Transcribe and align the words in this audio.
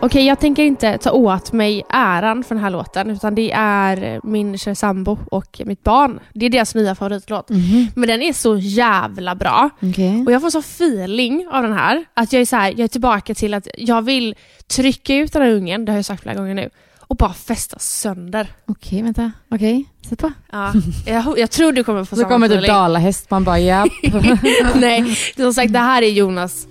Okej, 0.00 0.26
jag 0.26 0.40
tänker 0.40 0.62
inte 0.62 0.98
ta 0.98 1.10
åt 1.12 1.52
mig 1.52 1.84
äran 1.88 2.44
för 2.44 2.54
den 2.54 2.64
här 2.64 2.70
låten, 2.70 3.10
utan 3.10 3.34
det 3.34 3.52
är 3.54 4.20
min 4.26 4.58
kära 4.58 4.74
sambo 4.74 5.18
och 5.30 5.60
mitt 5.64 5.84
barn. 5.84 6.20
Det 6.34 6.46
är 6.46 6.50
deras 6.50 6.74
nya 6.74 6.94
favoritlåt. 6.94 7.48
Men 7.94 8.08
den 8.08 8.22
är 8.22 8.32
så 8.32 8.56
jävla 8.56 9.34
bra. 9.34 9.70
Okej. 9.82 10.24
Och 10.26 10.32
jag 10.32 10.40
får 10.42 10.50
så 10.50 10.58
feeling 10.58 11.46
av 11.52 11.62
den 11.62 11.72
här, 11.72 12.04
att 12.14 12.32
jag 12.32 12.42
är, 12.42 12.46
så 12.46 12.56
här, 12.56 12.70
jag 12.70 12.80
är 12.80 12.88
tillbaka 12.88 13.34
till 13.34 13.54
att 13.54 13.68
jag 13.78 14.02
vill 14.02 14.34
trycka 14.66 15.14
ut 15.14 15.32
den 15.32 15.42
här 15.42 15.50
ungen, 15.50 15.84
det 15.84 15.92
har 15.92 15.98
jag 15.98 16.04
sagt 16.04 16.22
flera 16.22 16.34
gånger 16.36 16.54
nu, 16.54 16.70
och 17.00 17.16
bara 17.16 17.32
fästa 17.32 17.78
sönder. 17.78 18.46
Okej, 18.66 19.02
vänta. 19.02 19.32
Okej, 19.50 19.84
sätt 20.08 20.18
på. 20.18 20.32
Ja, 20.52 20.72
jag, 21.06 21.38
jag 21.38 21.50
tror 21.50 21.72
du 21.72 21.84
kommer 21.84 22.04
få 22.04 22.16
Så 22.16 22.20
samma 22.22 22.28
kommer 22.32 22.48
typ 22.48 22.56
feeling. 22.56 22.74
dalahäst, 22.76 23.30
man 23.30 23.44
bara 23.44 23.58
japp. 23.58 23.88
Nej, 24.74 25.16
som 25.36 25.54
sagt 25.54 25.72
det 25.72 25.78
här 25.78 26.02
är 26.02 26.10
Jonas. 26.10 26.66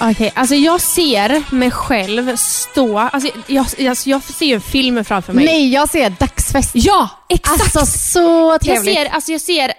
Okej, 0.00 0.32
alltså 0.34 0.54
jag 0.54 0.80
ser 0.80 1.54
mig 1.54 1.70
själv 1.70 2.36
stå, 2.36 2.98
alltså 2.98 3.30
jag, 3.46 3.66
jag, 3.78 3.96
jag 4.04 4.22
ser 4.22 4.46
ju 4.46 4.54
en 4.54 4.60
film 4.60 5.04
framför 5.04 5.32
mig. 5.32 5.44
Nej, 5.44 5.72
jag 5.72 5.88
ser 5.88 6.10
dagsfest. 6.10 6.70
Ja, 6.72 7.08
exakt! 7.28 7.76
Alltså 7.76 7.86
så 7.86 8.20
jag 8.20 8.60
trevligt. 8.60 8.94
ser, 8.94 9.06
alltså 9.06 9.32
jag 9.32 9.40
ser 9.40 9.72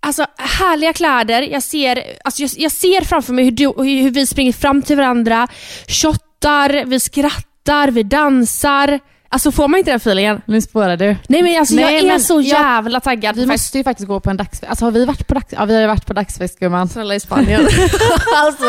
alltså, 0.00 0.26
härliga 0.36 0.92
kläder, 0.92 1.42
jag 1.42 1.62
ser, 1.62 2.02
alltså, 2.24 2.42
jag, 2.42 2.50
jag 2.56 2.72
ser 2.72 3.00
framför 3.00 3.32
mig 3.32 3.44
hur, 3.44 3.50
du, 3.50 3.64
hur 3.76 4.10
vi 4.10 4.26
springer 4.26 4.52
fram 4.52 4.82
till 4.82 4.96
varandra, 4.96 5.48
shottar, 5.88 6.84
vi 6.86 7.00
skrattar, 7.00 7.88
vi 7.88 8.02
dansar. 8.02 9.00
Alltså 9.28 9.52
får 9.52 9.68
man 9.68 9.78
inte 9.78 9.90
den 9.90 9.96
feelingen? 9.96 10.42
Nu 10.46 10.60
spårar 10.60 10.96
du. 10.96 11.16
Nej 11.28 11.42
men 11.42 11.58
alltså 11.58 11.74
Nej, 11.74 11.84
jag 11.84 11.92
är 11.94 12.06
men 12.06 12.20
så 12.20 12.40
jävla 12.40 13.00
taggad. 13.00 13.36
Vi 13.36 13.46
måste 13.46 13.78
ju 13.78 13.84
faktiskt 13.84 14.08
gå 14.08 14.20
på 14.20 14.30
en 14.30 14.36
dagsfest. 14.36 14.64
Alltså 14.70 14.84
har 14.84 14.92
vi 14.92 15.04
varit 15.04 15.26
på 15.28 15.34
dagsfest? 15.34 15.56
Ja, 15.58 15.64
vi 15.64 15.74
har 15.74 15.80
ju 15.80 15.86
varit 15.86 16.06
på 16.06 16.12
dagsfest 16.12 16.58
gumman. 16.58 16.88
Snälla 16.88 17.14
i 17.14 17.20
Spanien. 17.20 17.60
alltså 18.36 18.64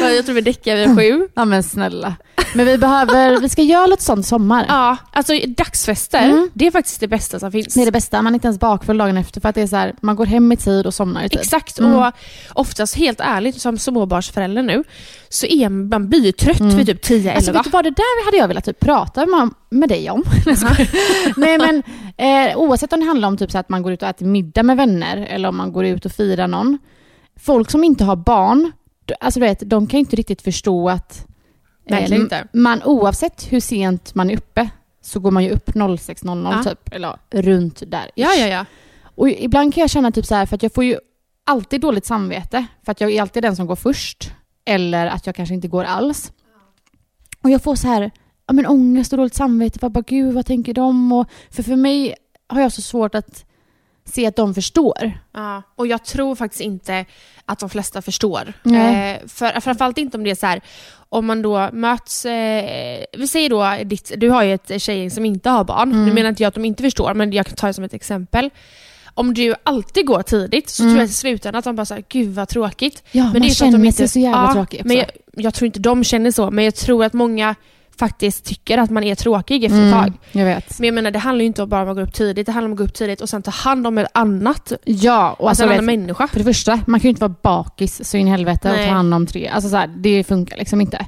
det, 0.00 0.14
jag 0.14 0.24
tror 0.24 0.34
vi 0.34 0.40
däckar 0.40 0.76
vid 0.76 0.98
sju. 0.98 1.28
Ja 1.34 1.44
men 1.44 1.62
snälla. 1.62 2.14
Men 2.54 2.66
vi 2.66 2.78
behöver, 2.78 3.40
vi 3.40 3.48
ska 3.48 3.62
göra 3.62 3.86
något 3.86 4.00
sånt 4.00 4.26
sommar. 4.26 4.64
Ja, 4.68 4.96
alltså 5.12 5.32
dagsfester, 5.46 6.20
Mm. 6.24 6.50
det 6.54 6.66
är 6.66 6.70
faktiskt 6.70 7.00
det 7.00 7.08
bästa 7.08 7.40
som 7.40 7.52
finns. 7.52 7.74
Det 7.74 7.80
är 7.80 7.84
det 7.86 7.92
bästa, 7.92 8.22
man 8.22 8.32
är 8.32 8.34
inte 8.34 8.46
ens 8.46 8.60
bakfull 8.60 8.98
dagen 8.98 9.16
efter 9.16 9.40
för 9.40 9.48
att 9.48 9.54
det 9.54 9.62
är 9.62 9.66
så 9.66 9.76
här, 9.76 9.94
man 10.00 10.16
går 10.16 10.26
hem 10.26 10.52
i 10.52 10.56
tid 10.56 10.86
och 10.86 10.94
somnar 10.94 11.24
i 11.24 11.28
tid. 11.28 11.40
Exakt, 11.40 11.78
Mm. 11.78 11.94
och 11.94 12.12
oftast 12.52 12.94
helt 12.96 13.20
ärligt 13.20 13.60
som 13.60 13.78
småbarnsförälder 13.78 14.62
nu 14.62 14.84
så 15.28 15.46
är 15.46 15.68
man, 15.68 15.88
man 15.88 16.08
blir 16.08 16.24
ju 16.24 16.32
trött 16.32 16.60
vid 16.60 16.86
typ 16.86 17.04
10-11. 17.04 17.34
Alltså 17.34 17.52
vet 17.52 17.64
du 17.64 17.70
vad, 17.70 17.84
det 17.84 17.90
där 17.90 18.24
hade 18.24 18.36
jag 18.36 18.48
velat 18.48 18.64
typ 18.64 18.80
prata 18.80 19.26
med, 19.26 19.50
med 19.70 19.88
dig 19.88 20.10
om. 20.10 20.24
Nej 21.36 21.58
men 21.58 21.82
eh, 22.16 22.56
oavsett 22.58 22.92
om 22.92 23.00
det 23.00 23.06
handlar 23.06 23.28
om 23.28 23.36
typ 23.36 23.50
så 23.50 23.58
att 23.58 23.68
man 23.68 23.82
går 23.82 23.92
ut 23.92 24.02
och 24.02 24.08
äter 24.08 24.26
middag 24.26 24.62
med 24.62 24.76
vänner 24.76 25.16
eller 25.16 25.48
om 25.48 25.56
man 25.56 25.72
går 25.72 25.84
ut 25.84 26.04
och 26.06 26.12
firar 26.12 26.48
någon. 26.48 26.78
Folk 27.36 27.70
som 27.70 27.84
inte 27.84 28.04
har 28.04 28.16
barn, 28.16 28.72
alltså 29.20 29.40
du 29.40 29.46
vet, 29.46 29.70
de 29.70 29.86
kan 29.86 29.98
ju 29.98 30.00
inte 30.00 30.16
riktigt 30.16 30.42
förstå 30.42 30.88
att 30.88 31.26
inte. 32.16 32.48
man 32.52 32.82
oavsett 32.82 33.52
hur 33.52 33.60
sent 33.60 34.14
man 34.14 34.30
är 34.30 34.36
uppe 34.36 34.70
så 35.02 35.20
går 35.20 35.30
man 35.30 35.44
ju 35.44 35.50
upp 35.50 35.70
06.00 35.70 36.52
Ja. 36.52 36.70
typ, 36.70 36.94
eller 36.94 37.16
runt 37.30 37.82
där. 37.86 38.10
Ja, 38.14 38.32
ja, 38.38 38.46
ja. 38.46 38.64
Och 39.14 39.28
ibland 39.28 39.74
kan 39.74 39.80
jag 39.80 39.90
känna 39.90 40.10
typ 40.12 40.26
så 40.26 40.34
här, 40.34 40.46
för 40.46 40.56
att 40.56 40.62
jag 40.62 40.74
får 40.74 40.84
ju 40.84 40.98
alltid 41.46 41.80
dåligt 41.80 42.06
samvete, 42.06 42.66
för 42.84 42.92
att 42.92 43.00
jag 43.00 43.10
är 43.12 43.22
alltid 43.22 43.42
den 43.42 43.56
som 43.56 43.66
går 43.66 43.76
först, 43.76 44.32
eller 44.64 45.06
att 45.06 45.26
jag 45.26 45.34
kanske 45.34 45.54
inte 45.54 45.68
går 45.68 45.84
alls. 45.84 46.32
Och 47.42 47.50
jag 47.50 47.62
får 47.62 47.74
så 47.74 47.88
här, 47.88 48.10
ja 48.50 48.54
men 48.54 48.66
ångest 48.66 49.12
och 49.12 49.16
dåligt 49.16 49.34
samvete, 49.34 49.78
för 49.78 49.88
bara 49.88 50.04
gud 50.06 50.34
vad 50.34 50.46
tänker 50.46 50.74
de? 50.74 51.12
Och, 51.12 51.26
för 51.50 51.62
för 51.62 51.76
mig 51.76 52.14
har 52.48 52.60
jag 52.60 52.72
så 52.72 52.82
svårt 52.82 53.14
att 53.14 53.44
se 54.04 54.26
att 54.26 54.36
de 54.36 54.54
förstår. 54.54 55.12
Ja, 55.32 55.62
och 55.76 55.86
jag 55.86 56.04
tror 56.04 56.34
faktiskt 56.34 56.60
inte 56.60 57.04
att 57.44 57.58
de 57.58 57.70
flesta 57.70 58.02
förstår. 58.02 58.52
Eh, 58.64 59.28
för, 59.28 59.60
framförallt 59.60 59.98
inte 59.98 60.16
om 60.16 60.24
det 60.24 60.30
är 60.30 60.34
så 60.34 60.46
här, 60.46 60.60
om 61.08 61.26
man 61.26 61.42
då 61.42 61.68
möts, 61.72 62.24
eh, 62.24 63.04
vi 63.18 63.28
säger 63.28 63.50
då, 63.50 63.84
ditt, 63.84 64.12
du 64.16 64.30
har 64.30 64.42
ju 64.42 64.54
ett 64.54 64.82
tjejgäng 64.82 65.10
som 65.10 65.24
inte 65.24 65.50
har 65.50 65.64
barn, 65.64 65.92
Mm. 65.92 66.06
nu 66.06 66.12
menar 66.12 66.28
inte 66.28 66.42
jag 66.42 66.48
att 66.48 66.54
de 66.54 66.64
inte 66.64 66.82
förstår, 66.82 67.14
men 67.14 67.32
jag 67.32 67.46
kan 67.46 67.56
ta 67.56 67.66
det 67.66 67.74
som 67.74 67.84
ett 67.84 67.94
exempel. 67.94 68.50
Om 69.14 69.34
du 69.34 69.54
alltid 69.62 70.06
går 70.06 70.22
tidigt 70.22 70.68
så 70.70 70.82
Mm. 70.82 70.92
tror 70.94 71.00
jag 71.02 71.08
i 71.10 71.12
slutändan 71.12 71.58
att 71.58 71.64
de 71.64 71.76
bara 71.76 71.86
säger 71.86 72.04
gud 72.08 72.34
vad 72.34 72.48
tråkigt. 72.48 73.02
Ja, 73.12 73.22
men 73.24 73.32
man 73.32 73.32
det 73.32 73.38
är 73.38 73.42
för 73.42 73.50
att 73.50 73.56
känner 73.56 73.78
de 73.78 73.84
inte, 73.84 73.96
sig 73.96 74.08
så 74.08 74.18
jävla 74.18 74.46
ja, 74.46 74.52
tråkig. 74.52 74.82
Men 74.84 74.96
jag, 74.96 75.06
jag 75.36 75.54
tror 75.54 75.66
inte 75.66 75.80
de 75.80 76.04
känner 76.04 76.30
så, 76.30 76.50
men 76.50 76.64
jag 76.64 76.74
tror 76.74 77.04
att 77.04 77.12
många 77.12 77.54
faktiskt 77.98 78.44
tycker 78.44 78.78
att 78.78 78.90
man 78.90 79.04
är 79.04 79.14
tråkig 79.14 79.64
efter 79.64 79.78
ett 79.88 79.94
Mm, 79.94 80.12
tag. 80.32 80.44
vet. 80.44 80.78
Men 80.78 80.86
jag 80.86 80.94
menar 80.94 81.10
det 81.10 81.18
handlar 81.18 81.40
ju 81.42 81.46
inte 81.46 81.66
bara 81.66 81.82
om 81.82 81.88
att 81.88 81.96
gå 81.96 82.02
upp 82.02 82.12
tidigt, 82.12 82.46
det 82.46 82.52
handlar 82.52 82.66
om 82.68 82.72
att 82.72 82.78
gå 82.78 82.84
upp 82.84 82.94
tidigt 82.94 83.20
och 83.20 83.28
sen 83.28 83.42
ta 83.42 83.50
hand 83.50 83.86
om 83.86 83.98
ett 83.98 84.08
annat, 84.14 84.72
Ja, 84.84 85.32
och 85.38 85.48
alltså, 85.48 85.48
alltså, 85.48 85.64
en 85.64 85.70
annan 85.70 85.84
människa. 85.86 86.28
för 86.28 86.38
det 86.38 86.44
första, 86.44 86.80
man 86.86 87.00
kan 87.00 87.08
ju 87.08 87.10
inte 87.10 87.20
vara 87.28 87.34
bakis 87.42 88.08
så 88.10 88.16
in 88.16 88.26
i 88.28 88.30
helvete 88.30 88.70
och 88.70 88.76
Nej. 88.76 88.86
ta 88.88 88.92
hand 88.94 89.14
om 89.14 89.26
tre. 89.26 89.48
Alltså 89.48 89.70
så 89.70 89.76
här, 89.76 89.86
det 89.96 90.24
funkar 90.24 90.56
liksom 90.56 90.80
inte. 90.80 91.06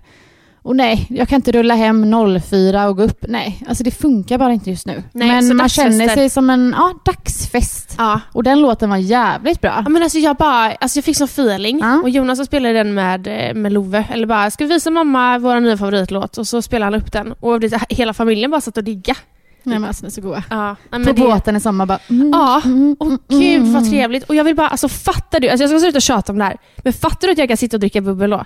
Och 0.64 0.76
nej, 0.76 1.06
jag 1.10 1.28
kan 1.28 1.36
inte 1.36 1.52
rulla 1.52 1.74
hem 1.74 2.12
04 2.50 2.88
och 2.88 2.96
gå 2.96 3.02
upp. 3.02 3.24
Nej, 3.28 3.62
alltså 3.68 3.84
det 3.84 3.90
funkar 3.90 4.38
bara 4.38 4.52
inte 4.52 4.70
just 4.70 4.86
nu. 4.86 5.02
Nej, 5.12 5.28
Men 5.28 5.46
man 5.48 5.56
dagsfester. 5.56 5.90
känner 5.90 6.08
sig 6.08 6.30
som 6.30 6.50
en 6.50 6.74
ja, 6.78 6.92
dagsfest. 7.04 7.94
Ja. 7.98 8.20
Och 8.32 8.42
den 8.42 8.60
låten 8.60 8.90
var 8.90 8.96
jävligt 8.96 9.60
bra. 9.60 9.82
Ja, 9.84 9.88
men 9.88 10.02
alltså 10.02 10.18
jag 10.18 10.36
bara, 10.36 10.72
alltså 10.72 10.96
jag 10.98 11.04
fick 11.04 11.16
sån 11.16 11.24
feeling 11.24 11.78
Ja. 11.78 12.00
och 12.02 12.10
Jonas 12.10 12.38
så 12.38 12.44
spelade 12.44 12.74
den 12.74 12.94
med, 12.94 13.26
eh, 13.26 13.54
med 13.54 13.72
Love, 13.72 14.04
eller 14.12 14.26
bara 14.26 14.50
ska 14.50 14.64
vi 14.66 14.74
visa 14.74 14.90
mamma 14.90 15.38
vår 15.38 15.60
nya 15.60 15.76
favoritlåt 15.76 16.38
och 16.38 16.46
så 16.46 16.62
spelade 16.62 16.96
han 16.96 17.02
upp 17.02 17.12
den 17.12 17.32
och 17.32 17.60
hela 17.88 18.14
familjen 18.14 18.50
bara 18.50 18.60
satt 18.60 18.76
och 18.76 18.84
digga. 18.84 19.16
Nej 19.64 19.78
men 19.78 19.88
alltså, 19.88 20.02
den 20.02 20.08
är 20.08 20.12
så 20.12 20.20
goda. 20.20 20.44
Ja, 20.50 20.76
men 20.90 21.04
På 21.04 21.12
det, 21.12 21.20
båten 21.20 21.56
i 21.56 21.60
sommar 21.60 21.86
bara... 21.86 21.98
Mm, 22.08 22.30
Ja, 22.32 22.62
mm, 22.64 22.96
och 23.00 23.06
mm, 23.06 23.18
gud 23.28 23.56
mm, 23.56 23.72
vad 23.72 23.82
mm. 23.82 23.92
trevligt. 23.92 24.24
Och 24.24 24.34
jag 24.34 24.44
vill 24.44 24.56
bara, 24.56 24.68
alltså 24.68 24.88
fattar 24.88 25.40
du, 25.40 25.48
alltså 25.48 25.62
jag 25.62 25.70
ska 25.70 25.78
sluta 25.78 26.00
tjata 26.00 26.32
om 26.32 26.38
det 26.38 26.44
här, 26.44 26.56
men 26.76 26.92
fattar 26.92 27.28
du 27.28 27.32
att 27.32 27.38
jag 27.38 27.48
kan 27.48 27.56
sitta 27.56 27.76
och 27.76 27.80
dricka 27.80 28.00
bubbel 28.00 28.30
då? 28.30 28.44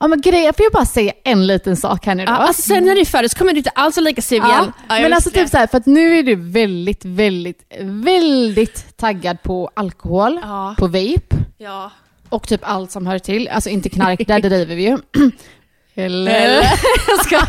Ja 0.00 0.08
men 0.08 0.20
grejen, 0.20 0.44
jag 0.44 0.56
får 0.56 0.64
ju 0.64 0.70
bara 0.70 0.84
säga 0.86 1.12
en 1.24 1.46
liten 1.46 1.76
sak 1.76 2.06
här 2.06 2.14
nu 2.14 2.24
då. 2.26 2.32
Ja, 2.32 2.36
alltså 2.36 2.62
sen 2.62 2.84
när 2.84 2.94
du 2.94 3.00
är 3.00 3.04
färdig 3.04 3.30
så 3.30 3.38
kommer 3.38 3.52
du 3.52 3.58
inte 3.58 3.70
alls 3.70 3.96
vara 3.96 4.04
lika 4.04 4.22
sur 4.22 4.36
Ja, 4.36 4.66
men 4.88 5.12
alltså 5.12 5.30
typ 5.30 5.48
så 5.48 5.56
här, 5.56 5.66
för 5.66 5.78
att 5.78 5.86
nu 5.86 6.18
är 6.18 6.22
du 6.22 6.34
väldigt, 6.34 7.04
väldigt, 7.04 7.62
väldigt 7.80 8.96
taggad 8.96 9.42
på 9.42 9.70
alkohol, 9.74 10.40
Ja. 10.42 10.74
på 10.78 10.86
vape. 10.86 11.36
Ja. 11.58 11.90
och 12.28 12.48
typ 12.48 12.60
allt 12.64 12.90
som 12.90 13.06
hör 13.06 13.18
till. 13.18 13.48
Alltså 13.48 13.70
inte 13.70 13.88
knark, 13.88 14.18
där 14.26 14.40
driver 14.40 14.74
vi 14.76 14.82
ju. 14.88 14.98
Eller? 15.98 16.62
Jag 17.08 17.24
ska. 17.24 17.40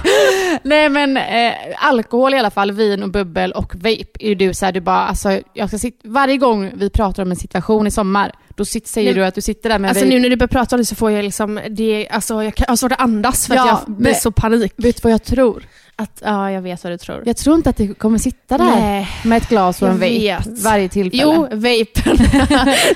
Nej 0.63 0.89
men 0.89 1.17
eh, 1.17 1.53
alkohol 1.77 2.33
i 2.33 2.37
alla 2.37 2.51
fall, 2.51 2.71
vin 2.71 3.03
och 3.03 3.09
bubbel 3.11 3.51
och 3.51 3.75
vape 3.75 4.05
är 4.19 4.27
ju 4.29 4.35
du 4.35 4.53
så 4.53 4.65
här, 4.65 4.71
du 4.71 4.81
bara 4.81 4.97
alltså, 5.07 5.39
jag 5.53 5.67
ska 5.67 5.77
sitta, 5.77 5.97
varje 6.09 6.37
gång 6.37 6.71
vi 6.75 6.89
pratar 6.89 7.23
om 7.23 7.31
en 7.31 7.35
situation 7.37 7.87
i 7.87 7.91
sommar, 7.91 8.31
då 8.55 8.65
sit, 8.65 8.87
säger 8.87 9.11
Nej. 9.11 9.19
du 9.21 9.25
att 9.25 9.35
du 9.35 9.41
sitter 9.41 9.69
där 9.69 9.79
med 9.79 9.89
Alltså 9.89 10.05
vape. 10.05 10.15
nu 10.15 10.21
när 10.21 10.29
du 10.29 10.35
börjar 10.35 10.47
prata 10.47 10.75
om 10.75 10.81
det 10.81 10.85
så 10.85 10.95
får 10.95 11.11
jag 11.11 11.23
liksom, 11.25 11.59
det, 11.69 12.07
alltså 12.09 12.43
jag 12.43 12.55
kan- 12.55 12.65
jag 12.67 12.71
har 12.71 12.75
svårt 12.77 12.91
att 12.91 13.01
andas 13.01 13.47
för 13.47 13.55
Ja, 13.55 13.71
att 13.73 13.83
jag 13.87 13.95
blir 13.97 14.13
så 14.13 14.31
panik. 14.31 14.73
Vet 14.77 14.95
du 14.95 14.99
vad 15.03 15.13
jag 15.13 15.23
tror? 15.23 15.63
Att, 15.95 16.21
ja, 16.25 16.51
jag 16.51 16.61
vet 16.61 16.83
vad 16.83 16.93
du 16.93 16.97
tror. 16.97 17.23
Jag 17.25 17.37
tror 17.37 17.55
inte 17.55 17.69
att 17.69 17.77
du 17.77 17.93
kommer 17.93 18.17
sitta 18.17 18.57
där 18.57 18.65
Nej. 18.65 19.07
med 19.23 19.37
ett 19.41 19.49
glas 19.49 19.81
och 19.81 19.87
en 19.87 19.93
vape 19.99 20.09
vet. 20.19 20.63
varje 20.63 20.89
tillfälle. 20.89 21.23
Jo, 21.23 21.41
vapen. 21.41 22.17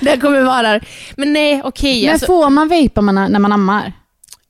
den 0.00 0.20
kommer 0.20 0.42
vara 0.42 0.62
där. 0.62 0.86
Men 1.16 1.32
nej, 1.32 1.60
okej. 1.64 2.02
men 2.04 2.12
alltså, 2.12 2.26
får 2.26 2.50
man 2.50 2.68
vapa 2.68 3.00
man, 3.00 3.14
när 3.14 3.38
man 3.38 3.52
ammar? 3.52 3.92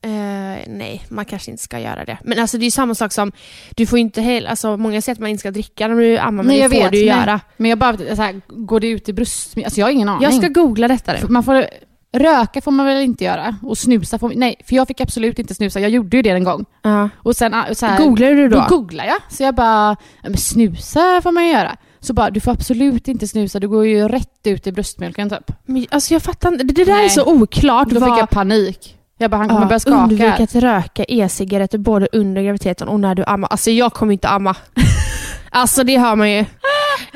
Eh, 0.05 0.63
nej, 0.67 1.03
man 1.09 1.25
kanske 1.25 1.51
inte 1.51 1.63
ska 1.63 1.79
göra 1.79 2.05
det. 2.05 2.17
Men 2.23 2.39
alltså 2.39 2.57
det 2.57 2.63
är 2.63 2.65
ju 2.65 2.71
samma 2.71 2.95
sak 2.95 3.11
som, 3.11 3.31
du 3.75 3.85
får 3.85 3.99
inte 3.99 4.21
heller, 4.21 4.49
alltså 4.49 4.77
många 4.77 5.01
säger 5.01 5.13
att 5.15 5.19
man 5.19 5.29
inte 5.29 5.39
ska 5.39 5.51
dricka 5.51 5.87
när 5.87 5.95
du 5.95 6.17
ammar, 6.17 6.31
men 6.31 6.45
Nej, 6.45 6.55
det 6.57 6.61
jag 6.63 6.71
får 6.71 6.79
vet, 6.79 6.91
du 6.91 6.97
ju 6.97 7.05
göra. 7.05 7.39
Men 7.57 7.69
jag 7.69 7.77
bara, 7.79 7.97
så 7.97 8.21
här, 8.21 8.41
går 8.47 8.79
det 8.79 8.87
ut 8.87 9.09
i 9.09 9.13
bröst? 9.13 9.57
Alltså 9.65 9.79
jag 9.79 9.87
har 9.87 9.91
ingen 9.91 10.09
aning. 10.09 10.23
Jag 10.23 10.33
ska 10.33 10.47
googla 10.47 10.87
detta 10.87 11.13
nu. 11.13 11.19
Man 11.29 11.43
får, 11.43 11.65
röka 12.17 12.61
får 12.61 12.71
man 12.71 12.85
väl 12.85 13.03
inte 13.03 13.23
göra? 13.23 13.55
Och 13.61 13.77
snusa 13.77 14.19
får 14.19 14.31
Nej, 14.35 14.55
för 14.65 14.75
jag 14.75 14.87
fick 14.87 15.01
absolut 15.01 15.39
inte 15.39 15.55
snusa. 15.55 15.79
Jag 15.79 15.89
gjorde 15.89 16.17
ju 16.17 16.23
det 16.23 16.29
en 16.29 16.43
gång. 16.43 16.65
Ja. 16.81 17.09
Och 17.17 17.35
sen 17.35 17.53
ah, 17.53 17.65
så 17.73 17.85
här, 17.85 17.99
Googlade 17.99 18.35
du 18.35 18.47
då? 18.49 18.65
Då 18.69 18.77
googlade 18.77 19.09
jag. 19.09 19.17
Så 19.29 19.43
jag 19.43 19.55
bara, 19.55 19.95
"Ja, 20.23 20.29
men 20.29 20.37
snusa 20.37 21.21
får 21.23 21.31
man 21.31 21.45
ju 21.45 21.51
göra. 21.51 21.75
Så 21.99 22.13
bara, 22.13 22.29
du 22.29 22.39
får 22.39 22.51
absolut 22.51 23.07
inte 23.07 23.27
snusa. 23.27 23.59
Du 23.59 23.67
går 23.67 23.85
ju 23.85 24.07
rätt 24.07 24.39
ut 24.47 24.67
i 24.67 24.71
bröstmjölken 24.71 25.29
typ. 25.29 25.51
Men, 25.65 25.85
alltså 25.89 26.13
jag 26.13 26.21
fattar 26.23 26.51
inte, 26.51 26.63
det, 26.63 26.73
det 26.73 26.83
där 26.85 26.91
är 26.93 26.97
Nej. 26.97 27.09
så 27.09 27.25
oklart. 27.25 27.89
Då 27.89 27.99
vad- 27.99 28.09
fick 28.09 28.21
jag 28.21 28.29
panik. 28.29 28.94
Jag 29.17 29.31
bara, 29.31 29.37
han 29.37 29.47
kommer 29.49 29.61
Ja, 29.61 29.67
börja 29.67 29.79
skaka. 29.79 29.97
Undvik 29.97 30.39
att 30.39 30.55
röka 30.55 31.03
e-cigaretter 31.07 31.77
både 31.77 32.07
under 32.11 32.41
graviditeten 32.43 32.87
och 32.87 32.99
när 32.99 33.15
du 33.15 33.23
ammar. 33.27 33.47
Alltså 33.49 33.71
jag 33.71 33.93
kommer 33.93 34.13
inte 34.13 34.27
amma. 34.27 34.55
alltså 35.49 35.83
det 35.83 35.97
hör 35.97 36.15
man 36.15 36.31
ju. 36.31 36.45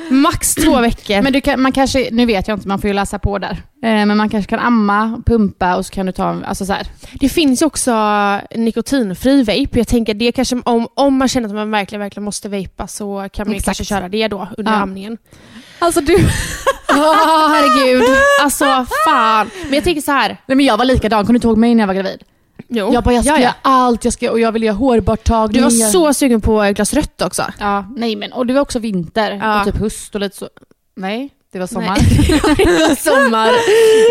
Max 0.10 0.56
två 0.56 0.82
veckor. 0.82 1.22
Men 1.22 1.42
kan, 1.42 1.62
man 1.62 1.72
kanske, 1.72 2.10
nu 2.12 2.26
vet 2.26 2.48
jag 2.48 2.56
inte, 2.58 2.68
man 2.68 2.82
får 2.82 2.88
ju 2.88 2.94
läsa 2.94 3.20
på 3.20 3.38
där. 3.38 3.52
Eh, 3.52 4.06
men 4.06 4.18
man 4.18 4.30
kanske 4.30 4.50
kan 4.50 4.60
amma, 4.60 5.22
pumpa 5.26 5.76
och 5.76 5.86
så 5.86 5.94
kan 5.94 6.06
du 6.06 6.12
ta, 6.12 6.42
alltså 6.46 6.66
så 6.66 6.74
här. 6.74 6.88
Det 7.14 7.30
finns 7.30 7.62
ju 7.62 7.66
också 7.66 7.94
nikotinfri 8.56 9.44
vape. 9.44 9.78
Jag 9.80 9.88
tänker 9.88 10.14
det 10.14 10.32
kanske, 10.32 10.62
om, 10.66 10.88
om 10.94 11.18
man 11.18 11.28
känner 11.28 11.50
att 11.50 11.56
man 11.56 11.72
verkligen, 11.72 12.00
verkligen 12.00 12.24
måste 12.26 12.50
vapa 12.50 12.88
så 12.88 13.30
kan 13.34 13.48
man 13.48 13.54
ju 13.54 13.58
Exakt. 13.58 13.66
kanske 13.78 13.84
köra 13.96 14.10
det 14.10 14.28
då 14.28 14.48
under 14.58 14.72
Ja. 14.72 14.78
amningen. 14.78 15.18
Alltså 15.80 16.02
du... 16.02 16.18
Åh 16.92 17.48
herregud. 17.50 18.04
Alltså 18.42 18.86
fan. 19.06 19.50
Men 19.64 19.74
jag 19.74 19.84
tänker 19.84 20.02
så 20.02 20.12
här. 20.12 20.38
Nej 20.46 20.56
men 20.56 20.66
jag 20.66 20.78
var 20.78 20.86
likadan, 20.86 21.26
kommer 21.26 21.34
du 21.34 21.38
inte 21.38 21.48
ihåg 21.48 21.58
mig 21.58 21.76
när 21.76 21.82
jag 21.82 21.88
var 21.88 21.94
gravid? 21.94 22.24
Jo. 22.68 22.94
Jag 22.94 23.04
bara, 23.04 23.14
jag 23.14 23.24
ska 23.24 23.34
Ja, 23.34 23.38
ja. 23.38 23.42
göra 23.44 23.54
allt, 23.62 24.04
jag 24.06 24.14
ska, 24.14 24.32
och 24.32 24.40
jag 24.40 24.52
vill 24.52 24.64
göra 24.64 24.76
hårborttagning. 24.76 25.58
Du 25.58 25.64
var 25.64 25.70
så 25.92 26.14
sugen 26.14 26.42
på 26.42 26.62
ett 26.64 26.76
glas 26.76 26.94
rött 26.94 27.22
också. 27.22 27.44
Ja, 27.60 27.86
nej 27.96 28.16
men, 28.16 28.32
och 28.34 28.46
det 28.46 28.54
var 28.54 28.62
också 28.62 28.80
vinter 28.80 29.40
Ja. 29.42 29.60
och 29.60 29.66
typ 29.66 29.78
höst 29.82 30.16
och 30.16 30.22
lite 30.22 30.38
så. 30.38 30.50
Nej, 30.96 31.30
det 31.52 31.60
var 31.60 31.68
sommar. 31.68 31.96
Sommar. 32.96 33.52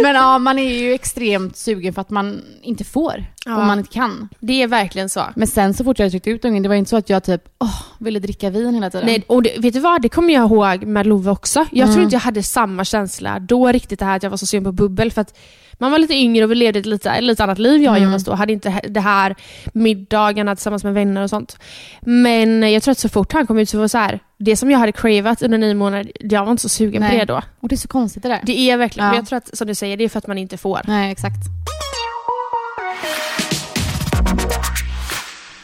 men 0.02 0.14
ja, 0.14 0.38
man 0.38 0.58
är 0.58 0.78
ju 0.78 0.92
extremt 0.94 1.56
sugen 1.56 1.94
för 1.94 2.00
att 2.00 2.10
man 2.10 2.42
inte 2.62 2.84
får 2.84 3.24
Ja. 3.44 3.56
och 3.56 3.64
man 3.66 3.78
inte 3.78 3.90
kan. 3.92 4.28
Det 4.40 4.62
är 4.62 4.66
verkligen 4.66 5.08
så. 5.08 5.22
Men 5.36 5.46
sen 5.48 5.74
så 5.74 5.84
fort 5.84 5.98
jag 5.98 6.10
tryckte 6.10 6.30
ut 6.30 6.44
ungen, 6.44 6.62
det 6.62 6.68
var 6.68 6.76
inte 6.76 6.90
så 6.90 6.96
att 6.96 7.10
jag 7.10 7.24
typ 7.24 7.42
åh, 7.60 7.82
ville 7.98 8.18
dricka 8.18 8.50
vin 8.50 8.74
hela 8.74 8.90
tiden. 8.90 9.06
Nej, 9.06 9.24
och 9.26 9.42
det, 9.42 9.58
vet 9.58 9.74
du 9.74 9.80
vad? 9.80 10.02
Det 10.02 10.08
kommer 10.08 10.34
jag 10.34 10.44
ihåg 10.50 10.84
med 10.84 11.06
Love 11.06 11.30
också. 11.30 11.66
Jag 11.70 11.84
Mm. 11.84 11.92
tror 11.94 12.02
inte 12.04 12.14
jag 12.14 12.20
hade 12.20 12.42
samma 12.42 12.84
känsla 12.84 13.38
då 13.38 13.68
riktigt 13.72 13.98
det 13.98 14.04
här 14.04 14.16
att 14.16 14.22
jag 14.22 14.30
var 14.30 14.36
så 14.36 14.46
sugen 14.46 14.64
på 14.64 14.72
bubbel. 14.72 15.12
För 15.12 15.20
att 15.20 15.38
man 15.78 15.90
var 15.90 15.98
lite 15.98 16.14
yngre 16.14 16.44
och 16.44 16.50
vi 16.50 16.54
levde 16.54 16.78
ett 16.78 16.86
lite, 16.86 17.20
lite 17.20 17.44
annat 17.44 17.58
liv 17.58 17.82
jag 17.82 17.90
och 17.90 17.96
Mm. 17.96 18.08
Jonas 18.10 18.24
då. 18.24 18.34
Hade 18.34 18.52
inte 18.52 18.80
det 18.88 19.00
här 19.00 19.34
middagarna 19.72 20.56
tillsammans 20.56 20.84
med 20.84 20.94
vänner 20.94 21.22
och 21.22 21.30
sånt. 21.30 21.58
Men 22.00 22.72
jag 22.72 22.82
tror 22.82 22.92
att 22.92 22.98
så 22.98 23.08
fort 23.08 23.32
han 23.32 23.46
kom 23.46 23.58
ut 23.58 23.68
så 23.68 23.76
var 23.76 23.84
det 23.84 23.88
så 23.88 23.98
här, 23.98 24.20
det 24.38 24.56
som 24.56 24.70
jag 24.70 24.78
hade 24.78 24.92
cravat 24.92 25.42
under 25.42 25.58
nio 25.58 25.74
månader, 25.74 26.12
jag 26.20 26.44
var 26.44 26.50
inte 26.50 26.62
så 26.62 26.68
sugen 26.68 27.02
Nej. 27.02 27.10
på 27.10 27.16
det 27.16 27.24
då. 27.24 27.42
Och 27.60 27.68
det 27.68 27.74
är 27.74 27.76
så 27.76 27.88
konstigt 27.88 28.22
det 28.22 28.28
där. 28.28 28.40
Det 28.42 28.70
är 28.70 28.76
verkligen, 28.76 29.06
Ja. 29.06 29.10
men 29.12 29.16
jag 29.20 29.28
tror 29.28 29.36
att 29.36 29.56
som 29.58 29.66
du 29.66 29.74
säger, 29.74 29.96
det 29.96 30.04
är 30.04 30.08
för 30.08 30.18
att 30.18 30.26
man 30.26 30.38
inte 30.38 30.56
får. 30.56 30.80
Nej, 30.84 31.12
exakt. 31.12 31.36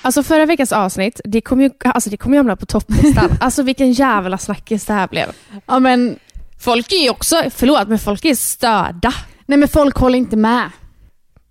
Alltså 0.03 0.23
förra 0.23 0.47
veckans 0.47 0.73
avsnitt, 0.73 1.21
det 1.25 1.41
kommer 1.41 1.65
ju, 1.65 1.71
alltså 1.85 2.11
det 2.11 2.17
kommer 2.17 2.37
ju 2.37 2.39
hamna 2.39 2.57
på 2.57 2.67
topplistan. 2.67 3.31
alltså 3.41 3.63
vilken 3.63 3.93
jävla 3.93 4.39
snackis 4.39 4.85
det 4.87 4.93
här 4.93 5.09
blev. 5.09 5.27
Ja 5.67 5.79
men, 5.79 6.19
Folk 6.61 6.93
är 6.93 6.97
ju 6.97 7.11
också, 7.11 7.43
förlåt, 7.51 7.89
men 7.89 7.99
folk 7.99 8.25
är 8.25 8.35
störda. 8.35 9.15
Nej 9.47 9.59
men 9.59 9.69
folk 9.69 9.97
håller 9.97 10.19
inte 10.19 10.37
med. 10.37 10.71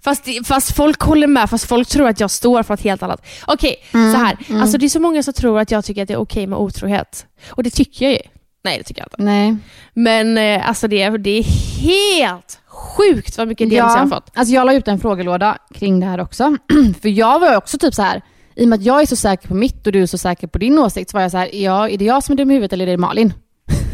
Fast, 0.04 0.24
fast 0.46 0.76
folk 0.76 1.02
håller 1.02 1.28
med, 1.28 1.50
fast 1.50 1.66
folk 1.66 1.88
tror 1.88 2.08
att 2.08 2.20
jag 2.20 2.32
står 2.32 2.64
för 2.64 2.74
något 2.74 2.82
helt 2.82 3.04
annat. 3.04 3.26
Okej, 3.48 3.76
Mm, 3.94 4.14
så 4.14 4.18
här. 4.20 4.38
Alltså 4.62 4.78
det 4.78 4.86
är 4.86 4.90
så 4.90 5.00
många 5.00 5.24
som 5.24 5.34
tror 5.34 5.60
att 5.60 5.72
jag 5.72 5.86
tycker 5.86 6.02
att 6.02 6.08
det 6.08 6.14
är 6.14 6.18
okej 6.22 6.48
med 6.48 6.60
otrohet. 6.60 7.26
Och 7.52 7.64
det 7.64 7.70
tycker 7.70 8.06
jag 8.06 8.14
ju. 8.14 8.20
Nej, 8.64 8.78
det 8.78 8.84
tycker 8.84 9.02
jag 9.02 9.06
inte. 9.08 9.24
Nej. 9.24 9.56
Men 9.94 10.38
eh, 10.38 10.68
alltså 10.70 10.88
det, 10.88 11.02
är- 11.02 11.18
det 11.18 11.30
är 11.40 11.44
helt 11.82 12.60
sjukt 12.68 13.38
vad 13.38 13.48
mycket 13.48 13.70
DMs 13.70 13.78
jag 13.78 13.84
har 14.00 14.08
fått. 14.08 14.30
Alltså 14.34 14.54
jag 14.54 14.66
la 14.66 14.74
ut 14.74 14.88
en 14.88 15.00
frågelåda 15.00 15.58
kring 15.74 16.00
det 16.00 16.06
här 16.06 16.20
också. 16.22 16.58
För 17.02 17.10
jag 17.10 17.40
var 17.40 17.56
också 17.58 17.78
typ 17.78 17.94
så 17.94 18.02
här. 18.02 18.22
i 18.56 18.64
och 18.66 18.70
med 18.70 18.80
att 18.80 18.86
jag 18.86 19.02
är 19.02 19.06
så 19.06 19.16
säker 19.16 19.48
på 19.48 19.56
mitt 19.56 19.86
och 19.88 19.94
du 19.94 20.02
är 20.02 20.06
så 20.06 20.18
säker 20.18 20.48
på 20.48 20.58
din 20.58 20.80
åsikt, 20.80 21.10
så 21.10 21.18
var 21.18 21.22
jag 21.22 21.32
så 21.32 21.38
här, 21.38 21.56
är, 21.56 21.64
jag, 21.66 21.92
är 21.94 21.98
det 21.98 22.06
jag 22.06 22.24
som 22.24 22.34
är 22.34 22.38
dum 22.38 22.52
i 22.52 22.54
huvudet 22.54 22.74
eller 22.74 22.88
är 22.88 22.92
det 22.92 22.98
Malin? 22.98 23.34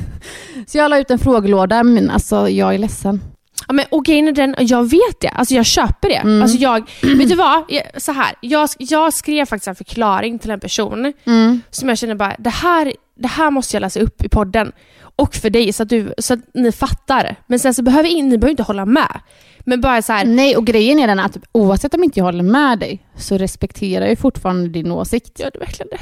så 0.68 0.78
jag 0.78 0.90
la 0.90 0.98
ut 1.00 1.12
en 1.12 1.20
frågelåda, 1.20 1.84
men 1.84 2.10
alltså 2.10 2.50
jag 2.50 2.74
är 2.74 2.78
ledsen. 2.78 3.22
Ja, 3.70 3.74
men, 3.74 3.86
och 3.92 4.06
grejen 4.06 4.28
är 4.28 4.32
den, 4.32 4.56
jag 4.60 4.90
vet 4.90 5.20
det. 5.20 5.30
Alltså 5.30 5.54
jag 5.56 5.66
köper 5.66 6.10
det. 6.10 6.16
Mm. 6.16 6.42
Alltså 6.42 6.58
jag, 6.58 6.90
vet 7.02 7.30
du 7.30 7.36
vad? 7.36 7.64
Jag, 7.68 7.84
så 7.98 8.12
här, 8.12 8.36
jag, 8.42 8.70
jag 8.78 9.14
skrev 9.14 9.46
faktiskt 9.46 9.68
en 9.68 9.76
förklaring 9.76 10.40
till 10.40 10.52
en 10.52 10.60
person 10.60 11.14
Mm. 11.26 11.62
som 11.70 11.90
jag 11.90 11.98
känner 11.98 12.16
bara, 12.16 12.36
det 12.40 12.50
här, 12.50 12.94
det 13.16 13.28
här 13.28 13.52
måste 13.52 13.76
jag 13.76 13.82
läsa 13.82 14.00
upp 14.00 14.24
i 14.26 14.30
podden. 14.30 14.72
Och 15.16 15.36
för 15.36 15.50
dig 15.50 15.74
så 15.74 15.84
att, 15.84 15.90
du, 15.90 16.14
så 16.18 16.34
att 16.34 16.40
ni 16.54 16.72
fattar. 16.72 17.36
Men 17.48 17.60
sen 17.60 17.74
så 17.74 17.82
behöver 17.84 18.10
ni 18.10 18.38
behöver 18.38 18.50
inte 18.52 18.64
hålla 18.64 18.86
med. 18.86 19.20
Men 19.60 19.82
bara 19.82 20.02
så 20.02 20.14
här, 20.14 20.26
Nej, 20.26 20.58
och 20.58 20.66
grejen 20.66 21.00
är 21.00 21.08
den 21.08 21.20
att 21.20 21.38
oavsett 21.52 21.94
om 21.94 22.04
inte 22.04 22.20
jag 22.20 22.26
håller 22.26 22.44
med 22.44 22.80
dig 22.80 23.06
så 23.18 23.38
respekterar 23.38 24.06
jag 24.08 24.20
fortfarande 24.20 24.70
din 24.70 24.92
åsikt. 24.92 25.40
gör 25.40 25.52
du 25.54 25.60
verkligen 25.60 25.90
det? 25.92 26.00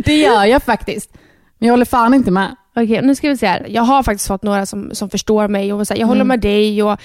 Det 0.04 0.16
gör 0.16 0.44
jag 0.44 0.62
faktiskt. 0.62 1.10
Men 1.58 1.66
jag 1.66 1.72
håller 1.72 1.84
fan 1.84 2.14
inte 2.14 2.30
med. 2.30 2.56
Okej, 2.80 3.02
nu 3.02 3.14
ska 3.14 3.28
vi 3.28 3.36
se 3.36 3.46
här. 3.46 3.66
Jag 3.68 3.82
har 3.82 4.02
faktiskt 4.02 4.28
fått 4.28 4.42
några 4.42 4.66
som, 4.66 4.90
som 4.92 5.10
förstår 5.10 5.48
mig 5.48 5.72
och 5.72 5.86
säger 5.86 6.00
jag 6.00 6.06
håller 6.08 6.20
Mm. 6.20 6.28
med 6.28 6.40
dig 6.40 6.82
och 6.82 7.00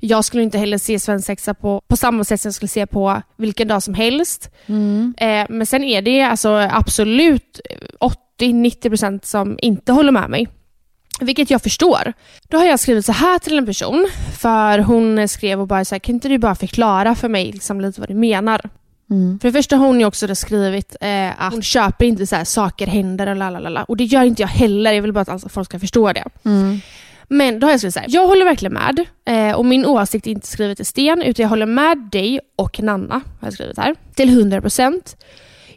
jag 0.00 0.24
skulle 0.24 0.42
inte 0.42 0.58
heller 0.58 0.78
se 0.78 0.98
svensexa 0.98 1.54
på, 1.54 1.82
på 1.88 1.96
samma 1.96 2.24
sätt 2.24 2.40
som 2.40 2.48
jag 2.48 2.54
skulle 2.54 2.68
se 2.68 2.86
på 2.86 3.22
vilken 3.36 3.68
dag 3.68 3.82
som 3.82 3.94
helst. 3.94 4.50
Eh, 5.18 5.46
men 5.48 5.66
sen 5.66 5.84
är 5.84 6.02
det 6.02 6.22
alltså 6.22 6.50
absolut 6.72 7.60
80-90% 8.40 9.20
som 9.24 9.58
inte 9.62 9.92
håller 9.92 10.12
med 10.12 10.30
mig. 10.30 10.48
Vilket 11.20 11.50
jag 11.50 11.62
förstår. 11.62 12.12
Då 12.48 12.56
har 12.58 12.64
jag 12.64 12.80
skrivit 12.80 13.06
så 13.06 13.12
här 13.12 13.38
till 13.38 13.58
en 13.58 13.66
person, 13.66 14.08
för 14.38 14.78
hon 14.78 15.28
skrev 15.28 15.60
och 15.60 15.66
bara 15.66 15.84
så 15.84 15.94
här, 15.94 16.00
kan 16.00 16.14
inte 16.14 16.28
du 16.28 16.38
bara 16.38 16.54
förklara 16.54 17.14
för 17.14 17.28
mig 17.28 17.52
liksom 17.52 17.80
lite 17.80 18.00
vad 18.00 18.08
du 18.10 18.14
menar? 18.14 18.60
Mm. 19.10 19.38
För 19.38 19.48
det 19.48 19.52
första 19.52 19.76
har 19.76 19.86
hon 19.86 20.00
ju 20.00 20.06
också 20.06 20.34
skrivit 20.34 20.96
eh, 21.00 21.42
att 21.42 21.52
hon 21.52 21.62
köper 21.62 22.04
inte 22.04 22.26
så 22.26 22.36
här, 22.36 22.44
saker 22.44 22.86
händer 22.86 23.26
och 23.26 23.36
lalala. 23.36 23.84
Och 23.84 23.96
det 23.96 24.04
gör 24.04 24.22
inte 24.22 24.42
jag 24.42 24.48
heller, 24.48 24.92
jag 24.92 25.02
vill 25.02 25.12
bara 25.12 25.20
att 25.20 25.28
alltså, 25.28 25.48
folk 25.48 25.68
ska 25.68 25.78
förstå 25.78 26.12
det. 26.12 26.24
Mm. 26.44 26.80
Men 27.28 27.60
då 27.60 27.66
har 27.66 27.72
jag 27.72 27.80
skrivit 27.80 27.94
så 27.94 28.00
här, 28.00 28.08
jag 28.10 28.26
håller 28.26 28.44
verkligen 28.44 28.72
med 28.72 29.04
eh, 29.24 29.56
och 29.56 29.64
min 29.64 29.86
åsikt 29.86 30.26
är 30.26 30.30
inte 30.30 30.46
skrivet 30.46 30.80
i 30.80 30.84
sten 30.84 31.22
utan 31.22 31.42
jag 31.42 31.50
håller 31.50 31.66
med 31.66 31.98
dig 31.98 32.40
och 32.56 32.82
Nanna, 32.82 33.14
har 33.14 33.46
jag 33.46 33.52
skrivit 33.52 33.78
här, 33.78 33.94
till 34.14 34.52
100%. 34.52 35.16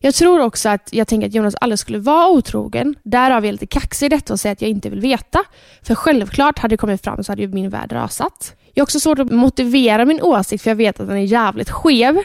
Jag 0.01 0.15
tror 0.15 0.39
också 0.39 0.69
att 0.69 0.89
jag 0.91 1.07
tänker 1.07 1.27
att 1.27 1.33
Jonas 1.33 1.55
aldrig 1.55 1.79
skulle 1.79 1.98
vara 1.98 2.29
otrogen. 2.29 2.95
Därav 3.03 3.43
är 3.43 3.48
jag 3.48 3.51
lite 3.51 3.67
kaxig 3.67 4.05
i 4.05 4.09
detta 4.09 4.33
och 4.33 4.39
säger 4.39 4.53
att 4.53 4.62
jag 4.62 4.71
inte 4.71 4.89
vill 4.89 5.00
veta. 5.00 5.43
För 5.81 5.95
självklart 5.95 6.59
hade 6.59 6.74
det 6.74 6.77
kommit 6.77 7.03
fram 7.03 7.24
så 7.24 7.31
hade 7.31 7.41
ju 7.41 7.48
min 7.48 7.69
värld 7.69 7.91
rasat. 7.91 8.55
Jag 8.74 8.81
har 8.81 8.86
också 8.86 9.00
svårt 9.00 9.19
att 9.19 9.31
motivera 9.31 10.05
min 10.05 10.21
åsikt 10.21 10.63
för 10.63 10.71
jag 10.71 10.75
vet 10.75 11.00
att 11.00 11.07
den 11.07 11.17
är 11.17 11.21
jävligt 11.21 11.69
skev. 11.69 12.17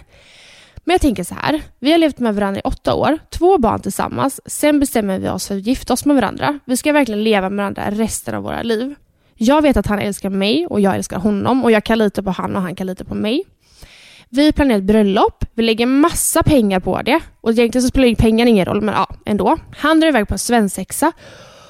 Men 0.84 0.94
jag 0.94 1.00
tänker 1.00 1.24
så 1.24 1.34
här. 1.34 1.62
Vi 1.78 1.90
har 1.90 1.98
levt 1.98 2.18
med 2.18 2.34
varandra 2.34 2.60
i 2.60 2.62
åtta 2.64 2.94
år, 2.94 3.18
två 3.30 3.58
barn 3.58 3.80
tillsammans. 3.80 4.40
Sen 4.46 4.80
bestämmer 4.80 5.18
vi 5.18 5.28
oss 5.28 5.48
för 5.48 5.56
att 5.56 5.66
gifta 5.66 5.92
oss 5.92 6.04
med 6.04 6.16
varandra. 6.16 6.58
Vi 6.64 6.76
ska 6.76 6.92
verkligen 6.92 7.24
leva 7.24 7.50
med 7.50 7.56
varandra 7.56 7.90
resten 7.90 8.34
av 8.34 8.42
våra 8.42 8.62
liv. 8.62 8.94
Jag 9.34 9.62
vet 9.62 9.76
att 9.76 9.86
han 9.86 9.98
älskar 9.98 10.30
mig 10.30 10.66
och 10.66 10.80
jag 10.80 10.94
älskar 10.94 11.18
honom 11.18 11.64
och 11.64 11.70
jag 11.70 11.84
kan 11.84 11.98
lita 11.98 12.22
på 12.22 12.30
han 12.30 12.56
och 12.56 12.62
han 12.62 12.74
kan 12.74 12.86
lita 12.86 13.04
på 13.04 13.14
mig. 13.14 13.44
Vi 14.28 14.52
planerar 14.52 14.78
ett 14.78 14.84
bröllop, 14.84 15.44
vi 15.54 15.62
lägger 15.62 15.86
massa 15.86 16.42
pengar 16.42 16.80
på 16.80 17.02
det 17.02 17.20
och 17.40 17.50
egentligen 17.50 17.82
så 17.82 17.88
spelar 17.88 18.08
ju 18.08 18.16
pengar 18.16 18.46
ingen 18.46 18.64
roll 18.64 18.80
men 18.80 18.94
ja, 18.94 19.08
ändå. 19.26 19.56
Han 19.76 20.00
drar 20.00 20.08
iväg 20.08 20.28
på 20.28 20.34
en 20.34 20.38
svensexa 20.38 21.12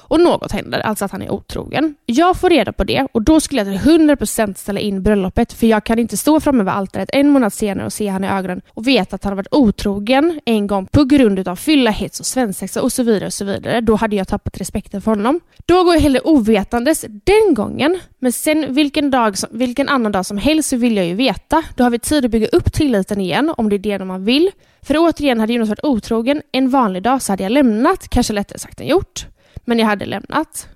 och 0.07 0.19
något 0.19 0.51
händer, 0.51 0.79
alltså 0.79 1.05
att 1.05 1.11
han 1.11 1.21
är 1.21 1.31
otrogen. 1.31 1.95
Jag 2.05 2.37
får 2.37 2.49
reda 2.49 2.71
på 2.71 2.83
det 2.83 3.07
och 3.11 3.21
då 3.21 3.39
skulle 3.39 3.61
jag 3.61 3.83
till 3.83 3.91
100% 3.91 4.53
ställa 4.53 4.79
in 4.79 5.03
bröllopet 5.03 5.53
för 5.53 5.67
jag 5.67 5.83
kan 5.83 5.99
inte 5.99 6.17
stå 6.17 6.39
framme 6.39 6.63
vid 6.63 6.73
altaret 6.73 7.09
en 7.13 7.29
månad 7.29 7.53
senare 7.53 7.85
och 7.85 7.93
se 7.93 8.07
han 8.07 8.23
i 8.23 8.27
ögonen 8.27 8.61
och 8.69 8.87
veta 8.87 9.15
att 9.15 9.23
han 9.23 9.31
har 9.31 9.37
varit 9.37 9.53
otrogen 9.53 10.39
en 10.45 10.67
gång 10.67 10.85
på 10.85 11.03
grund 11.03 11.47
av 11.47 11.55
fylla, 11.55 11.91
hets 11.91 12.19
och 12.19 12.25
svensexa 12.25 12.81
och 12.81 12.91
så 12.91 13.03
vidare. 13.03 13.25
och 13.25 13.33
så 13.33 13.45
vidare. 13.45 13.81
Då 13.81 13.95
hade 13.95 14.15
jag 14.15 14.27
tappat 14.27 14.57
respekten 14.57 15.01
för 15.01 15.11
honom. 15.11 15.39
Då 15.65 15.83
går 15.83 15.93
jag 15.93 16.01
hellre 16.01 16.21
ovetandes 16.23 17.05
den 17.07 17.53
gången, 17.53 17.99
men 18.19 18.31
sen 18.31 18.73
vilken, 18.73 19.11
dag 19.11 19.37
som, 19.37 19.49
vilken 19.51 19.89
annan 19.89 20.11
dag 20.11 20.25
som 20.25 20.37
helst 20.37 20.69
så 20.69 20.77
vill 20.77 20.97
jag 20.97 21.05
ju 21.05 21.13
veta. 21.13 21.63
Då 21.75 21.83
har 21.83 21.91
vi 21.91 21.99
tid 21.99 22.25
att 22.25 22.31
bygga 22.31 22.47
upp 22.47 22.73
tilliten 22.73 23.21
igen 23.21 23.53
om 23.57 23.69
det 23.69 23.75
är 23.75 23.79
det 23.79 24.05
man 24.05 24.25
vill. 24.25 24.51
För 24.81 24.95
återigen, 24.97 25.39
hade 25.39 25.53
Jonas 25.53 25.69
varit 25.69 25.83
otrogen 25.83 26.41
en 26.51 26.69
vanlig 26.69 27.03
dag 27.03 27.21
så 27.21 27.31
hade 27.31 27.43
jag 27.43 27.51
lämnat, 27.51 28.09
kanske 28.09 28.33
lättare 28.33 28.59
sagt 28.59 28.81
än 28.81 28.87
gjort. 28.87 29.25
Men 29.65 29.79
jag 29.79 29.85
hade 29.85 30.05
lämnat. 30.05 30.67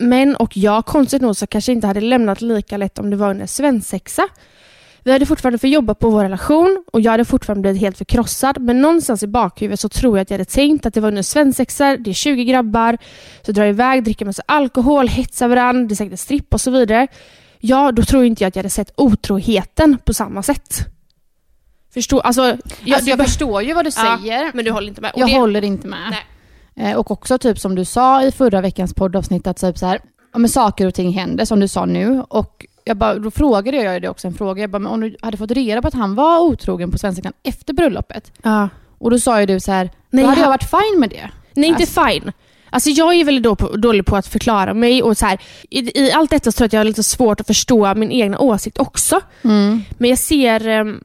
Men 0.00 0.36
och 0.36 0.56
jag, 0.56 0.86
konstigt 0.86 1.22
nog, 1.22 1.36
så 1.36 1.46
kanske 1.46 1.72
inte 1.72 1.86
hade 1.86 2.00
lämnat 2.00 2.40
lika 2.42 2.76
lätt 2.76 2.98
om 2.98 3.10
det 3.10 3.16
var 3.16 3.30
under 3.30 3.46
svensexa. 3.46 4.28
Vi 5.02 5.12
hade 5.12 5.26
fortfarande 5.26 5.58
fått 5.58 5.70
jobba 5.70 5.94
på 5.94 6.10
vår 6.10 6.22
relation 6.22 6.84
och 6.92 7.00
jag 7.00 7.10
hade 7.10 7.24
fortfarande 7.24 7.60
blivit 7.62 7.80
helt 7.80 7.98
förkrossad. 7.98 8.60
Men 8.60 8.80
någonstans 8.82 9.22
i 9.22 9.26
bakhuvudet 9.26 9.80
så 9.80 9.88
tror 9.88 10.18
jag 10.18 10.22
att 10.22 10.30
jag 10.30 10.34
hade 10.38 10.50
tänkt 10.50 10.86
att 10.86 10.94
det 10.94 11.00
var 11.00 11.08
under 11.08 11.22
svensexa, 11.22 11.96
det 11.96 12.10
är 12.10 12.14
20 12.14 12.44
grabbar, 12.44 12.98
så 13.42 13.52
drar 13.52 13.64
iväg, 13.66 14.04
dricker 14.04 14.24
massa 14.26 14.42
alkohol, 14.46 15.08
hetsar 15.08 15.48
varandra, 15.48 15.88
det 15.88 15.94
är 15.94 15.96
säkert 15.96 16.12
en 16.12 16.18
stripp 16.18 16.54
och 16.54 16.60
så 16.60 16.70
vidare. 16.70 17.06
Ja, 17.58 17.92
då 17.92 18.02
tror 18.02 18.24
inte 18.24 18.44
jag 18.44 18.48
att 18.48 18.56
jag 18.56 18.62
hade 18.62 18.70
sett 18.70 18.92
otroheten 18.96 19.98
på 20.04 20.14
samma 20.14 20.42
sätt. 20.42 20.78
Förstå, 21.94 22.20
alltså, 22.20 22.42
jag, 22.84 22.94
alltså, 22.94 23.10
jag 23.10 23.18
du- 23.18 23.24
förstår 23.24 23.62
ju 23.62 23.74
vad 23.74 23.84
du 23.84 23.90
Ja, 23.96 24.18
säger. 24.20 24.50
men 24.54 24.64
du 24.64 24.70
håller 24.70 24.88
inte 24.88 25.00
med. 25.00 25.10
Och 25.14 25.20
jag 25.20 25.28
det- 25.28 25.34
håller 25.36 25.64
inte 25.64 25.86
med. 25.88 26.10
Nej. 26.10 26.20
Eh, 26.76 26.96
och 26.96 27.10
också 27.10 27.38
typ 27.38 27.58
som 27.58 27.74
du 27.74 27.84
sa 27.84 28.22
i 28.22 28.32
förra 28.32 28.60
veckans 28.60 28.94
poddavsnitt 28.94 29.46
att 29.46 29.56
typ 29.56 29.78
så 29.78 29.86
här, 29.86 30.00
ja, 30.32 30.38
men 30.38 30.48
saker 30.50 30.86
och 30.86 30.94
ting 30.94 31.12
händer 31.12 31.44
som 31.44 31.60
du 31.60 31.68
sa 31.68 31.86
nu. 31.86 32.24
Och 32.28 32.66
jag 32.84 32.96
bara, 32.96 33.14
då 33.14 33.30
frågade 33.30 33.76
jag 33.76 34.02
dig 34.02 34.10
också 34.10 34.26
en 34.26 34.34
fråga. 34.34 34.60
Jag 34.60 34.70
bara, 34.70 34.78
men 34.78 34.92
om 34.92 35.00
du 35.00 35.16
hade 35.22 35.36
fått 35.36 35.50
reda 35.50 35.82
på 35.82 35.88
att 35.88 35.94
han 35.94 36.14
var 36.14 36.40
otrogen 36.40 36.90
på 36.90 36.98
Svenskan 36.98 37.32
efter 37.42 37.72
bröllopet. 37.72 38.32
Ja. 38.42 38.68
Och 38.98 39.10
då 39.10 39.18
sa 39.18 39.40
ju 39.40 39.46
du 39.46 39.60
så 39.60 39.72
här, 39.72 39.90
Nej, 40.10 40.24
då 40.24 40.30
hade 40.30 40.40
jag 40.40 40.48
varit 40.48 40.70
fine 40.70 41.00
med 41.00 41.10
det. 41.10 41.30
Nej, 41.54 41.68
inte 41.68 41.86
fine. 41.86 42.32
Alltså 42.70 42.90
jag 42.90 43.14
är 43.14 43.24
väldigt 43.24 43.44
då 43.44 43.56
på, 43.56 43.76
dålig 43.76 44.06
på 44.06 44.16
att 44.16 44.26
förklara 44.26 44.74
mig 44.74 45.02
och 45.02 45.16
så 45.16 45.26
här, 45.26 45.38
i, 45.70 46.00
i 46.00 46.12
allt 46.12 46.30
detta 46.30 46.52
så 46.52 46.56
tror 46.56 46.64
jag 46.64 46.66
att 46.68 46.72
jag 46.72 46.80
har 46.80 46.84
lite 46.84 47.02
svårt 47.02 47.40
att 47.40 47.46
förstå 47.46 47.94
min 47.94 48.10
egna 48.12 48.38
åsikt 48.38 48.78
också. 48.78 49.20
Mm. 49.42 49.82
Men 49.98 50.10
jag 50.10 50.18
ser... 50.18 50.68
ehm, 50.68 51.00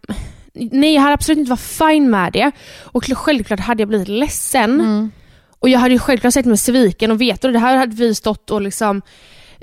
nej, 0.53 0.93
jag 0.93 1.01
hade 1.01 1.13
absolut 1.13 1.37
inte 1.39 1.49
varit 1.49 1.59
fine 1.59 2.09
med 2.09 2.33
det. 2.33 2.51
Och 2.83 3.05
självklart 3.05 3.59
hade 3.59 3.81
jag 3.81 3.87
blivit 3.87 4.07
ledsen. 4.07 4.79
Mm. 4.79 5.11
Och 5.59 5.69
jag 5.69 5.79
hade 5.79 5.93
ju 5.93 5.99
självklart 5.99 6.33
sett 6.33 6.45
mig 6.45 6.57
sviken 6.57 7.11
och 7.11 7.21
vet 7.21 7.41
du, 7.41 7.51
det 7.51 7.59
här 7.59 7.77
hade 7.77 7.95
vi 7.95 8.15
stått 8.15 8.51
och 8.51 8.61
liksom 8.61 9.01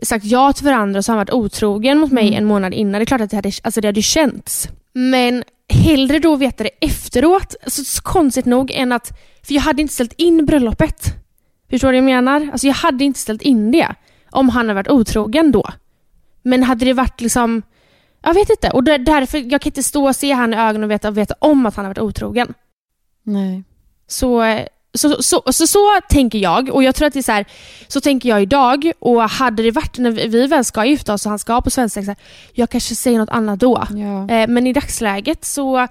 sagt 0.03 0.25
ja 0.25 0.53
till 0.53 0.65
varandra 0.65 0.99
och 0.99 1.05
så 1.05 1.13
har 1.13 1.17
han 1.17 1.27
varit 1.27 1.35
otrogen 1.35 1.99
mot 1.99 2.13
mig 2.13 2.27
Mm. 2.29 2.39
en 2.39 2.45
månad 2.45 2.75
innan. 2.75 2.93
Det 2.93 3.03
är 3.03 3.07
klart 3.07 3.21
att 3.21 3.31
det 3.31 3.37
hade, 3.37 3.53
alltså 3.63 3.81
det 3.81 3.89
hade 3.89 4.03
känts. 4.03 4.69
Men 4.93 5.45
hellre 5.69 6.19
då 6.19 6.37
veta 6.37 6.65
det 6.65 6.71
efteråt, 6.81 7.55
alltså, 7.65 7.85
så 7.85 8.03
konstigt 8.03 8.45
nog, 8.47 8.71
än 8.71 8.93
att... 8.93 9.19
För 9.43 9.55
jag 9.55 9.63
hade 9.63 9.83
inte 9.83 9.95
ställt 9.95 10.13
in 10.13 10.47
bröllopet. 10.47 11.15
Förstår 11.71 11.89
du 11.93 12.01
vad 12.01 12.11
jag 12.11 12.23
menar? 12.25 12.49
Alltså 12.53 12.67
jag 12.67 12.75
hade 12.75 13.05
inte 13.05 13.19
ställt 13.21 13.43
in 13.43 13.71
det 13.71 13.95
om 14.31 14.49
han 14.49 14.67
hade 14.69 14.75
varit 14.75 14.89
otrogen 14.89 15.53
då. 15.53 15.69
Men 16.43 16.63
hade 16.63 16.85
det 16.85 16.93
varit 16.93 17.21
liksom... 17.21 17.63
Jag 18.23 18.35
vet 18.35 18.51
inte. 18.51 18.71
Och 18.71 18.85
där- 18.85 18.99
därför, 18.99 19.39
jag 19.39 19.61
kan 19.61 19.69
inte 19.71 19.83
stå 19.83 20.09
och 20.09 20.17
se 20.17 20.33
han 20.33 20.55
i 20.55 20.57
ögonen 20.57 20.85
och 20.85 20.91
veta, 20.91 21.11
veta 21.11 21.35
om 21.39 21.67
att 21.67 21.77
han 21.77 21.85
har 21.85 21.91
varit 21.91 21.99
otrogen. 21.99 22.55
Nej. 23.23 23.65
Så, 24.07 24.43
så, 24.97 25.23
så, 25.23 25.43
så, 25.53 25.67
så, 25.67 26.01
tänker 26.09 26.39
jag 26.39 26.71
och 26.71 26.83
jag 26.83 26.95
tror 26.95 27.07
att 27.07 27.13
det 27.13 27.21
är 27.21 27.23
så 27.23 27.33
här, 27.33 27.45
så 27.89 28.01
tänker 28.01 28.29
jag 28.29 28.43
idag 28.43 28.93
och 28.99 29.23
hade 29.23 29.63
det 29.63 29.71
varit 29.71 29.99
när 29.99 30.11
vi, 30.11 30.47
väl 30.47 30.65
ska 30.65 30.85
gifta 30.85 31.15
oss 31.15 31.27
och 31.27 31.31
han 31.31 31.39
ska 31.39 31.61
på 31.61 31.71
svensexa, 31.71 32.15
jag 32.53 32.71
kanske 32.71 32.95
säger 32.95 33.19
något 33.19 33.31
annat 33.31 33.61
då. 33.61 33.87
Ja. 33.91 34.35
Eh, 34.35 34.49
men 34.49 34.67
i 34.67 34.73
dagsläget 34.73 35.45
så 35.45 35.89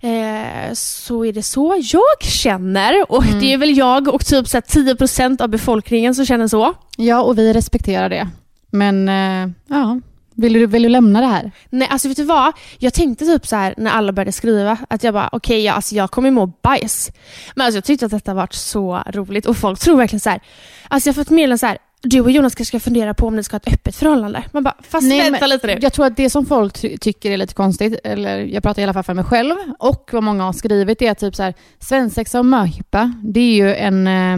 Eh, 0.00 0.72
så 0.72 1.24
är 1.24 1.32
det 1.32 1.42
så 1.42 1.76
jag 1.92 2.28
känner 2.28 3.12
och 3.12 3.24
Mm. 3.26 3.40
det 3.40 3.52
är 3.52 3.58
väl 3.58 3.76
jag 3.78 4.08
och 4.08 4.26
typ 4.26 4.48
så 4.48 4.56
här 4.56 4.62
10% 4.62 5.40
av 5.42 5.48
befolkningen 5.48 6.14
som 6.14 6.26
känner 6.26 6.48
så. 6.48 6.74
ja, 6.96 7.22
och 7.22 7.38
vi 7.38 7.52
respekterar 7.52 8.08
det. 8.08 8.28
Men 8.70 9.08
eh, 9.08 9.50
ja, 9.66 10.00
vill 10.38 10.52
du, 10.52 10.66
vill 10.66 10.82
du 10.82 10.88
lämna 10.88 11.20
det 11.20 11.26
här? 11.26 11.50
Nej, 11.70 11.88
alltså 11.90 12.08
vet 12.08 12.16
du 12.16 12.24
vad? 12.24 12.52
Jag 12.78 12.94
tänkte 12.94 13.24
typ 13.24 13.46
så 13.46 13.56
här 13.56 13.74
när 13.76 13.90
alla 13.90 14.12
började 14.12 14.32
skriva 14.32 14.78
att 14.88 15.04
jag 15.04 15.14
bara 15.14 15.28
okej, 15.32 15.64
ja, 15.64 15.72
alltså 15.72 15.94
jag 15.94 16.10
kommer 16.10 16.30
må 16.30 16.46
bajs. 16.46 17.10
Men 17.54 17.64
alltså 17.66 17.76
jag 17.76 17.84
tyckte 17.84 18.06
att 18.06 18.12
detta 18.12 18.34
varit 18.34 18.52
så 18.52 19.02
roligt 19.06 19.46
och 19.46 19.56
folk 19.56 19.80
tror 19.80 19.96
verkligen 19.96 20.20
så 20.20 20.30
här. 20.30 20.40
Alltså 20.88 21.08
jag 21.08 21.14
har 21.14 21.24
fått 21.24 21.30
meddelanden 21.30 21.58
så 21.58 21.66
här. 21.66 21.78
Du 22.02 22.20
och 22.20 22.30
Jonas 22.30 22.54
kanske 22.54 22.78
ska 22.78 22.84
fundera 22.84 23.14
på 23.14 23.26
om 23.26 23.36
ni 23.36 23.44
ska 23.44 23.54
ha 23.54 23.60
ett 23.66 23.72
öppet 23.72 23.96
förhållande. 23.96 24.44
Man 24.52 24.62
bara, 24.62 24.74
fast 24.82 25.08
Nej, 25.08 25.18
vänta 25.22 25.38
men 25.40 25.50
lite 25.50 25.66
nu. 25.66 25.78
Jag 25.80 25.92
tror 25.92 26.06
att 26.06 26.16
det 26.16 26.30
som 26.30 26.46
folk 26.46 26.80
ty- 26.80 26.98
tycker 26.98 27.30
är 27.30 27.36
lite 27.36 27.54
konstigt, 27.54 28.00
eller 28.04 28.38
jag 28.38 28.62
pratar 28.62 28.82
i 28.82 28.84
alla 28.84 28.92
fall 28.92 29.02
för 29.02 29.14
mig 29.14 29.24
själv, 29.24 29.54
och 29.78 30.08
vad 30.12 30.22
många 30.22 30.44
har 30.44 30.52
skrivit, 30.52 31.02
är 31.02 31.14
typ 31.14 31.36
så 31.36 31.42
här, 31.42 31.54
svensexa 31.78 32.38
och 32.38 32.46
möhippa, 32.46 33.12
det 33.22 33.40
är 33.40 33.54
ju 33.54 33.74
en 33.74 34.06
eh, 34.06 34.36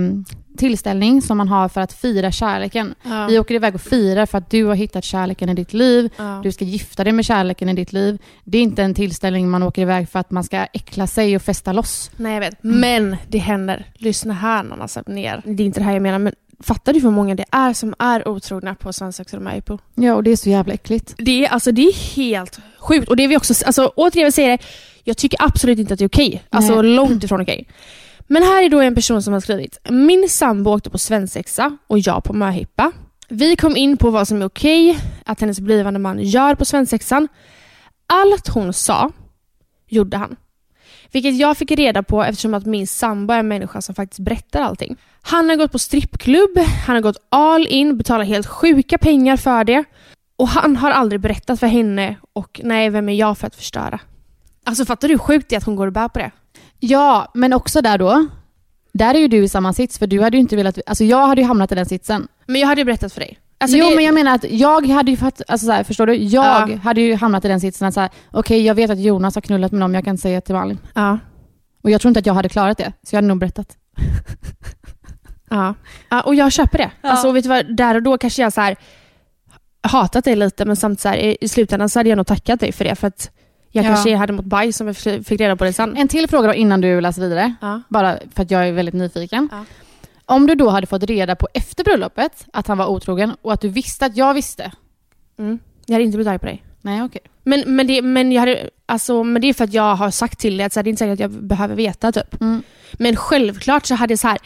tillställning 0.61 1.23
som 1.23 1.37
man 1.39 1.49
har 1.49 1.69
för 1.69 1.81
att 1.81 1.93
fira 1.93 2.33
kärleken. 2.33 2.95
Ja. 3.03 3.27
Vi 3.27 3.39
åker 3.39 3.55
iväg 3.55 3.75
och 3.75 3.81
firar 3.81 4.27
för 4.27 4.39
att 4.39 4.51
du 4.51 4.65
har 4.65 4.75
hittat 4.75 5.05
kärleken 5.05 5.49
i 5.49 5.55
ditt 5.55 5.73
liv, 5.73 6.11
Ja. 6.17 6.41
du 6.43 6.53
ska 6.53 6.65
gifta 6.65 7.05
dig 7.05 7.13
med 7.13 7.25
kärleken 7.25 7.69
i 7.69 7.75
ditt 7.75 7.93
liv. 7.93 8.19
Det 8.45 8.59
är 8.59 8.63
inte 8.63 8.83
en 8.83 8.95
tillställning 8.95 9.51
man 9.51 9.63
åker 9.63 9.83
iväg 9.83 10.09
för 10.09 10.19
att 10.19 10.31
man 10.31 10.45
ska 10.45 10.67
äckla 10.73 11.07
sig 11.07 11.37
och 11.37 11.43
festa 11.43 11.73
loss. 11.73 12.11
Nej 12.17 12.33
jag 12.35 12.41
vet. 12.41 12.55
Men 12.63 13.17
det 13.29 13.39
händer. 13.39 13.87
Lyssna 13.95 14.35
här 14.35 14.65
alltså 14.81 15.03
ner. 15.07 15.43
Det 15.45 15.63
är 15.63 15.67
inte 15.67 15.81
det 15.81 15.85
här 15.85 15.93
jag 15.93 16.03
menar 16.03 16.19
men 16.19 16.33
fattar 16.63 16.93
du 16.93 17.01
hur 17.01 17.11
många 17.11 17.35
det 17.35 17.45
är 17.51 17.73
som 17.73 17.95
är 17.99 18.29
otrogna 18.29 18.75
på 18.75 18.93
svensexa 18.93 19.37
och 19.37 19.43
möhippo? 19.43 19.79
Ja, 19.95 20.15
och 20.15 20.23
det 20.23 20.31
är 20.31 20.37
så 20.37 20.51
jävla 20.51 20.75
äckligt. 20.75 21.15
Det 21.19 21.45
är, 21.45 21.49
alltså, 21.49 21.73
det 21.73 21.83
är 21.83 22.17
helt 22.17 22.61
sjukt. 22.79 23.09
Och 23.09 23.17
det 23.17 23.25
är 23.25 23.29
vi 23.29 23.37
också, 23.37 23.65
alltså, 23.67 23.93
återigen 23.97 24.27
vill 24.27 24.33
säga 24.33 24.49
det, 24.57 24.63
jag 25.05 25.17
tycker 25.17 25.43
absolut 25.43 25.79
inte 25.79 25.93
att 25.93 25.99
det 25.99 26.05
är 26.05 26.09
okej. 26.09 26.43
Alltså 26.51 26.83
Nej. 26.83 26.95
långt 26.95 27.25
ifrån 27.25 27.41
okej. 27.41 27.67
Men 28.33 28.43
här 28.43 28.63
är 28.63 28.69
då 28.69 28.81
en 28.81 28.95
person 28.95 29.23
som 29.23 29.33
har 29.33 29.41
skrivit, 29.41 29.79
min 29.89 30.29
sambo 30.29 30.71
åkte 30.71 30.91
på 30.91 30.99
svensexa 30.99 31.77
och 31.87 31.99
jag 31.99 32.25
på 32.25 32.33
möhippa. 32.33 32.93
Vi 33.29 33.57
kom 33.57 33.77
in 33.77 33.97
på 33.97 34.11
vad 34.11 34.29
som 34.29 34.43
är 34.43 34.47
okej 34.47 34.99
att 35.25 35.41
hennes 35.41 35.61
blivande 35.61 36.01
man 36.01 36.19
gör 36.19 36.55
på 36.55 36.65
svensexan. 36.65 37.29
Allt 38.07 38.49
hon 38.49 38.73
sa 38.73 39.11
gjorde 39.89 40.17
han. 40.17 40.37
Vilket 41.13 41.37
jag 41.37 41.57
fick 41.57 41.71
reda 41.71 42.03
på 42.03 42.25
eftersom 42.25 42.55
att 42.55 42.67
min 42.67 42.87
sambo 42.87 43.35
är 43.35 43.39
en 43.39 43.49
människa 43.49 43.81
som 43.81 43.95
faktiskt 43.95 44.21
berättar 44.21 44.61
allting. 44.61 44.97
Han 45.23 45.49
har 45.49 45.57
gått 45.57 45.73
på 45.73 45.79
strippklubb, 45.79 46.59
han 46.87 46.97
har 46.97 47.03
gått 47.03 47.27
all 47.29 47.67
in, 47.67 47.99
betalat 47.99 48.27
helt 48.27 48.47
sjuka 48.47 48.99
pengar 48.99 49.37
för 49.37 49.65
det. 49.65 49.85
Och 50.37 50.49
han 50.49 50.77
har 50.77 50.91
aldrig 50.91 51.21
berättat 51.21 51.61
för 51.61 51.67
henne 51.67 52.17
och 52.33 52.61
nej, 52.65 52.91
vem 52.91 53.09
är 53.09 53.15
jag 53.15 53.39
för 53.39 53.47
att 53.47 53.57
förstöra? 53.57 54.01
Alltså 54.65 54.85
fattar 54.85 55.09
du 55.09 55.15
hur 55.15 55.19
sjukt 55.19 55.49
det 55.49 55.55
är 55.55 55.59
att 55.59 55.65
hon 55.65 55.77
går 55.77 55.87
och 55.87 55.93
bär 55.93 56.09
på 56.09 56.19
det? 56.19 56.31
Ja, 56.81 57.31
men 57.35 57.53
också 57.53 57.83
där 57.83 57.99
då, 57.99 58.27
där 58.93 59.15
är 59.15 59.19
ju 59.19 59.29
du 59.29 59.45
i 59.45 59.49
samma 59.49 59.73
sits, 59.73 59.99
för 59.99 60.07
du 60.07 60.21
hade 60.23 60.37
ju 60.37 60.41
inte 60.41 60.57
velat, 60.57 60.79
alltså 60.87 61.05
jag 61.05 61.27
hade 61.27 61.41
ju 61.41 61.47
hamnat 61.47 61.73
i 61.73 61.75
den 61.75 61.87
sitsen. 61.87 62.29
Men 62.47 62.61
jag 62.61 62.69
hade 62.69 62.81
ju 62.81 62.85
berättat 62.85 63.13
för 63.13 63.21
dig. 63.21 63.39
Alltså, 63.59 63.77
jo, 63.77 63.89
det, 63.91 63.95
men 63.97 64.05
jag 64.05 64.15
menar 64.15 64.35
att 64.35 64.45
jag 64.51 64.87
hade 64.87 65.11
ju 65.11 65.17
fatt, 65.17 65.43
alltså 65.49 65.67
så 65.67 65.73
här, 65.73 65.85
förstår 65.85 66.07
du? 66.07 66.15
Jag 66.17 66.71
Ja. 66.71 66.77
hade 66.83 67.01
ju 67.01 67.15
hamnat 67.15 67.45
i 67.45 67.49
den 67.49 67.61
sitsen 67.61 67.89
att 67.97 68.13
okej, 68.31 68.63
jag 68.67 68.75
vet 68.75 68.91
att 68.91 69.01
Jonas 69.01 69.35
har 69.35 69.43
knullat 69.43 69.73
med 69.73 69.81
någon, 69.81 69.95
jag 69.95 70.05
kan 70.05 70.19
säga 70.19 70.41
till 70.41 70.55
Malin. 70.55 70.79
Ja. 70.95 71.19
Och 71.83 71.91
jag 71.91 72.01
tror 72.01 72.09
inte 72.11 72.21
att 72.21 72.27
jag 72.27 72.35
hade 72.35 72.49
klarat 72.49 72.79
det, 72.79 72.93
så 73.03 73.15
jag 73.15 73.19
hade 73.19 73.29
nog 73.29 73.39
berättat. 73.39 73.77
Ja. 75.53 75.75
ja, 76.11 76.21
och 76.21 76.35
jag 76.35 76.53
köper 76.53 76.79
det. 76.79 76.91
Ja. 77.03 77.11
Alltså, 77.11 77.33
vet 77.33 77.43
du 77.45 77.49
vad, 77.49 77.77
där 77.77 77.95
och 77.95 78.03
då 78.03 78.19
kanske 78.19 78.43
jag 78.43 78.53
så 78.53 78.61
här, 78.61 78.77
hatat 79.83 80.25
dig 80.25 80.37
lite, 80.37 80.65
men 80.65 80.77
samtidigt 80.77 81.01
så 81.01 81.09
här, 81.09 81.17
i, 81.17 81.37
i 81.41 81.49
slutändan 81.49 81.89
så 81.89 81.99
hade 81.99 82.09
jag 82.09 82.17
nog 82.17 82.27
tackat 82.27 82.61
dig 82.61 82.73
för 82.73 82.85
det. 82.85 82.95
För 82.95 83.07
att 83.07 83.31
jag 83.71 83.85
Ja. 83.85 83.89
kanske 83.89 84.17
hade 84.17 84.33
mått 84.33 84.45
bajs 84.45 84.81
om 84.81 84.87
jag 84.87 84.97
fick 84.97 85.41
reda 85.41 85.57
på 85.57 85.65
det 85.65 85.73
sen. 85.73 85.97
En 85.97 86.09
till 86.09 86.29
fråga 86.29 86.49
då 86.49 86.55
innan 86.55 86.81
du 86.81 87.01
läser 87.01 87.23
vidare, 87.23 87.55
Ja. 87.61 87.83
bara 87.89 88.19
för 88.35 88.43
att 88.43 88.51
jag 88.51 88.69
är 88.69 88.73
väldigt 88.73 88.95
nyfiken. 88.95 89.49
Ja. 89.53 89.65
Om 90.25 90.47
du 90.47 90.55
då 90.55 90.69
hade 90.69 90.87
fått 90.87 91.03
reda 91.03 91.37
på 91.37 91.49
efter 91.55 91.85
bröllopet 91.85 92.47
att 92.53 92.67
han 92.67 92.79
var 92.79 92.87
otrogen 92.87 93.37
och 93.43 93.53
att 93.53 93.61
du 93.61 93.69
visste 93.69 94.07
att 94.07 94.17
jag 94.17 94.35
visste. 94.35 94.73
Mm. 95.39 95.59
Jag 95.87 95.95
hade 95.95 96.05
inte 96.05 96.17
blivit 96.17 96.31
arg 96.31 96.39
på 96.39 96.47
dig. 96.47 96.65
Nej, 96.81 97.03
okej. 97.03 97.21
Men, 97.43 97.63
men, 97.67 97.87
det, 97.87 98.03
men, 98.03 98.33
jag 98.33 98.41
hade, 98.41 98.71
alltså, 98.87 99.25
men 99.25 99.43
det 99.43 99.49
är 99.49 99.55
för 99.55 99.65
att 99.65 99.75
jag 99.75 99.95
har 99.97 100.11
sagt 100.11 100.39
till 100.39 100.57
dig 100.57 100.67
att 100.67 100.73
så 100.73 100.79
här, 100.81 100.85
det 100.85 100.89
är 100.89 100.91
inte 100.91 100.99
säkert 100.99 101.13
att 101.13 101.21
jag 101.21 101.31
behöver 101.31 101.75
veta. 101.75 102.13
Typ. 102.13 102.41
Mm. 102.41 102.63
Men 102.93 103.17
självklart 103.17 103.87
så 103.87 103.95
hade 103.95 104.13
jag 104.13 104.19
så 104.19 104.29
här, 104.29 104.39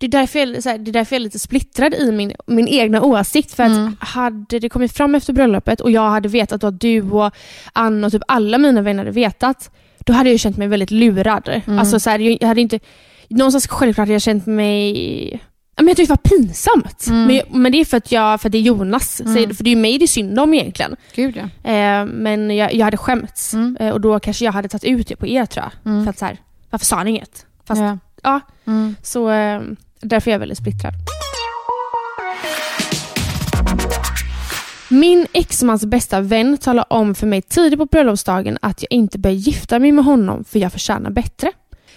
det 0.00 0.06
är 0.06 0.08
därför 0.08 0.38
jag, 0.38 0.62
så 0.62 0.68
här, 0.68 0.78
det 0.78 0.90
är 0.90 0.92
därför 0.92 1.16
jag 1.16 1.20
är 1.20 1.24
lite 1.24 1.38
splittrad 1.38 1.94
i 1.94 2.12
min, 2.12 2.32
min 2.46 2.68
egna 2.68 3.02
åsikt. 3.02 3.54
För 3.54 3.62
att 3.62 3.70
Mm. 3.70 3.96
hade 4.00 4.58
det 4.58 4.68
kommit 4.68 4.92
fram 4.92 5.14
efter 5.14 5.32
bröllopet 5.32 5.80
och 5.80 5.90
jag 5.90 6.10
hade 6.10 6.28
vetat 6.28 6.64
att 6.64 6.80
du 6.80 7.02
och 7.02 7.34
Ann 7.72 8.04
och 8.04 8.12
typ 8.12 8.22
alla 8.28 8.58
mina 8.58 8.82
vänner 8.82 8.98
hade 8.98 9.10
vetat, 9.10 9.70
då 9.98 10.12
hade 10.12 10.30
jag 10.30 10.40
känt 10.40 10.56
mig 10.56 10.68
väldigt 10.68 10.90
lurad. 10.90 11.48
Mm. 11.66 11.78
Alltså, 11.78 12.00
så 12.00 12.10
här, 12.10 12.18
jag 12.18 12.48
hade 12.48 12.60
inte, 12.60 12.80
någonstans 13.28 13.66
självklart 13.68 14.02
hade 14.02 14.12
jag 14.12 14.22
känt 14.22 14.46
mig 14.46 15.40
Men 15.76 15.88
jag 15.88 15.96
tyckte 15.96 16.12
det 16.14 16.20
var 16.22 16.38
pinsamt. 16.38 17.06
Mm. 17.08 17.26
Men, 17.26 17.62
men 17.62 17.72
det 17.72 17.80
är 17.80 17.84
för 17.84 17.96
att, 17.96 18.12
jag, 18.12 18.40
för 18.40 18.48
att 18.48 18.52
det 18.52 18.58
är 18.58 18.62
Jonas. 18.62 19.20
Mm. 19.20 19.48
Så, 19.48 19.54
för 19.54 19.64
det 19.64 19.70
är 19.70 19.74
ju 19.74 19.80
mig 19.80 19.98
det 19.98 20.04
är 20.04 20.06
synd 20.06 20.38
om 20.40 20.54
egentligen. 20.54 20.96
Gud 21.14 21.36
ja. 21.36 21.70
Eh, 21.70 22.04
men 22.06 22.56
jag, 22.56 22.74
jag 22.74 22.84
hade 22.84 22.96
skämts. 22.96 23.54
Mm. 23.54 23.76
Eh, 23.80 23.90
och 23.90 24.00
då 24.00 24.20
kanske 24.20 24.44
jag 24.44 24.52
hade 24.52 24.68
tagit 24.68 24.84
ut 24.84 25.08
det 25.08 25.16
på 25.16 25.26
er 25.26 25.46
tror 25.46 25.64
jag. 25.64 25.92
Mm. 25.92 26.04
För 26.04 26.10
att 26.10 26.18
så 26.18 26.24
här, 26.24 26.36
varför 26.70 26.86
sa 26.86 27.02
ni 27.04 27.10
inget? 27.10 27.46
Fast, 27.64 27.80
ja. 27.80 27.98
ja. 28.22 28.40
Mm. 28.66 28.94
Så 29.02 29.30
eh, 29.30 29.60
Därför 30.00 30.30
är 30.30 30.32
jag 30.34 30.38
väldigt 30.38 30.58
splittrad. 30.58 30.92
Min 34.88 35.26
exmans 35.32 35.84
bästa 35.86 36.20
vän 36.20 36.58
talar 36.58 36.92
om 36.92 37.14
för 37.14 37.26
mig 37.26 37.42
tidigt 37.42 37.78
på 37.78 37.86
bröllopsdagen 37.86 38.58
att 38.62 38.82
jag 38.82 38.92
inte 38.92 39.18
bör 39.18 39.30
gifta 39.30 39.78
mig 39.78 39.92
med 39.92 40.04
honom 40.04 40.44
för 40.44 40.58
jag 40.58 40.72
förtjänar 40.72 41.10
bättre. 41.10 41.52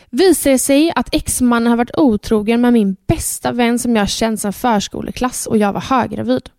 Visar 0.09 0.51
det 0.51 0.59
sig 0.59 0.91
att 0.95 1.15
exmannen 1.15 1.67
har 1.67 1.77
varit 1.77 1.97
otrogen 1.97 2.61
med 2.61 2.73
min 2.73 2.95
bästa 3.07 3.51
vän 3.51 3.79
som 3.79 3.95
jag 3.95 4.09
känt 4.09 4.39
sedan 4.39 4.53
förskoleklass 4.53 5.47
och 5.47 5.57
jag 5.57 5.73
var 5.73 5.81
höggravid. 5.81 6.49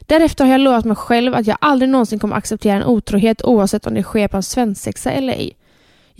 Därefter 0.00 0.44
har 0.44 0.52
jag 0.52 0.60
lovat 0.60 0.84
mig 0.84 0.96
själv 0.96 1.34
att 1.34 1.46
jag 1.46 1.58
aldrig 1.60 1.88
någonsin 1.88 2.18
kommer 2.18 2.36
acceptera 2.36 2.76
en 2.76 2.84
otrohet 2.84 3.44
oavsett 3.44 3.86
om 3.86 3.94
det 3.94 4.02
sker 4.02 4.28
på 4.28 4.36
en 4.36 4.42
svensexa 4.42 5.10
eller 5.10 5.32
ej. 5.32 5.56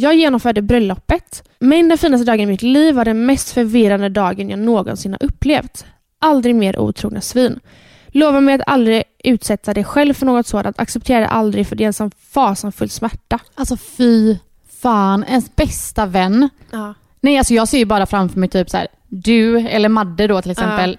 Jag 0.00 0.14
genomförde 0.14 0.62
bröllopet, 0.62 1.48
men 1.58 1.88
den 1.88 1.98
finaste 1.98 2.24
dagen 2.24 2.40
i 2.40 2.46
mitt 2.46 2.62
liv 2.62 2.94
var 2.94 3.04
den 3.04 3.26
mest 3.26 3.50
förvirrande 3.50 4.08
dagen 4.08 4.50
jag 4.50 4.58
någonsin 4.58 5.12
har 5.12 5.26
upplevt. 5.26 5.84
Aldrig 6.18 6.54
mer 6.54 6.78
otrogna 6.78 7.20
svin. 7.20 7.60
Lova 8.08 8.40
mig 8.40 8.54
att 8.54 8.60
aldrig 8.66 9.02
utsätta 9.24 9.74
dig 9.74 9.84
själv 9.84 10.14
för 10.14 10.26
något 10.26 10.46
sådant. 10.46 10.80
Acceptera 10.80 11.20
det 11.20 11.26
aldrig 11.26 11.66
för 11.66 11.76
det 11.76 11.84
är 11.84 11.86
en 11.86 11.92
sån 11.92 12.10
fasansfull 12.10 12.90
smärta. 12.90 13.38
Alltså 13.54 13.76
fy 13.76 14.36
fan, 14.82 15.24
ens 15.24 15.56
bästa 15.56 16.06
vän. 16.06 16.48
Ja. 16.70 16.94
Nej, 17.20 17.38
alltså 17.38 17.54
jag 17.54 17.68
ser 17.68 17.78
ju 17.78 17.84
bara 17.84 18.06
framför 18.06 18.40
mig 18.40 18.48
typ 18.48 18.70
så 18.70 18.76
här, 18.76 18.88
du 19.08 19.58
eller 19.58 19.88
Madde 19.88 20.26
då 20.26 20.42
till 20.42 20.50
exempel 20.50 20.98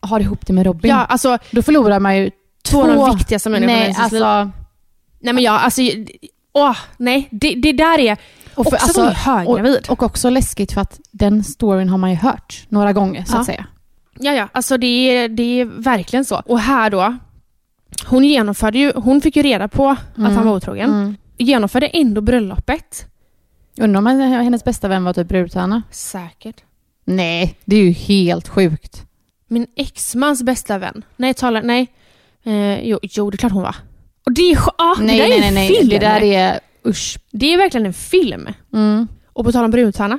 har 0.00 0.20
ihop 0.20 0.46
det 0.46 0.52
med 0.52 0.66
Robin. 0.66 0.90
Ja, 0.90 1.04
alltså 1.04 1.38
Då 1.50 1.62
förlorar 1.62 2.00
man 2.00 2.16
ju 2.16 2.30
två 2.64 2.82
av 2.82 2.88
de 2.88 3.16
viktigaste 3.16 3.50
människorna 3.50 3.84
i 3.84 3.88
liv. 3.88 3.96
alltså, 3.98 4.50
Nej 5.20 5.34
men 5.34 5.44
jag, 5.44 5.54
alltså, 5.54 5.82
åh, 6.52 6.76
nej, 6.96 7.28
det, 7.30 7.54
det 7.54 7.72
där 7.72 7.98
är 7.98 8.16
och 8.54 8.64
för- 8.66 8.72
också 8.74 8.76
alltså, 8.86 9.02
att 9.02 9.16
höggravid. 9.16 9.86
och 9.88 10.02
också 10.02 10.30
läskigt 10.30 10.72
för 10.72 10.80
att 10.80 11.00
den 11.10 11.44
storyn 11.44 11.88
har 11.88 11.98
man 11.98 12.10
ju 12.10 12.16
hört 12.16 12.66
några 12.68 12.92
gånger 12.92 13.24
så 13.24 13.34
Ja. 13.36 13.40
att 13.40 13.46
säga. 13.46 13.66
Ja, 14.18 14.32
ja, 14.32 14.48
alltså 14.52 14.76
det 14.76 14.86
är, 14.86 15.28
det 15.28 15.42
är 15.60 15.64
verkligen 15.64 16.24
så. 16.24 16.36
Och 16.46 16.58
här 16.60 16.90
då, 16.90 17.16
hon 18.06 18.24
genomförde 18.24 18.78
ju, 18.78 18.92
hon 18.94 19.20
fick 19.20 19.36
ju 19.36 19.42
reda 19.42 19.68
på 19.68 19.88
att 19.88 20.18
Mm. 20.18 20.36
han 20.36 20.46
var 20.46 20.56
otrogen. 20.56 20.90
Mm. 20.90 21.16
Genomförde 21.38 21.86
ändå 21.86 22.20
bröllopet. 22.20 23.06
Undrar 23.80 23.98
om 23.98 24.06
hennes 24.06 24.64
bästa 24.64 24.88
vän 24.88 25.04
var 25.04 25.12
typ 25.12 25.28
brudtärna? 25.28 25.82
Säkert. 25.90 26.56
Nej, 27.04 27.56
det 27.64 27.76
är 27.76 27.82
ju 27.84 27.90
helt 27.90 28.48
sjukt. 28.48 29.02
Min 29.48 29.66
exmans 29.76 30.42
bästa 30.42 30.78
vän. 30.78 31.04
Nej, 31.16 31.34
talar, 31.34 31.62
nej. 31.62 31.86
Eh, 32.44 32.80
jo, 32.88 32.98
jo, 33.02 33.30
det 33.30 33.34
är 33.34 33.38
klart 33.38 33.52
hon 33.52 33.62
var. 33.62 33.76
Och 34.24 34.32
det 34.32 34.52
är, 34.52 34.58
ah, 34.78 34.96
nej, 35.00 35.18
det 35.18 35.22
där 35.22 35.28
nej, 35.28 35.36
är 35.36 35.40
nej, 35.40 35.48
en 35.48 35.54
nej. 35.54 35.68
film. 35.68 35.88
Det 35.88 35.98
där 35.98 36.22
är 36.22 36.60
usch. 36.86 37.18
Det 37.30 37.54
är 37.54 37.58
verkligen 37.58 37.86
en 37.86 37.92
film. 37.92 38.48
Mm. 38.72 39.08
Och 39.32 39.44
på 39.44 39.52
tal 39.52 39.64
om 39.64 39.70
brudtärna. 39.70 40.18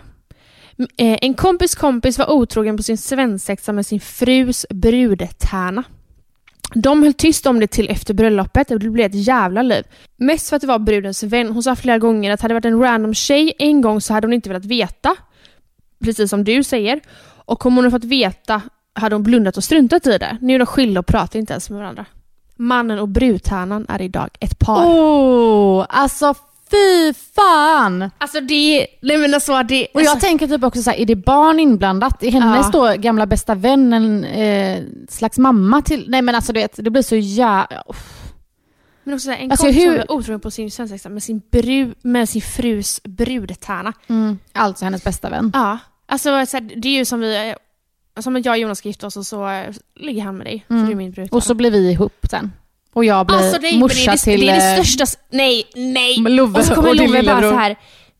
Eh, 0.78 1.18
en 1.22 1.34
kompis 1.34 1.76
kompis 1.76 2.18
var 2.18 2.32
otrogen 2.32 2.78
på 2.78 2.84
sin 2.84 2.98
svensexa 2.98 3.72
med 3.72 3.86
sin 3.86 4.00
frus 4.00 4.66
brudtärna. 4.70 5.84
De 6.76 7.04
höll 7.04 7.14
tyst 7.14 7.46
om 7.46 7.60
det 7.60 7.68
till 7.68 7.90
efter 7.90 8.14
bröllopet 8.14 8.72
och 8.72 8.80
det 8.80 8.90
blev 8.90 9.06
ett 9.06 9.28
jävla 9.28 9.62
liv. 9.62 9.84
Mest 10.18 10.50
för 10.50 10.56
att 10.56 10.62
det 10.62 10.68
var 10.68 10.80
brudens 10.80 11.24
vän. 11.24 11.52
Hon 11.52 11.64
sa 11.64 11.76
flera 11.76 11.98
gånger 11.98 12.32
att 12.32 12.42
hade 12.42 12.54
det 12.54 12.56
varit 12.56 12.66
en 12.66 12.80
random 12.80 13.14
tjej 13.14 13.54
en 13.60 13.82
gång 13.82 14.02
så 14.02 14.14
hade 14.14 14.28
hon 14.28 14.34
inte 14.34 14.50
velat 14.50 14.66
veta. 14.66 15.16
Precis 16.04 16.30
som 16.30 16.44
du 16.44 16.64
säger. 16.64 17.00
Och 17.46 17.66
om 17.66 17.76
hon 17.76 17.84
hade 17.84 18.00
fått 18.00 18.10
veta 18.10 18.62
hade 18.94 19.16
hon 19.16 19.24
blundat 19.24 19.58
och 19.58 19.64
struntat 19.64 20.08
i 20.08 20.18
det. 20.18 20.38
Nu 20.42 20.56
är 20.56 20.60
de 20.60 20.66
skilda 20.66 21.00
och 21.00 21.06
pratar 21.06 21.40
inte 21.40 21.54
ens 21.54 21.70
med 21.70 21.80
varandra. 21.80 22.06
Mannen 22.56 23.00
och 23.00 23.10
brudtärnan 23.10 23.86
är 23.90 24.02
idag 24.02 24.30
ett 24.40 24.60
par. 24.60 24.86
Oh, 24.86 25.86
alltså 25.90 26.34
fy 26.72 27.14
fan! 27.36 28.10
Alltså 28.18 28.40
det. 28.42 28.88
Nej 29.02 29.18
men 29.18 29.34
alltså 29.34 29.64
det... 29.64 29.88
Och 29.94 30.02
jag 30.02 30.08
alltså, 30.10 30.26
tänker 30.28 30.48
typ 30.48 30.64
också 30.64 30.82
så 30.84 30.90
här, 30.92 30.98
är 30.98 31.06
det 31.06 31.16
barn 31.16 31.60
inblandat? 31.60 32.24
Är 32.24 32.32
hennes 32.32 32.68
Ja. 32.74 32.94
då 32.94 33.02
gamla 33.02 33.26
bästa 33.26 33.56
vän 33.56 33.94
en 33.94 34.24
eh, 34.24 34.84
slags 35.10 35.38
mamma 35.38 35.82
till... 35.82 36.06
Nej 36.10 36.22
men 36.22 36.36
alltså 36.36 36.54
du 36.54 36.60
vet, 36.60 36.80
det 36.84 36.90
blir 36.90 37.02
så 37.02 37.16
jävla... 37.16 37.84
Men 39.04 39.14
också 39.14 39.26
så 39.26 39.32
här, 39.32 39.38
en 39.40 39.52
Alltså, 39.52 39.66
kompis 39.66 39.84
hur- 39.84 39.90
som 39.98 39.98
var 40.08 40.12
otrogen 40.12 40.40
på 40.40 40.52
sin 40.52 40.72
svensexa 40.72 41.10
med 41.10 41.24
sin, 41.24 41.42
bru, 41.52 41.94
med 42.02 42.30
sin 42.30 42.42
frus 42.42 43.02
brudtärna. 43.04 43.94
Mm. 44.08 44.38
Alltså 44.54 44.86
hennes 44.86 45.04
bästa 45.04 45.30
vän. 45.30 45.52
Ja. 45.54 45.78
Alltså 46.06 46.46
så 46.46 46.58
här, 46.58 46.72
det 46.82 46.88
är 46.88 46.94
ju 46.98 47.06
som 47.06 47.20
vi, 47.20 47.56
som 48.20 48.36
att 48.36 48.46
jag 48.46 48.54
och 48.54 48.58
Jonas 48.58 48.78
ska 48.78 48.90
gifta 48.90 49.08
oss 49.08 49.18
och 49.18 49.26
så 49.26 49.50
eh, 49.50 49.74
ligger 49.96 50.22
han 50.24 50.38
med 50.38 50.46
dig, 50.48 50.66
Mm. 50.70 50.82
för 50.82 50.88
du 50.88 50.92
är 50.92 50.96
min 50.98 51.12
brudtärna. 51.12 51.38
Och 51.38 51.44
så 51.44 51.54
blir 51.54 51.72
vi 51.72 51.92
ihop 51.92 52.26
sen. 52.30 52.52
Och 52.94 53.06
jag 53.06 53.26
blir 53.28 53.38
alltså, 53.38 53.58
nej, 53.62 53.72
men 53.72 53.80
morsa 53.80 54.12
det, 54.12 54.18
till... 54.18 54.40
det 54.42 54.50
är 54.50 54.60
det 54.60 54.78
eh, 54.78 54.84
största, 54.84 55.20
nej, 55.30 55.64
nej! 55.76 56.18
Love 56.20 56.60
Och 56.60 56.66
så 56.66 56.76
kommer 56.76 56.94
Love 56.94 57.24
bara 57.24 57.42
så 57.42 57.56
här. 57.58 57.76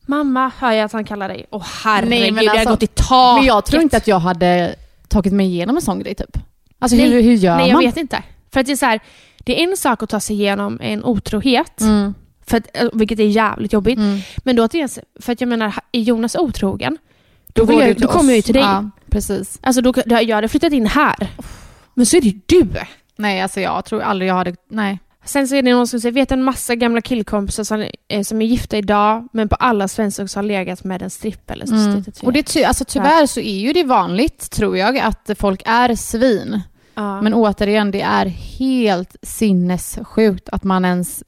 Mamma, 0.06 0.50
hör 0.58 0.72
jag 0.72 0.84
att 0.84 0.92
han 0.92 1.04
kallar 1.04 1.28
dig? 1.28 1.46
Åh 1.50 1.62
herregud, 1.84 2.10
Nej, 2.10 2.30
men 2.30 2.44
jag 2.44 2.52
har 2.52 2.58
alltså- 2.58 2.70
gått 2.74 2.82
i 2.82 2.86
taket. 2.86 3.38
Men 3.40 3.44
jag 3.46 3.64
tror 3.64 3.82
inte 3.82 3.96
att 3.96 4.06
jag 4.06 4.18
hade 4.18 4.74
tagit 5.08 5.32
mig 5.32 5.46
igenom 5.46 5.76
en 5.76 5.82
sån 5.82 5.98
grej 5.98 6.14
typ. 6.14 6.38
Alltså 6.78 6.96
Nej. 6.96 7.10
hur, 7.10 7.22
hur 7.22 7.34
gör 7.34 7.56
Nej, 7.56 7.66
jag 7.68 7.72
man? 7.74 7.84
vet 7.84 7.96
inte. 7.96 8.22
För 8.52 8.60
att 8.60 8.66
det 8.66 8.72
är 8.72 8.76
så 8.76 8.86
här, 8.86 9.00
det 9.38 9.60
är 9.62 9.70
en 9.70 9.76
sak 9.76 10.02
att 10.02 10.08
ta 10.10 10.20
sig 10.20 10.36
igenom 10.36 10.78
en 10.82 11.04
otrohet, 11.04 11.80
Mm. 11.80 12.14
för 12.46 12.56
att, 12.56 12.76
eh, 12.76 12.88
vilket 12.92 13.18
är 13.18 13.24
jävligt 13.24 13.72
jobbigt. 13.72 13.98
Mm. 13.98 14.18
Men 14.38 14.56
då 14.56 14.62
att 14.62 14.74
är, 14.74 14.88
för 15.22 15.32
att 15.32 15.40
jag 15.40 15.48
menar, 15.48 15.74
är 15.92 16.00
Jonas 16.00 16.36
otrogen, 16.36 16.98
då, 17.52 17.64
Då 17.64 17.72
jag, 17.72 18.00
då 18.00 18.08
kommer 18.08 18.28
jag 18.30 18.36
ju 18.36 18.42
till 18.42 18.54
dig. 18.54 18.62
Ja, 18.62 18.90
precis. 19.14 19.58
Alltså 19.62 19.82
då, 19.82 19.92
jag 20.06 20.34
hade 20.36 20.48
flyttat 20.48 20.72
in 20.72 20.86
här. 20.86 21.28
Men 21.94 22.06
så 22.06 22.16
är 22.16 22.20
det 22.20 22.26
ju 22.28 22.40
du. 22.46 22.66
Nej, 23.16 23.40
alltså 23.40 23.60
jag 23.60 23.84
tror 23.84 24.02
aldrig 24.02 24.30
jag 24.30 24.34
hade... 24.34 24.54
Nej. 24.70 24.98
Sen 25.24 25.48
så 25.48 25.54
är 25.54 25.62
det 25.62 25.70
någon 25.72 25.86
som 25.86 26.00
säger, 26.00 26.12
vet 26.12 26.32
en 26.32 26.42
massa 26.42 26.74
gamla 26.74 27.00
killkompisar 27.00 27.64
som, 27.64 27.86
eh, 28.08 28.22
som 28.22 28.42
är 28.42 28.46
gifta 28.46 28.76
idag, 28.76 29.28
men 29.32 29.48
på 29.48 29.54
alla 29.56 29.88
svenskar 29.88 30.24
också 30.24 30.38
har 30.38 30.44
legat 30.44 30.84
med 30.84 31.02
en 31.02 31.10
stripp 31.10 31.50
eller 31.50 31.66
så. 31.66 31.74
Mm. 31.74 32.04
Och 32.22 32.32
det, 32.32 32.42
ty- 32.42 32.62
alltså, 32.64 32.84
tyvärr 32.84 33.26
så 33.26 33.40
är 33.40 33.58
ju 33.58 33.72
det 33.72 33.84
vanligt, 33.84 34.50
tror 34.50 34.76
jag, 34.78 34.98
att 34.98 35.30
folk 35.38 35.62
är 35.66 35.94
svin. 35.94 36.60
ja. 36.94 37.22
Men 37.22 37.34
återigen, 37.34 37.90
det 37.90 38.00
är 38.00 38.26
helt 38.26 39.16
sinnessjukt 39.22 40.48
att 40.48 40.64
man 40.64 40.84
ens... 40.84 41.22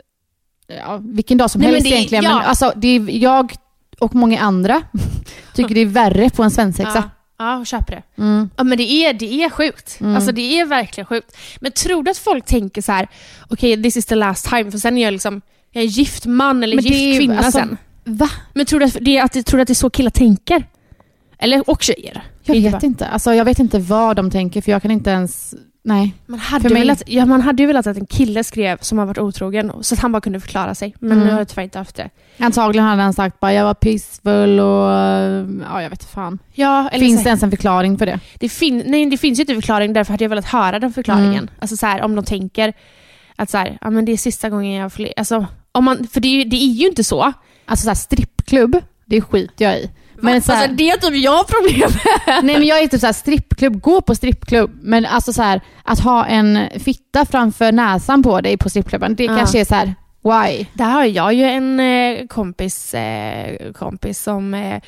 Ja, 0.67 1.01
vilken 1.03 1.39
dag 1.39 1.51
som 1.51 1.61
Nej, 1.61 1.69
men 1.69 1.75
helst 1.75 1.85
det 1.89 1.93
är- 1.95 1.97
egentligen. 1.97 2.25
ja. 2.25 2.35
Men 2.39 2.47
alltså, 2.47 2.73
det 2.77 2.89
är, 2.89 3.23
jag 3.23 3.53
och 4.01 4.15
många 4.15 4.41
andra 4.41 4.83
tycker 5.55 5.75
det 5.75 5.81
är 5.81 5.87
värre 5.87 6.31
på 6.31 6.43
en 6.43 6.51
svensexa. 6.51 6.93
ja, 6.95 7.11
jag 7.39 7.67
köper 7.67 7.93
det. 7.93 8.23
Mm. 8.23 8.51
Ja 8.57 8.65
men 8.65 8.79
det 8.79 8.93
är, 8.93 9.13
det 9.13 9.43
är 9.43 9.51
sjukt. 9.51 10.01
Mm. 10.01 10.17
Alltså 10.17 10.33
det 10.33 10.61
är 10.61 10.67
verkligen 10.67 11.07
sjukt. 11.07 11.37
Men 11.61 11.73
tror 11.73 12.03
du 12.03 12.11
att 12.11 12.19
folk 12.19 12.47
tänker 12.47 12.83
så 12.83 12.93
här: 12.93 13.09
okej 13.49 13.83
this 13.83 13.97
is 13.97 14.07
the 14.07 14.15
last 14.15 14.49
time, 14.49 14.71
för 14.71 14.79
sen 14.79 14.99
är 14.99 15.03
jag 15.03 15.13
liksom, 15.13 15.41
jag 15.73 15.85
är 15.85 15.89
gift 15.89 16.27
man 16.27 16.63
eller 16.63 16.77
Men 16.77 16.85
gift 16.85 16.97
är 16.97 17.19
kvinna 17.19 17.39
alltså, 17.39 17.59
sen. 17.59 17.77
Va? 18.05 18.31
Men 18.55 18.67
tror 18.67 18.81
du 18.81 18.87
att 18.87 18.97
det, 19.01 19.19
att, 19.19 19.47
tror 19.47 19.59
du 19.59 19.63
att 19.63 19.69
det 19.69 19.73
är 19.73 19.75
så 19.75 19.91
killar 19.91 20.11
tänker? 20.11 20.65
Eller, 21.39 21.71
och 21.71 21.83
tjejer? 21.83 22.23
Jag 22.45 22.55
vet 22.55 22.83
inte. 22.83 23.07
Alltså, 23.07 23.35
jag 23.35 23.45
vet 23.45 23.59
inte 23.59 23.79
vad 23.79 24.17
de 24.17 24.31
tänker, 24.31 24.61
för 24.63 24.73
jag 24.73 24.83
kan 24.83 24.91
inte 24.91 25.11
ens... 25.11 25.55
Nej. 25.89 26.15
Man 26.27 26.39
hade, 26.41 26.63
För 26.63 26.71
mig- 26.71 26.81
velat, 26.83 27.03
ja, 27.07 27.27
man 27.27 27.41
hade 27.41 27.63
ju 27.63 27.67
velat 27.67 27.87
att 27.87 27.97
en 27.97 28.07
kille 28.07 28.45
skrev 28.45 28.79
som 28.81 28.99
har 28.99 29.07
varit 29.07 29.19
otrogen, 29.19 29.73
så 29.81 29.95
att 29.95 29.99
han 30.01 30.13
bara 30.13 30.21
kunde 30.21 30.41
förklara 30.41 30.75
sig. 30.75 30.95
Men 30.99 31.13
Mm. 31.13 31.25
nu 31.27 31.33
har 31.33 31.39
jag 31.41 31.49
tyvärr 31.49 31.63
inte 31.65 31.79
haft 31.79 31.97
det. 31.97 32.11
Antagligen 32.39 32.87
hade 32.87 33.03
han 33.03 33.13
sagt 33.13 33.41
bara 33.41 33.53
jag 33.53 33.65
var 33.65 33.75
pissfull 33.75 34.61
och... 34.61 34.91
Ja, 35.71 35.83
jag 35.83 35.91
vet 35.91 36.05
fan. 36.05 36.39
Ja, 36.55 36.89
eller 36.93 37.05
Finns 37.07 37.21
så, 37.21 37.25
det 37.25 37.29
ens 37.29 37.43
en 37.43 37.51
förklaring 37.51 37.99
för 37.99 38.07
det? 38.07 38.21
det, 38.41 38.49
fin, 38.49 38.83
nej, 38.87 39.07
det 39.11 39.19
finns 39.19 39.39
ju 39.39 39.43
inte 39.43 39.55
förklaring, 39.55 39.93
därför 39.93 40.13
hade 40.13 40.25
jag 40.25 40.29
velat 40.29 40.45
höra 40.45 40.79
den 40.79 40.93
förklaringen. 40.93 41.33
Mm. 41.35 41.51
Alltså 41.59 41.77
så 41.77 41.87
här, 41.87 42.03
om 42.03 42.15
de 42.17 42.25
tänker 42.25 42.73
att 43.37 43.51
så 43.51 43.59
här, 43.59 43.79
ja, 43.81 43.91
men 43.91 44.05
det 44.05 44.13
är 44.13 44.17
sista 44.17 44.51
gången 44.51 44.73
jag 44.73 44.93
får 44.93 45.07
alltså, 45.17 45.47
om 45.73 45.85
man, 45.85 46.07
För 46.13 46.21
det 46.21 46.29
är, 46.29 46.33
ju, 46.33 46.45
det 46.45 46.57
är 46.57 46.73
ju 46.73 46.87
inte 46.89 47.05
så. 47.05 47.33
Alltså 47.67 47.83
så 47.85 47.89
här, 47.91 47.95
strippklubb, 47.95 48.77
det 49.05 49.21
skiter 49.21 49.65
jag 49.65 49.79
i. 49.79 49.91
Men 50.21 50.43
så 50.43 50.53
här, 50.53 50.63
alltså, 50.63 50.77
det 50.77 50.91
är 50.91 50.97
typ 50.97 51.15
jag 51.25 51.47
problem 51.47 51.91
med. 51.91 52.45
nej 52.45 52.59
men 52.59 52.67
jag 52.69 52.83
är 52.83 52.89
typ 52.89 53.01
så 53.01 53.07
här, 53.07 53.13
strippklubb, 53.13 53.81
gå 53.81 54.01
på 54.01 54.15
strippklubb. 54.15 54.71
Men 54.83 55.07
alltså 55.07 55.33
så 55.33 55.43
här, 55.43 55.61
att 55.85 56.01
ha 56.01 56.27
en 56.27 56.59
fitta 56.81 57.27
framför 57.27 57.73
näsan 57.73 58.23
på 58.23 58.41
dig 58.41 58.57
på 58.57 58.71
strippklubben, 58.71 59.15
det 59.15 59.25
Ja. 59.25 59.37
kanske 59.37 59.61
är 59.61 59.65
så 59.65 59.75
här, 59.75 59.95
why? 60.23 60.67
Där 60.75 60.85
har 60.91 61.05
jag 61.05 61.35
ju 61.35 61.45
en 61.45 61.81
eh, 61.81 62.27
kompis, 62.27 62.95
eh, 62.95 63.73
kompis 63.73 64.23
som 64.23 64.55
eh, 64.55 64.81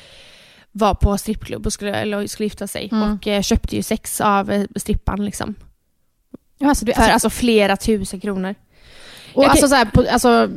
var 0.71 0.93
på 0.93 1.17
strippklubb 1.17 1.65
och 1.65 1.73
skulle, 1.73 1.95
eller 1.95 2.27
skulle 2.27 2.45
gifta 2.45 2.67
sig 2.67 2.89
Mm. 2.91 3.13
och 3.13 3.27
eh, 3.27 3.41
köpte 3.41 3.75
ju 3.75 3.83
sex 3.83 4.21
av 4.21 4.51
eh, 4.51 4.63
strippan. 4.75 5.25
Liksom. 5.25 5.55
Ja, 6.57 6.69
alltså, 6.69 6.85
du, 6.85 6.93
För 6.93 6.99
alltså, 7.01 7.13
alltså 7.13 7.29
flera 7.29 7.77
tusen 7.77 8.19
kronor. 8.19 8.55
och 9.33 9.43
jag 9.43 9.49
alltså, 9.51 9.67
så 9.67 9.75
här, 9.75 9.85
på, 9.85 10.05
alltså, 10.11 10.49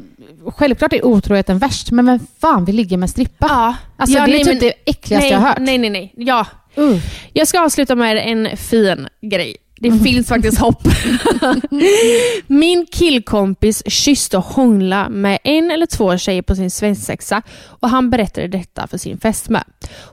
självklart 0.47 0.93
är 0.93 1.05
otroheten 1.05 1.59
värst, 1.59 1.91
men 1.91 2.07
vem 2.07 2.19
fan 2.41 2.65
vill 2.65 2.77
ligga 2.77 2.97
med 2.97 3.11
strippa? 3.11 3.47
Ja, 3.49 3.75
Alltså 3.97 4.19
ja, 4.19 4.27
det 4.27 4.33
är 4.33 4.35
nej, 4.35 4.45
typ 4.45 4.53
men- 4.53 4.59
det 4.61 4.91
äckligaste 4.91 5.25
nej, 5.25 5.31
jag 5.33 5.39
har 5.41 5.49
hört. 5.49 5.59
Nej, 5.61 5.79
nej, 5.79 5.91
nej. 5.91 6.13
Ja. 6.17 6.47
Uh. 6.79 6.99
Jag 7.33 7.49
ska 7.49 7.61
avsluta 7.65 7.95
med 7.95 8.17
en 8.29 8.57
fin 8.57 9.09
grej. 9.23 9.57
Det 9.81 9.89
Mm. 9.89 10.01
finns 10.05 10.29
faktiskt 10.29 10.59
hopp. 10.59 10.83
Min 12.47 12.87
killkompis 12.93 13.83
kysste 13.87 14.37
och 14.37 14.45
hångla 14.45 15.09
med 15.09 15.39
en 15.45 15.71
eller 15.71 15.87
två 15.87 16.17
tjejer 16.19 16.43
på 16.43 16.55
sin 16.57 16.71
svensexa 16.71 17.43
och 17.67 17.89
han 17.89 18.11
berättade 18.11 18.49
detta 18.49 18.87
för 18.87 18.99
sin 18.99 19.19
fästmö. 19.19 19.61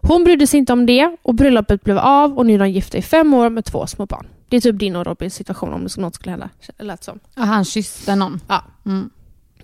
Hon 0.02 0.24
brydde 0.24 0.48
sig 0.48 0.58
inte 0.60 0.74
om 0.74 0.86
det 0.86 1.16
och 1.22 1.36
bröllopet 1.36 1.84
blev 1.84 1.98
av 1.98 2.38
och 2.38 2.46
nu 2.46 2.54
är 2.54 2.60
de 2.60 2.70
gifta 2.70 2.98
i 2.98 3.02
fem 3.02 3.34
år 3.34 3.50
med 3.50 3.66
två 3.66 3.88
små 3.88 4.06
barn. 4.06 4.28
Det 4.50 4.58
är 4.58 4.62
typ 4.62 4.80
din 4.80 4.96
och 4.96 5.06
Robins 5.06 5.36
situation 5.36 5.74
om 5.74 5.88
något 5.98 6.16
skulle 6.16 6.32
hända. 6.32 6.50
Lät 6.80 7.04
som. 7.04 7.20
Ja, 7.36 7.44
han 7.44 7.66
kysste 7.66 8.16
någon. 8.16 8.40
Ja. 8.48 8.64
Mm. 8.86 9.10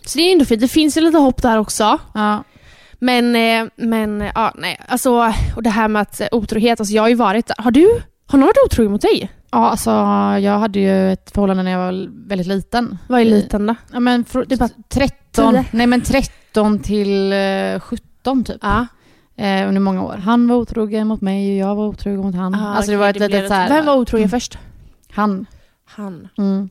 Så 0.05 0.17
det 0.17 0.23
är 0.23 0.31
ändå 0.31 0.45
fint. 0.45 0.61
Det 0.61 0.67
finns 0.67 0.97
ju 0.97 1.01
lite 1.01 1.17
hopp 1.17 1.41
där 1.41 1.57
också. 1.57 1.97
Ja. 2.13 2.43
Men, 2.99 3.35
eh, 3.35 3.69
men 3.75 4.29
ja, 4.35 4.51
nej. 4.55 4.81
Alltså, 4.87 5.33
och 5.55 5.63
det 5.63 5.69
här 5.69 5.87
med 5.87 6.01
att 6.01 6.21
eh, 6.21 6.27
otrohet, 6.31 6.79
alltså 6.79 6.93
jag 6.95 7.03
har 7.03 7.09
ju 7.09 7.15
varit 7.15 7.51
Har 7.57 7.71
du, 7.71 8.01
har 8.27 8.39
någon 8.39 8.47
varit 8.47 8.65
otrogen 8.65 8.91
mot 8.91 9.01
dig? 9.01 9.31
Ja, 9.51 9.69
alltså 9.69 9.89
jag 10.39 10.59
hade 10.59 10.79
ju 10.79 11.13
ett 11.13 11.31
förhållande 11.31 11.63
när 11.63 11.71
jag 11.71 11.79
var 11.79 12.27
väldigt 12.27 12.47
liten. 12.47 12.97
Vad 13.07 13.21
är 13.21 13.25
liten 13.25 13.67
då? 13.67 13.75
Ja, 13.93 13.99
men 13.99 14.21
är 14.21 14.57
bara 14.57 14.69
13, 14.89 15.53
tio. 15.53 15.65
nej 15.71 15.87
men 15.87 16.01
13 16.01 16.79
till 16.79 17.31
eh, 17.31 17.79
17 17.79 18.43
typ. 18.43 18.57
Ja. 18.61 18.87
Eh, 19.37 19.67
under 19.67 19.79
många 19.79 20.03
år. 20.03 20.17
Han 20.17 20.47
var 20.47 20.55
otrogen 20.55 21.07
mot 21.07 21.21
mig 21.21 21.51
och 21.51 21.69
jag 21.69 21.75
var 21.75 21.87
otrogen 21.87 22.19
mot 22.19 22.35
han. 22.35 22.55
Ah, 22.55 22.75
alltså 22.75 22.91
det 22.91 22.97
var 22.97 23.09
ett 23.09 23.19
litet 23.19 23.47
så 23.47 23.53
här, 23.53 23.69
Vem 23.69 23.85
var 23.85 23.95
otrogen 23.95 24.29
först? 24.29 24.57
Han. 25.11 25.45
Han. 25.85 26.27
Mm. 26.37 26.69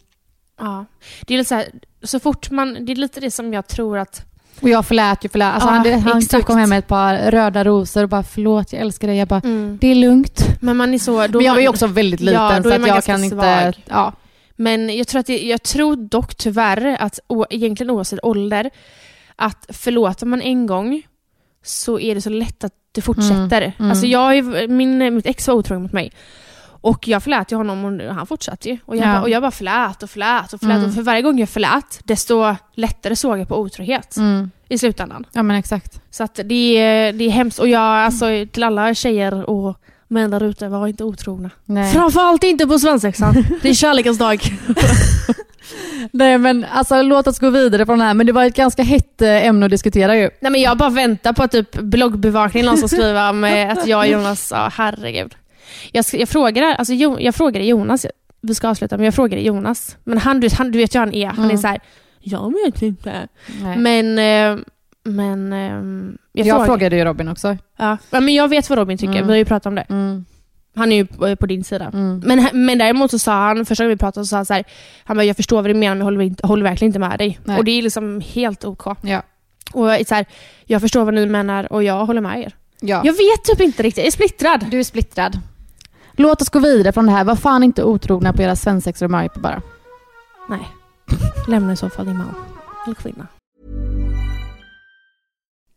Ja. 0.58 0.84
Det 1.26 1.34
är 1.34 1.44
så 1.44 1.54
här, 1.54 1.64
så 2.02 2.20
fort 2.20 2.50
man, 2.50 2.84
det 2.84 2.92
är 2.92 2.96
lite 2.96 3.20
det 3.20 3.30
som 3.30 3.52
jag 3.52 3.66
tror 3.66 3.98
att 3.98 4.24
Och 4.60 4.68
jag 4.68 4.86
förlät 4.86 5.24
ju 5.24 5.28
förlät. 5.28 5.54
Alltså 5.54 5.68
Ja, 5.68 5.72
han 5.74 6.00
han 6.00 6.18
exakt. 6.18 6.46
kom 6.46 6.58
hem 6.58 6.68
med 6.68 6.78
ett 6.78 6.86
par 6.88 7.30
röda 7.30 7.64
rosor 7.64 8.02
och 8.02 8.08
bara 8.08 8.22
förlåt 8.22 8.72
jag 8.72 8.82
älskar 8.82 9.08
dig. 9.08 9.16
Jag 9.16 9.28
bara 9.28 9.40
Mm. 9.44 9.78
det 9.80 9.86
är 9.90 9.94
lugnt. 9.94 10.40
Men 10.60 10.76
man 10.76 10.94
är 10.94 10.98
så... 10.98 11.16
Men 11.28 11.40
jag 11.44 11.54
var 11.54 11.60
ju 11.60 11.68
också 11.68 11.86
väldigt 11.86 12.20
Ja, 12.20 12.48
liten 12.48 12.62
då 12.62 12.70
så 12.70 12.76
att 12.82 12.86
jag 12.88 13.04
kan 13.04 13.24
inte... 13.24 13.36
svag. 13.36 13.82
Ja. 13.88 14.12
Men 14.56 14.96
jag 14.96 15.06
tror, 15.08 15.20
att 15.20 15.26
det, 15.26 15.38
jag 15.46 15.62
tror 15.62 15.96
dock 15.96 16.34
tyvärr 16.34 16.96
att 17.00 17.18
o, 17.26 17.44
egentligen 17.50 17.90
oavsett 17.90 18.18
ålder, 18.22 18.70
att 19.36 19.66
förlåter 19.68 20.26
man 20.26 20.42
en 20.42 20.66
gång 20.66 21.02
så 21.64 21.98
är 22.00 22.14
det 22.14 22.20
så 22.20 22.30
lätt 22.30 22.64
att 22.64 22.72
det 22.92 23.00
fortsätter. 23.00 23.62
Mm, 23.62 23.72
mm. 23.78 23.90
Alltså 23.90 24.06
jag, 24.06 24.44
min, 24.70 25.14
mitt 25.14 25.26
ex 25.26 25.48
var 25.48 25.54
otrogen 25.54 25.82
mot 25.82 25.92
mig. 25.92 26.12
Och 26.84 27.08
jag 27.08 27.22
förlät 27.22 27.52
ju 27.52 27.56
honom 27.56 27.84
och 27.84 28.14
han 28.14 28.26
fortsatte 28.26 28.68
ju. 28.68 28.78
Och 28.84 28.96
jag, 28.96 29.06
Ja. 29.06 29.12
bara, 29.12 29.22
och 29.22 29.30
jag 29.30 29.42
bara 29.42 29.50
förlät 29.50 30.02
och 30.02 30.10
förlät 30.10 30.52
och 30.52 30.60
förlät. 30.60 30.76
Mm. 30.76 30.88
Och 30.88 30.94
för 30.94 31.02
varje 31.02 31.22
gång 31.22 31.38
jag 31.38 31.48
förlät, 31.48 32.00
desto 32.04 32.54
lättare 32.74 33.16
såg 33.16 33.38
jag 33.38 33.48
på 33.48 33.58
otrohet 33.58 34.16
Mm. 34.16 34.50
i 34.68 34.78
slutändan. 34.78 35.26
ja 35.32 35.42
men 35.42 35.56
exakt. 35.56 36.00
Så 36.10 36.24
att 36.24 36.40
det, 36.44 36.78
är, 36.78 37.12
det 37.12 37.24
är 37.24 37.30
hemskt. 37.30 37.58
Och 37.58 37.68
jag, 37.68 37.80
alltså 37.82 38.26
till 38.52 38.62
alla 38.62 38.94
tjejer 38.94 39.50
och 39.50 39.78
män 40.08 40.30
där 40.30 40.42
ute, 40.42 40.68
var 40.68 40.86
inte 40.86 41.04
otrogna. 41.04 41.50
Nej. 41.64 41.92
Framförallt 41.92 42.44
inte 42.44 42.66
på 42.66 42.78
svensexan. 42.78 43.44
Det 43.62 43.68
är 43.68 43.74
kärlekens 43.74 44.18
dag. 44.18 44.40
Nej 46.10 46.38
men 46.38 46.64
alltså 46.72 47.02
låt 47.02 47.26
oss 47.26 47.38
gå 47.38 47.50
vidare 47.50 47.86
från 47.86 47.98
det 47.98 48.04
här. 48.04 48.14
Men 48.14 48.26
det 48.26 48.32
var 48.32 48.44
ett 48.44 48.56
ganska 48.56 48.82
hett 48.82 49.22
eh, 49.22 49.46
ämne 49.46 49.66
att 49.66 49.70
diskutera 49.70 50.16
ju. 50.16 50.30
Nej 50.40 50.52
men 50.52 50.60
jag 50.60 50.76
bara 50.78 50.90
väntar 50.90 51.32
på 51.32 51.42
att 51.42 51.50
typ 51.52 51.74
bloggbevakningen 51.78 52.66
någon 52.66 52.78
som 52.78 52.88
skriver 52.88 53.30
om 53.30 53.44
eh, 53.44 53.70
att 53.72 53.86
jag 53.86 53.98
och 53.98 54.06
Jonas, 54.06 54.48
ja 54.54 54.70
herregud. 54.74 55.34
Jag, 55.92 56.04
jag 56.12 56.28
frågade, 56.28 56.74
alltså, 56.76 56.94
Jo- 56.94 57.20
jag 57.20 57.34
frågade 57.34 57.64
Jonas, 57.66 58.06
vi 58.40 58.54
ska 58.54 58.68
avsluta, 58.68 58.96
men 58.96 59.04
jag 59.04 59.14
frågade 59.14 59.42
Jonas. 59.42 59.96
Men 60.04 60.18
han, 60.18 60.40
du, 60.40 60.48
han, 60.58 60.70
du 60.70 60.78
vet 60.78 60.94
ju 60.94 60.98
han 60.98 61.14
är, 61.14 61.26
han 61.26 61.50
är 61.50 61.56
så 61.56 61.66
här. 61.66 61.80
jag 62.20 62.52
vet 62.66 62.82
inte. 62.82 63.28
Nej. 63.62 63.78
Men, 63.78 64.18
eh, 64.18 64.64
men 65.04 65.52
ehm, 65.52 66.18
jag 66.32 66.46
jag, 66.46 66.54
frågade. 66.54 66.66
frågade 66.66 66.96
ju 66.96 67.04
Robin 67.04 67.28
också. 67.28 67.56
Ja. 67.78 67.96
Ja, 68.10 68.20
men 68.20 68.34
jag 68.34 68.48
vet 68.48 68.70
vad 68.70 68.78
Robin 68.78 68.98
tycker, 68.98 69.12
Mm. 69.12 69.26
vi 69.26 69.32
har 69.32 69.38
ju 69.38 69.44
pratat 69.44 69.66
om 69.66 69.74
det. 69.74 69.86
Mm. 69.88 70.24
Han 70.76 70.92
är 70.92 70.96
ju 70.96 71.06
på, 71.06 71.36
på 71.36 71.46
din 71.46 71.64
sida. 71.64 71.90
Mm. 71.94 72.22
Men, 72.26 72.48
men 72.52 72.78
däremot 72.78 73.10
så 73.10 73.18
sa 73.18 73.32
han, 73.32 73.66
första 73.66 73.84
gången 73.84 73.96
vi 73.96 74.00
pratade 74.00 74.26
så 74.26 74.28
sa 74.28 74.36
han 74.36 74.46
så 74.46 74.54
här, 74.54 74.64
han 75.04 75.16
bara, 75.16 75.24
jag 75.24 75.36
förstår 75.36 75.56
vad 75.62 75.70
du 75.70 75.74
menar 75.74 75.94
men 75.94 75.98
jag 75.98 76.04
håller, 76.04 76.20
inte, 76.22 76.46
håller 76.46 76.62
verkligen 76.64 76.88
inte 76.88 76.98
med 76.98 77.18
dig. 77.18 77.38
Nej. 77.44 77.58
Och 77.58 77.64
det 77.64 77.70
är 77.70 77.82
liksom 77.82 78.22
helt 78.34 78.64
OK. 78.64 78.86
Ja. 79.02 79.22
Och 79.72 79.88
så 80.08 80.14
här, 80.14 80.26
jag 80.64 80.80
förstår 80.80 81.04
vad 81.04 81.14
ni 81.14 81.26
menar 81.26 81.72
och 81.72 81.82
jag 81.84 82.06
håller 82.06 82.20
med 82.20 82.40
er. 82.40 82.52
ja. 82.80 83.02
Jag 83.04 83.12
vet 83.12 83.44
typ 83.44 83.60
inte 83.60 83.82
riktigt, 83.82 83.98
jag 83.98 84.06
är 84.06 84.10
splittrad. 84.10 84.66
Du 84.70 84.78
är 84.78 84.84
splittrad. 84.84 85.38
Låt 86.16 86.42
oss 86.42 86.50
gå 86.50 86.58
vidare 86.58 86.92
från 86.92 87.06
det 87.06 87.12
här. 87.12 87.24
Var 87.24 87.36
fan 87.36 87.62
inte 87.62 87.84
otrogna 87.84 88.32
på 88.32 88.42
era 88.42 88.56
svensexor 88.56 89.06
och 89.06 89.10
Maripo 89.10 89.40
bara. 89.40 89.62
Nej. 90.48 90.68
Lämna 91.48 91.72
i 91.72 91.76
så 91.76 91.90
fall 91.90 92.06
din 92.06 92.16
man. 92.16 92.34
Eller 92.86 92.94
kvinna. 92.94 93.26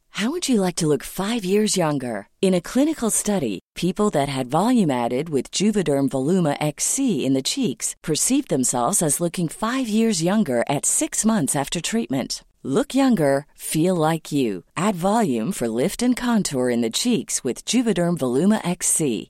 How 0.10 0.32
would 0.32 0.50
you 0.50 0.65
like 0.65 0.76
to 0.78 0.88
look 0.88 1.04
five 1.04 1.45
years 1.45 1.78
younger? 1.78 2.28
In 2.41 2.56
a 2.56 2.62
clinical 2.62 3.12
study, 3.12 3.60
people 3.76 4.10
that 4.10 4.30
had 4.30 4.47
volume 4.47 4.89
added 4.89 5.30
with 5.30 5.52
Juvederm 5.52 6.10
Voluma 6.10 6.58
XC 6.60 6.97
in 7.26 7.36
the 7.36 7.43
cheeks 7.43 7.95
perceived 8.02 8.50
themselves 8.50 9.04
as 9.04 9.19
looking 9.19 9.47
five 9.47 9.88
years 9.88 10.23
younger 10.23 10.63
at 10.67 10.88
six 10.88 11.23
months 11.23 11.56
after 11.56 11.80
treatment. 11.80 12.43
Look 12.63 12.95
younger, 12.95 13.45
feel 13.54 13.95
like 13.95 14.32
you. 14.32 14.63
Add 14.76 14.95
volume 14.95 15.52
for 15.52 15.67
lift 15.67 16.02
and 16.02 16.17
contour 16.17 16.71
in 16.71 16.82
the 16.82 16.97
cheeks 16.97 17.43
with 17.43 17.63
Juvederm 17.63 18.17
Voluma 18.17 18.60
XC. 18.67 19.30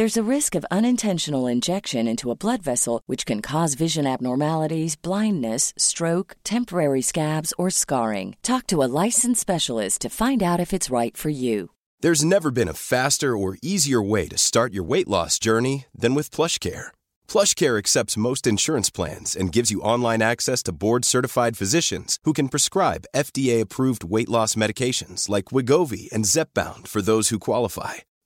There's 0.00 0.16
a 0.16 0.34
risk 0.36 0.54
of 0.54 0.64
unintentional 0.70 1.46
injection 1.46 2.08
into 2.08 2.30
a 2.30 2.34
blood 2.34 2.62
vessel, 2.62 3.02
which 3.04 3.26
can 3.26 3.42
cause 3.42 3.74
vision 3.74 4.06
abnormalities, 4.06 4.96
blindness, 4.96 5.74
stroke, 5.76 6.36
temporary 6.42 7.02
scabs, 7.02 7.52
or 7.58 7.68
scarring. 7.68 8.34
Talk 8.42 8.66
to 8.68 8.82
a 8.82 8.88
licensed 9.04 9.42
specialist 9.42 10.00
to 10.00 10.08
find 10.08 10.42
out 10.42 10.58
if 10.58 10.72
it's 10.72 10.88
right 10.88 11.14
for 11.14 11.28
you. 11.28 11.72
There's 12.00 12.24
never 12.24 12.50
been 12.50 12.66
a 12.66 12.72
faster 12.72 13.36
or 13.36 13.58
easier 13.60 14.00
way 14.00 14.26
to 14.28 14.38
start 14.38 14.72
your 14.72 14.84
weight 14.84 15.06
loss 15.06 15.38
journey 15.38 15.84
than 15.94 16.14
with 16.14 16.30
PlushCare. 16.30 16.86
PlushCare 17.28 17.76
accepts 17.76 18.16
most 18.16 18.46
insurance 18.46 18.88
plans 18.88 19.36
and 19.36 19.52
gives 19.52 19.70
you 19.70 19.82
online 19.82 20.22
access 20.22 20.62
to 20.62 20.72
board-certified 20.72 21.58
physicians 21.58 22.18
who 22.24 22.32
can 22.32 22.48
prescribe 22.48 23.04
FDA-approved 23.14 24.02
weight 24.02 24.30
loss 24.30 24.54
medications 24.54 25.28
like 25.28 25.52
Wigovi 25.52 26.10
and 26.10 26.24
Zepbound 26.24 26.88
for 26.88 27.02
those 27.02 27.28
who 27.28 27.38
qualify. 27.50 28.00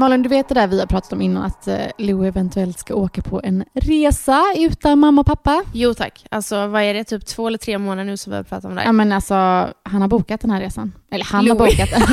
Malin, 0.00 0.22
du 0.22 0.28
vet 0.28 0.48
det 0.48 0.54
där 0.54 0.66
vi 0.66 0.78
har 0.80 0.86
pratat 0.86 1.12
om 1.12 1.20
innan 1.22 1.42
att 1.44 1.68
eh, 1.68 1.76
Lou 1.98 2.26
eventuellt 2.26 2.78
ska 2.78 2.94
åka 2.94 3.22
på 3.22 3.40
en 3.44 3.64
resa 3.74 4.44
utan 4.56 4.98
mamma 4.98 5.20
och 5.20 5.26
pappa? 5.26 5.62
Jo 5.72 5.94
tack. 5.94 6.24
Alltså 6.30 6.66
vad 6.66 6.82
är 6.82 6.94
det, 6.94 7.04
typ 7.04 7.26
två 7.26 7.46
eller 7.46 7.58
tre 7.58 7.78
månader 7.78 8.04
nu 8.04 8.16
som 8.16 8.30
vi 8.30 8.36
har 8.36 8.42
pratat 8.44 8.64
om 8.64 8.74
det 8.74 8.80
Ja 8.82 8.86
här. 8.86 8.92
men 8.92 9.12
alltså, 9.12 9.34
han 9.82 10.00
har 10.00 10.08
bokat 10.08 10.40
den 10.40 10.50
här 10.50 10.60
resan. 10.60 10.92
Eller 11.10 11.24
han 11.24 11.48
har 11.48 11.56
Louis. 11.56 11.76
bokat 11.76 11.90
den. 11.90 12.00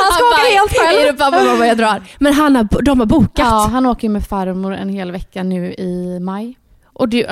han 0.00 0.12
ska 0.12 0.24
åka 0.32 0.58
helt 0.58 0.72
själv. 0.78 0.98
Är 1.08 1.12
det 1.12 1.18
pappa 1.18 1.44
mamma 1.44 1.66
jag 1.66 1.76
drar? 1.78 2.02
Men 2.18 2.32
han 2.32 2.56
har, 2.56 2.82
de 2.82 2.98
har 3.00 3.06
bokat. 3.06 3.30
Ja, 3.50 3.68
han 3.72 3.86
åker 3.86 4.08
med 4.08 4.26
farmor 4.26 4.74
en 4.74 4.88
hel 4.88 5.12
vecka 5.12 5.42
nu 5.42 5.72
i 5.74 6.18
maj. 6.20 6.58
Och 6.94 7.08
du, 7.08 7.22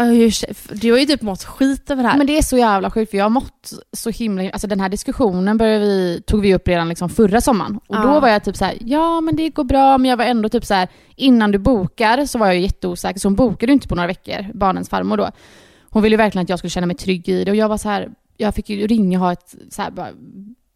du 0.72 0.92
har 0.92 0.98
ju 0.98 1.06
typ 1.06 1.22
mått 1.22 1.44
skit 1.44 1.90
över 1.90 2.02
det 2.02 2.08
här. 2.08 2.18
Men 2.18 2.26
det 2.26 2.38
är 2.38 2.42
så 2.42 2.56
jävla 2.58 2.90
sjukt 2.90 3.10
för 3.10 3.18
jag 3.18 3.24
har 3.24 3.30
mått 3.30 3.72
så 3.92 4.10
himla... 4.10 4.50
Alltså 4.50 4.66
den 4.66 4.80
här 4.80 4.88
diskussionen 4.88 5.58
började 5.58 5.84
vi, 5.84 6.22
tog 6.26 6.40
vi 6.42 6.54
upp 6.54 6.68
redan 6.68 6.88
liksom 6.88 7.08
förra 7.08 7.40
sommaren. 7.40 7.80
Och 7.88 7.96
Ja. 7.96 8.02
då 8.02 8.20
var 8.20 8.28
jag 8.28 8.44
typ 8.44 8.56
så 8.56 8.64
här: 8.64 8.74
ja 8.80 9.20
men 9.20 9.36
det 9.36 9.48
går 9.48 9.64
bra, 9.64 9.98
men 9.98 10.10
jag 10.10 10.16
var 10.16 10.24
ändå 10.24 10.48
typ 10.48 10.64
så 10.64 10.74
här 10.74 10.88
innan 11.16 11.50
du 11.50 11.58
bokar 11.58 12.24
så 12.26 12.38
var 12.38 12.46
jag 12.46 12.58
jätteosäker. 12.60 13.20
Så 13.20 13.28
hon 13.28 13.34
bokade 13.34 13.66
ju 13.72 13.74
inte 13.74 13.88
på 13.88 13.94
några 13.94 14.06
veckor, 14.06 14.46
barnens 14.54 14.88
farmor 14.88 15.16
då. 15.16 15.30
Hon 15.90 16.02
ville 16.02 16.12
ju 16.14 16.18
verkligen 16.18 16.42
att 16.42 16.48
jag 16.48 16.58
skulle 16.58 16.70
känna 16.70 16.86
mig 16.86 16.96
trygg 16.96 17.28
i 17.28 17.44
det 17.44 17.50
och 17.50 17.56
jag 17.56 17.68
var 17.68 17.78
så 17.78 17.88
här, 17.88 18.08
jag 18.36 18.54
fick 18.54 18.70
ju 18.70 18.86
ringa 18.86 19.18
och 19.18 19.24
ha 19.24 19.32
ett, 19.32 19.54
så 19.70 19.82
här, 19.82 19.90
bara, 19.90 20.08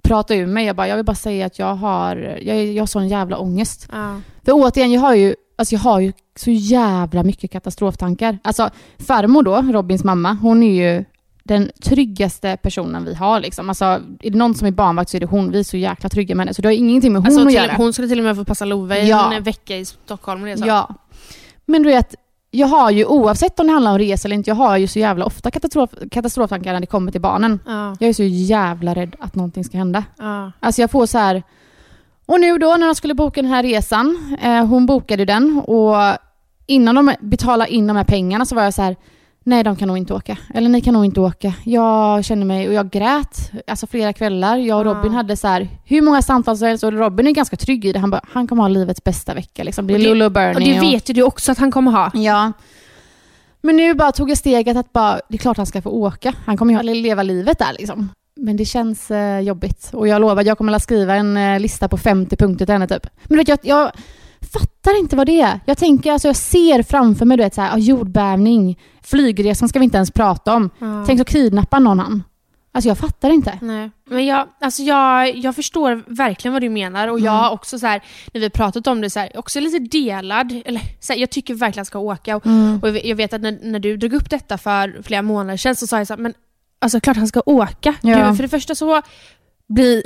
prata 0.02 0.34
ur 0.34 0.46
mig. 0.46 0.66
Jag 0.66 0.76
bara, 0.76 0.88
jag 0.88 0.96
vill 0.96 1.04
bara 1.04 1.14
säga 1.16 1.46
att 1.46 1.58
jag 1.58 1.74
har, 1.74 2.16
jag, 2.42 2.64
jag 2.64 2.82
har 2.82 2.86
sån 2.86 3.08
jävla 3.08 3.38
ångest. 3.38 3.88
ja. 3.92 4.20
För 4.44 4.52
återigen, 4.52 4.92
jag 4.92 5.00
har 5.00 5.14
ju, 5.14 5.34
alltså 5.56 5.74
jag 5.74 5.80
har 5.80 6.00
ju 6.00 6.12
så 6.36 6.50
jävla 6.50 7.22
mycket 7.22 7.50
katastroftankar. 7.50 8.38
Alltså 8.44 8.70
farmor 8.98 9.42
då, 9.42 9.56
Robins 9.62 10.04
mamma, 10.04 10.32
hon 10.42 10.62
är 10.62 10.96
ju 10.96 11.04
den 11.44 11.70
tryggaste 11.84 12.56
personen 12.62 13.04
vi 13.04 13.14
har. 13.14 13.40
Liksom. 13.40 13.68
Alltså, 13.68 13.84
är 14.20 14.30
det 14.30 14.38
någon 14.38 14.54
som 14.54 14.66
är 14.66 14.70
barnvakt 14.70 15.10
så 15.10 15.16
är 15.16 15.20
det 15.20 15.26
hon. 15.26 15.50
Vi 15.50 15.58
är 15.58 15.62
så 15.64 15.76
jäkla 15.76 16.08
trygga 16.08 16.34
med 16.34 16.46
henne. 16.46 16.54
Så 16.54 16.62
det 16.62 16.68
har 16.68 16.72
ingenting 16.72 17.12
med 17.12 17.22
hon 17.22 17.26
Alltså, 17.26 17.46
att 17.46 17.52
göra. 17.52 17.72
hon 17.76 17.92
skulle 17.92 18.08
till 18.08 18.18
och 18.18 18.24
med 18.24 18.36
få 18.36 18.44
passa 18.44 18.64
Love 18.64 19.02
Ja. 19.06 19.32
en 19.34 19.42
vecka 19.42 19.76
i 19.76 19.84
Stockholm. 19.84 20.42
Det, 20.42 20.56
så. 20.58 20.66
Ja. 20.66 20.94
Men 21.66 21.82
du 21.82 21.88
vet, 21.88 22.14
jag 22.50 22.66
har 22.66 22.90
ju 22.90 23.04
oavsett 23.04 23.60
om 23.60 23.66
det 23.66 23.72
handlar 23.72 23.92
om 23.92 23.98
resa 23.98 24.28
eller 24.28 24.36
inte, 24.36 24.50
jag 24.50 24.54
har 24.54 24.76
ju 24.76 24.86
så 24.88 24.98
jävla 24.98 25.24
ofta 25.24 25.50
katastrof, 25.50 25.90
katastroftankar 26.10 26.72
när 26.72 26.80
det 26.80 26.86
kommer 26.86 27.12
till 27.12 27.20
barnen. 27.20 27.60
Ja, 27.66 27.96
Jag 28.00 28.08
är 28.08 28.12
så 28.12 28.22
jävla 28.22 28.94
rädd 28.94 29.16
att 29.20 29.34
någonting 29.34 29.64
ska 29.64 29.78
hända. 29.78 30.04
ja. 30.18 30.52
Alltså 30.60 30.80
jag 30.80 30.90
får 30.90 31.06
så 31.06 31.18
här... 31.18 31.42
Och 32.26 32.40
nu 32.40 32.58
då 32.58 32.76
när 32.76 32.86
de 32.86 32.94
skulle 32.94 33.14
boka 33.14 33.42
den 33.42 33.50
här 33.50 33.62
resan, 33.62 34.36
eh, 34.42 34.64
hon 34.66 34.86
bokade 34.86 35.24
den 35.24 35.62
och 35.66 35.96
innan 36.66 36.94
de 36.94 37.14
betalade 37.20 37.70
in 37.74 37.86
de 37.86 37.96
här 37.96 38.04
pengarna 38.04 38.44
så 38.44 38.54
var 38.54 38.62
jag 38.62 38.74
så 38.74 38.82
här, 38.82 38.96
nej 39.44 39.64
de 39.64 39.76
kan 39.76 39.88
nog 39.88 39.98
inte 39.98 40.14
åka. 40.14 40.36
Eller 40.54 40.68
ni 40.68 40.80
kan 40.80 40.94
nog 40.94 41.04
inte 41.04 41.20
åka. 41.20 41.52
Jag 41.64 42.24
känner 42.24 42.46
mig, 42.46 42.68
och 42.68 42.74
jag 42.74 42.90
grät, 42.90 43.50
alltså 43.66 43.86
flera 43.86 44.12
kvällar. 44.12 44.56
Jag 44.56 44.80
och 44.80 44.86
Ja. 44.86 44.94
Robin 44.94 45.12
hade 45.12 45.36
så 45.36 45.48
här, 45.48 45.68
hur 45.84 46.02
många 46.02 46.22
samtal 46.22 46.56
som 46.56 46.68
helst 46.68 46.84
och 46.84 46.92
Robin 46.92 47.26
är 47.26 47.30
ganska 47.30 47.56
trygg 47.56 47.84
i 47.84 47.92
det. 47.92 47.98
Han 47.98 48.10
bara, 48.10 48.20
han 48.32 48.46
kommer 48.46 48.62
ha 48.62 48.68
livets 48.68 49.04
bästa 49.04 49.34
vecka 49.34 49.64
liksom. 49.64 49.86
Det 49.86 49.94
är 49.94 49.98
Lulu 49.98 50.24
och 50.24 50.32
Bernie. 50.32 50.54
Och 50.54 50.60
det 50.60 50.80
vet 50.90 51.10
ju 51.10 51.14
du 51.14 51.22
också 51.22 51.52
att 51.52 51.58
han 51.58 51.70
kommer 51.70 51.90
ha. 51.90 52.10
Ja. 52.14 52.52
Men 53.60 53.76
nu 53.76 53.94
bara 53.94 54.12
tog 54.12 54.30
jag 54.30 54.38
steget 54.38 54.76
att 54.76 54.92
bara, 54.92 55.20
det 55.28 55.34
är 55.34 55.38
klart 55.38 55.56
han 55.56 55.66
ska 55.66 55.82
få 55.82 55.90
åka. 55.90 56.32
Han 56.46 56.56
kommer 56.56 56.82
ju 56.84 56.94
leva 56.94 57.22
livet 57.22 57.58
där 57.58 57.72
liksom. 57.78 58.08
Men 58.36 58.56
det 58.56 58.64
känns 58.64 59.10
eh, 59.10 59.40
jobbigt. 59.40 59.90
Och 59.92 60.08
jag 60.08 60.20
lovar, 60.20 60.42
jag 60.44 60.58
kommer 60.58 60.72
att 60.72 60.82
skriva 60.82 61.14
en 61.14 61.36
eh, 61.36 61.60
lista 61.60 61.88
på 61.88 61.96
50 61.96 62.36
punkter 62.36 62.66
till 62.66 62.72
henne 62.72 62.88
typ. 62.88 63.06
Men 63.24 63.30
du 63.30 63.36
vet, 63.36 63.48
jag, 63.48 63.58
jag 63.62 63.92
fattar 64.52 64.98
inte 64.98 65.16
vad 65.16 65.26
det 65.26 65.40
är. 65.40 65.60
Jag 65.66 65.78
tänker, 65.78 66.12
alltså 66.12 66.28
jag 66.28 66.36
ser 66.36 66.82
framför 66.82 67.24
mig, 67.24 67.36
du 67.36 67.42
vet 67.42 67.54
så 67.54 67.60
här, 67.60 67.70
ja, 67.70 67.78
jordbävning, 67.78 68.78
flygresan 69.02 69.68
ska 69.68 69.78
vi 69.78 69.84
inte 69.84 69.96
ens 69.96 70.10
prata 70.10 70.54
om. 70.54 70.70
Tänk 71.06 71.18
så 71.18 71.24
kidnappar 71.24 71.80
någon 71.80 71.98
han. 71.98 72.22
Alltså 72.76 72.88
jag 72.88 72.98
fattar 72.98 73.30
inte. 73.30 73.58
Nej. 73.62 73.90
Men 74.04 74.26
jag, 74.26 74.48
alltså 74.60 74.82
jag, 74.82 75.36
jag 75.36 75.54
förstår 75.54 76.04
verkligen 76.06 76.52
vad 76.52 76.62
du 76.62 76.68
menar 76.68 77.08
och 77.08 77.20
jag 77.20 77.32
har 77.32 77.50
också 77.50 77.78
så 77.78 77.86
här, 77.86 78.02
när 78.32 78.40
vi 78.40 78.50
pratat 78.50 78.86
om 78.86 79.00
det, 79.00 79.10
så 79.10 79.20
här, 79.20 79.30
också 79.34 79.60
lite 79.60 79.78
delad. 79.78 80.62
Eller, 80.64 80.82
så 81.00 81.12
här, 81.12 81.20
jag 81.20 81.30
tycker 81.30 81.54
verkligen 81.54 81.70
att 81.70 81.76
han 81.76 81.84
ska 81.84 81.98
åka. 81.98 82.36
Och, 82.36 82.46
och 82.82 82.96
jag 83.04 83.16
vet 83.16 83.32
att 83.32 83.40
när, 83.40 83.58
när 83.62 83.78
du 83.78 83.96
drog 83.96 84.12
upp 84.12 84.30
detta 84.30 84.58
för 84.58 85.02
flera 85.02 85.22
månader 85.22 85.56
sedan 85.56 85.76
så 85.76 85.86
sa 85.86 85.98
jag 85.98 86.06
så 86.06 86.14
här, 86.14 86.20
men 86.20 86.34
alltså 86.78 87.00
klart 87.00 87.16
han 87.16 87.28
ska 87.28 87.42
åka. 87.46 87.94
Ja. 88.02 88.30
Du, 88.30 88.36
för 88.36 88.42
det 88.42 88.48
första 88.48 88.74
så 88.74 89.02
blir 89.68 90.02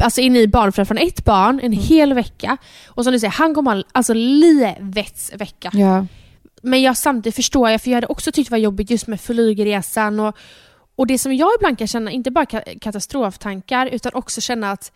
Alltså 0.00 0.20
är 0.20 0.30
ni 0.30 0.48
barnföräldrar 0.48 0.84
från 0.84 1.08
ett 1.08 1.24
barn 1.24 1.60
en 1.62 1.72
hel 1.72 2.14
vecka 2.14 2.56
och 2.88 3.04
som 3.04 3.12
du 3.12 3.18
säger, 3.18 3.32
han 3.32 3.54
kommer 3.54 3.74
ha 3.76 3.82
alltså 3.92 4.14
livets 4.14 5.32
vecka. 5.36 5.70
Ja. 5.72 6.06
Men 6.62 6.82
jag 6.82 6.96
samtidigt 6.96 7.36
förstår 7.36 7.70
jag, 7.70 7.80
för 7.82 7.90
jag 7.90 7.96
hade 7.96 8.06
också 8.06 8.32
tyckt 8.32 8.48
det 8.48 8.52
var 8.52 8.58
jobbigt 8.58 8.90
just 8.90 9.06
med 9.06 9.20
flygresan 9.20 10.20
och, 10.20 10.36
och 10.96 11.06
det 11.06 11.18
som 11.18 11.34
jag 11.34 11.50
ibland 11.58 11.78
kan 11.78 11.86
känna, 11.86 12.10
inte 12.10 12.30
bara 12.30 12.44
ka- 12.44 12.78
katastroftankar, 12.78 13.86
utan 13.86 14.12
också 14.14 14.40
känna 14.40 14.70
att 14.70 14.92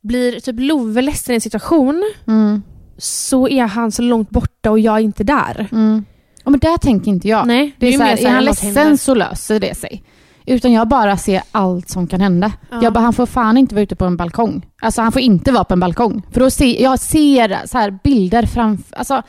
blir 0.00 0.40
typ 0.40 0.56
Love 0.58 1.02
ledsen 1.02 1.32
i 1.32 1.34
en 1.34 1.40
situation 1.40 2.12
Mm. 2.26 2.62
så 2.98 3.48
är 3.48 3.66
han 3.66 3.92
så 3.92 4.02
långt 4.02 4.30
borta 4.30 4.70
och 4.70 4.78
jag 4.80 4.94
är 4.96 5.00
inte 5.00 5.24
där. 5.24 5.68
Mm. 5.72 6.04
Ja, 6.44 6.50
men 6.50 6.60
där 6.60 6.76
tänker 6.78 7.10
inte 7.10 7.28
jag. 7.28 7.46
Nej, 7.46 7.72
Det 7.78 7.86
är, 7.86 7.90
ju 7.92 7.98
så 7.98 8.04
här, 8.04 8.16
är 8.26 8.30
han 8.30 8.44
ledsen 8.44 8.76
händer. 8.76 8.96
så 8.96 9.14
löser 9.14 9.60
det 9.60 9.74
sig. 9.74 10.02
Utan 10.46 10.72
jag 10.72 10.88
bara 10.88 11.16
ser 11.16 11.42
allt 11.52 11.88
som 11.88 12.06
kan 12.06 12.20
hända. 12.20 12.52
Ja. 12.70 12.82
Jag 12.82 12.92
bara, 12.92 13.00
han 13.00 13.12
får 13.12 13.26
fan 13.26 13.56
inte 13.56 13.74
vara 13.74 13.82
ute 13.82 13.96
på 13.96 14.04
en 14.04 14.16
balkong. 14.16 14.66
Alltså 14.82 15.02
han 15.02 15.12
får 15.12 15.22
inte 15.22 15.52
vara 15.52 15.64
på 15.64 15.74
en 15.74 15.80
balkong. 15.80 16.22
För 16.32 16.40
då 16.40 16.50
ser, 16.50 16.82
jag 16.82 16.98
ser 16.98 17.66
så 17.66 17.78
här 17.78 17.98
bilder 18.04 18.46
framför, 18.46 18.96
alltså 18.96 19.22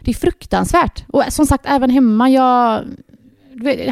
det 0.00 0.10
är 0.10 0.14
fruktansvärt. 0.14 1.04
Och 1.08 1.24
som 1.28 1.46
sagt, 1.46 1.64
även 1.68 1.90
hemma, 1.90 2.30
jag... 2.30 2.84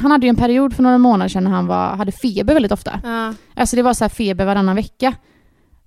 Han 0.03 0.11
hade 0.11 0.27
ju 0.27 0.29
en 0.31 0.37
period 0.37 0.75
för 0.75 0.83
några 0.83 0.99
månader 0.99 1.29
sedan 1.29 1.45
när 1.45 1.51
han 1.51 1.67
var, 1.67 1.97
hade 1.97 2.13
feber 2.13 2.55
väldigt 2.55 2.73
ofta. 2.73 3.01
Ja. 3.05 3.35
Alltså 3.55 3.77
det 3.77 3.83
var 3.83 3.95
så 3.95 4.05
här 4.05 4.09
feber 4.09 4.45
varannan 4.45 4.77
vecka. 4.77 5.15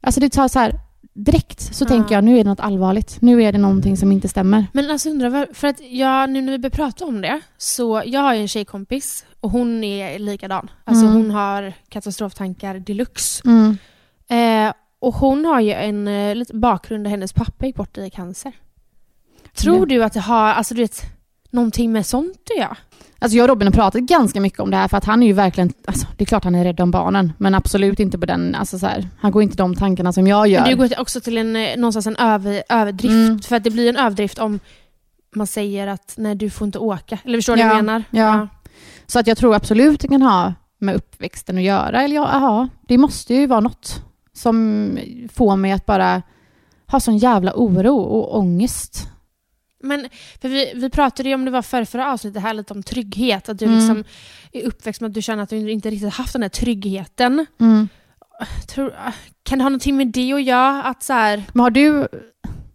Alltså 0.01 0.19
det 0.19 0.29
tar 0.29 0.47
så 0.47 0.59
här, 0.59 0.79
direkt 1.13 1.61
så 1.75 1.83
Ja. 1.83 1.87
tänker 1.87 2.15
jag 2.15 2.23
nu 2.23 2.33
är 2.39 2.43
det 2.43 2.49
något 2.49 2.59
allvarligt. 2.59 3.17
Nu 3.21 3.43
är 3.43 3.51
det 3.51 3.57
någonting 3.57 3.97
som 3.97 4.11
inte 4.11 4.27
stämmer. 4.27 4.65
Men 4.73 4.89
alltså 4.91 5.09
undrar, 5.09 5.47
för 5.53 5.67
att 5.67 5.81
jag, 5.89 6.29
nu 6.29 6.41
när 6.41 6.51
vi 6.51 6.57
börjar 6.59 6.71
prata 6.71 7.05
om 7.05 7.21
det, 7.21 7.39
så 7.57 8.01
jag 8.05 8.21
har 8.21 8.33
ju 8.33 8.41
en 8.41 8.47
tjejkompis 8.47 9.25
och 9.39 9.49
hon 9.51 9.83
är 9.83 10.19
likadan. 10.19 10.69
Alltså 10.83 11.05
Mm. 11.05 11.15
hon 11.17 11.31
har 11.31 11.73
katastroftankar 11.89 12.79
deluxe. 12.79 13.41
Mm. 13.45 13.77
Eh, 14.29 14.73
och 14.99 15.15
hon 15.15 15.45
har 15.45 15.59
ju 15.59 15.71
en 15.73 16.07
eh, 16.07 16.43
bakgrund 16.53 17.03
där 17.03 17.11
hennes 17.11 17.33
pappa 17.33 17.65
gick 17.65 17.75
bort 17.75 17.97
i 17.97 18.09
cancer. 18.09 18.51
Tror 19.55 19.79
Ja. 19.79 19.85
du 19.85 20.03
att 20.03 20.13
det 20.13 20.19
har, 20.19 20.47
alltså 20.53 20.73
du 20.73 20.81
vet, 20.81 21.01
någonting 21.49 21.91
med 21.91 22.05
sånt 22.05 22.37
att 22.51 22.57
göra? 22.57 22.77
Alltså 23.21 23.37
jag 23.37 23.43
och 23.43 23.49
Robin 23.49 23.67
har 23.67 23.73
pratat 23.73 24.01
ganska 24.01 24.41
mycket 24.41 24.59
om 24.59 24.71
det 24.71 24.77
här 24.77 24.87
för 24.87 24.97
att 24.97 25.05
han 25.05 25.23
är 25.23 25.27
ju 25.27 25.33
verkligen, 25.33 25.73
alltså 25.85 26.07
det 26.17 26.23
är 26.23 26.25
klart 26.25 26.43
han 26.43 26.55
är 26.55 26.63
rädd 26.63 26.79
om 26.79 26.91
barnen 26.91 27.33
men 27.37 27.55
absolut 27.55 27.99
inte 27.99 28.17
på 28.17 28.25
den, 28.25 28.55
alltså 28.55 28.79
så 28.79 28.87
här, 28.87 29.07
han 29.19 29.31
går 29.31 29.43
inte 29.43 29.57
de 29.57 29.75
tankarna 29.75 30.13
som 30.13 30.27
jag 30.27 30.47
gör. 30.47 30.61
Men 30.61 30.69
du 30.69 30.75
går 30.75 30.99
också 30.99 31.21
till 31.21 31.37
en, 31.37 31.55
eh, 31.55 31.77
någonstans 31.77 32.07
en 32.07 32.15
över, 32.15 32.63
överdrift. 32.69 33.11
Mm. 33.11 33.39
För 33.39 33.55
att 33.55 33.63
det 33.63 33.69
blir 33.69 33.89
en 33.89 33.97
överdrift 33.97 34.39
om 34.39 34.59
man 35.35 35.47
säger 35.47 35.87
att 35.87 36.13
nej 36.17 36.35
du 36.35 36.49
får 36.49 36.65
inte 36.65 36.79
åka. 36.79 37.17
Eller 37.25 37.37
förstår 37.37 37.55
du 37.55 37.61
Ja, 37.61 37.67
vad 37.67 37.77
jag 37.77 37.85
menar? 37.85 38.03
ja. 38.11 38.47
Så 39.05 39.19
att 39.19 39.27
jag 39.27 39.37
tror 39.37 39.55
absolut 39.55 39.99
det 39.99 40.07
kan 40.07 40.21
ha 40.21 40.53
med 40.79 40.95
uppväxten 40.95 41.57
att 41.57 41.63
göra. 41.63 42.01
Eller 42.03 42.15
ja, 42.15 42.29
ja, 42.31 42.67
det 42.87 42.97
måste 42.97 43.33
ju 43.33 43.47
vara 43.47 43.59
något 43.59 44.03
som 44.33 44.97
får 45.33 45.55
mig 45.55 45.71
att 45.71 45.85
bara 45.85 46.21
ha 46.87 46.99
sån 46.99 47.17
jävla 47.17 47.53
oro 47.55 47.97
och 47.97 48.37
ångest. 48.37 49.07
Men 49.83 50.09
för 50.41 50.49
vi, 50.49 50.71
vi 50.75 50.89
pratade 50.89 51.29
ju 51.29 51.35
om 51.35 51.45
det 51.45 51.51
var 51.51 51.61
förra, 51.61 51.85
förra 51.85 52.11
avsnittet 52.13 52.41
här 52.41 52.53
lite 52.53 52.73
om 52.73 52.83
trygghet. 52.83 53.49
Att 53.49 53.59
du 53.59 53.65
Mm. 53.65 53.77
liksom 53.77 54.03
är 54.51 54.63
uppväxt 54.67 55.01
med 55.01 55.07
att 55.07 55.13
du 55.13 55.21
känner 55.21 55.43
att 55.43 55.49
du 55.49 55.71
inte 55.71 55.89
riktigt 55.89 56.13
haft 56.13 56.33
den 56.33 56.41
här 56.41 56.49
tryggheten. 56.49 57.45
Mm. 57.59 57.89
Tror, 58.67 58.93
kan 59.43 59.57
det 59.57 59.63
ha 59.63 59.69
någonting 59.69 59.97
med 59.97 60.07
det 60.07 60.33
att 60.33 60.43
göra? 60.43 60.83
Att 60.83 61.03
så 61.03 61.13
här, 61.13 61.43
Men 61.53 61.63
har 61.63 61.69
du, 61.69 62.07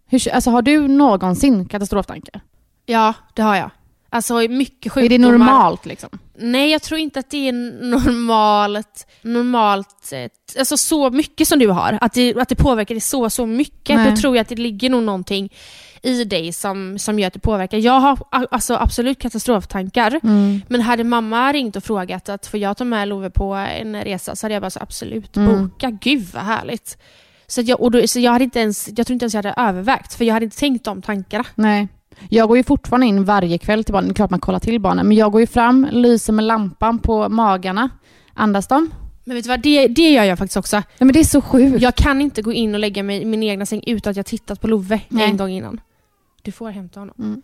hur, 0.09 0.33
alltså 0.33 0.49
har 0.49 0.61
du 0.61 0.87
någonsin 0.87 1.65
katastroftankar? 1.65 2.41
ja, 2.85 3.13
det 3.33 3.41
har 3.41 3.55
jag. 3.55 3.69
Alltså 4.09 4.35
mycket 4.37 4.91
sjukdomar. 4.91 5.05
Är 5.05 5.09
det 5.09 5.17
normalt 5.17 5.85
liksom? 5.85 6.09
Nej, 6.37 6.71
jag 6.71 6.81
tror 6.81 6.99
inte 6.99 7.19
att 7.19 7.29
det 7.29 7.47
är 7.47 7.53
normalt, 7.89 9.07
normalt 9.21 10.13
alltså 10.59 10.77
så 10.77 11.09
mycket 11.09 11.47
som 11.47 11.59
du 11.59 11.67
har. 11.67 11.97
Att 12.01 12.13
det, 12.13 12.35
att 12.37 12.49
det 12.49 12.55
påverkar 12.55 12.95
dig 12.95 13.01
så, 13.01 13.29
så 13.29 13.45
mycket. 13.45 13.95
Nej. 13.95 14.11
Då 14.11 14.17
tror 14.17 14.35
jag 14.35 14.41
att 14.41 14.49
det 14.49 14.55
ligger 14.55 14.89
nog 14.89 15.03
någonting 15.03 15.53
i 16.03 16.23
dig 16.23 16.53
som, 16.53 16.99
som 16.99 17.19
gör 17.19 17.27
att 17.27 17.33
det 17.33 17.39
påverkar. 17.39 17.77
Jag 17.77 17.99
har 17.99 18.19
alltså, 18.31 18.75
absolut 18.75 19.19
katastroftankar. 19.19 20.19
Mm. 20.23 20.61
Men 20.67 20.81
hade 20.81 21.03
mamma 21.03 21.53
ringt 21.53 21.75
och 21.75 21.83
frågat 21.83 22.29
att 22.29 22.47
får 22.47 22.59
jag 22.59 22.77
ta 22.77 22.83
med 22.83 23.07
Love 23.07 23.29
på 23.29 23.53
en 23.53 24.03
resa 24.03 24.35
så 24.35 24.45
hade 24.45 24.53
jag 24.53 24.61
bara 24.63 24.69
så 24.69 24.79
absolut, 24.81 25.37
Mm. 25.37 25.67
boka. 25.69 25.91
Gud 26.01 26.27
vad 26.33 26.43
härligt. 26.43 26.97
Så, 27.47 27.61
jag, 27.61 27.81
och 27.81 27.91
då, 27.91 28.07
så 28.07 28.19
jag, 28.19 28.31
hade 28.31 28.43
inte 28.43 28.59
ens, 28.59 28.89
jag 28.97 29.07
tror 29.07 29.13
inte 29.13 29.23
ens 29.23 29.33
jag 29.33 29.43
hade 29.43 29.69
övervägt, 29.69 30.13
för 30.13 30.25
jag 30.25 30.33
hade 30.33 30.43
inte 30.43 30.57
tänkt 30.57 30.85
de 30.85 31.01
tankarna. 31.01 31.43
Nej. 31.55 31.87
Jag 32.29 32.47
går 32.47 32.57
ju 32.57 32.63
fortfarande 32.63 33.05
in 33.07 33.23
varje 33.25 33.57
kväll 33.57 33.83
till 33.83 33.93
barnen. 33.93 34.07
Det 34.07 34.11
är 34.13 34.15
klart 34.15 34.29
man 34.29 34.39
kollar 34.39 34.59
till 34.59 34.79
barnen. 34.81 35.07
Men 35.07 35.17
jag 35.17 35.31
går 35.31 35.41
ju 35.41 35.47
fram, 35.47 35.87
lyser 35.91 36.33
med 36.33 36.45
lampan 36.45 36.99
på 36.99 37.29
magarna. 37.29 37.89
Andas 38.33 38.67
de? 38.67 38.91
Men 39.23 39.35
vet 39.35 39.43
du 39.43 39.49
vad, 39.49 39.59
det, 39.59 39.87
det 39.87 40.09
gör 40.09 40.23
jag 40.23 40.37
faktiskt 40.37 40.57
också. 40.57 40.75
Nej 40.75 40.83
men 40.99 41.13
det 41.13 41.19
är 41.19 41.23
så 41.23 41.41
sjukt. 41.41 41.81
Jag 41.81 41.95
kan 41.95 42.21
inte 42.21 42.41
gå 42.41 42.53
in 42.53 42.73
och 42.73 42.79
lägga 42.79 43.03
mig 43.03 43.21
i 43.21 43.25
min 43.25 43.43
egna 43.43 43.65
säng 43.65 43.83
utan 43.87 44.11
att 44.11 44.17
jag 44.17 44.25
tittat 44.25 44.61
på 44.61 44.67
Love 44.67 44.99
Nej. 45.09 45.29
en 45.29 45.37
gång 45.37 45.49
innan. 45.49 45.81
Du 46.47 46.51
får 46.51 46.69
hämta 46.69 46.99
honom. 46.99 47.15
Mm. 47.19 47.41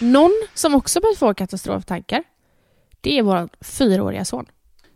Någon 0.00 0.30
som 0.54 0.74
också 0.74 1.00
börjat 1.00 1.18
få 1.18 1.34
katastroftankar, 1.34 2.22
det 3.00 3.18
är 3.18 3.22
vår 3.22 3.48
fyraåriga 3.60 4.24
son. 4.24 4.46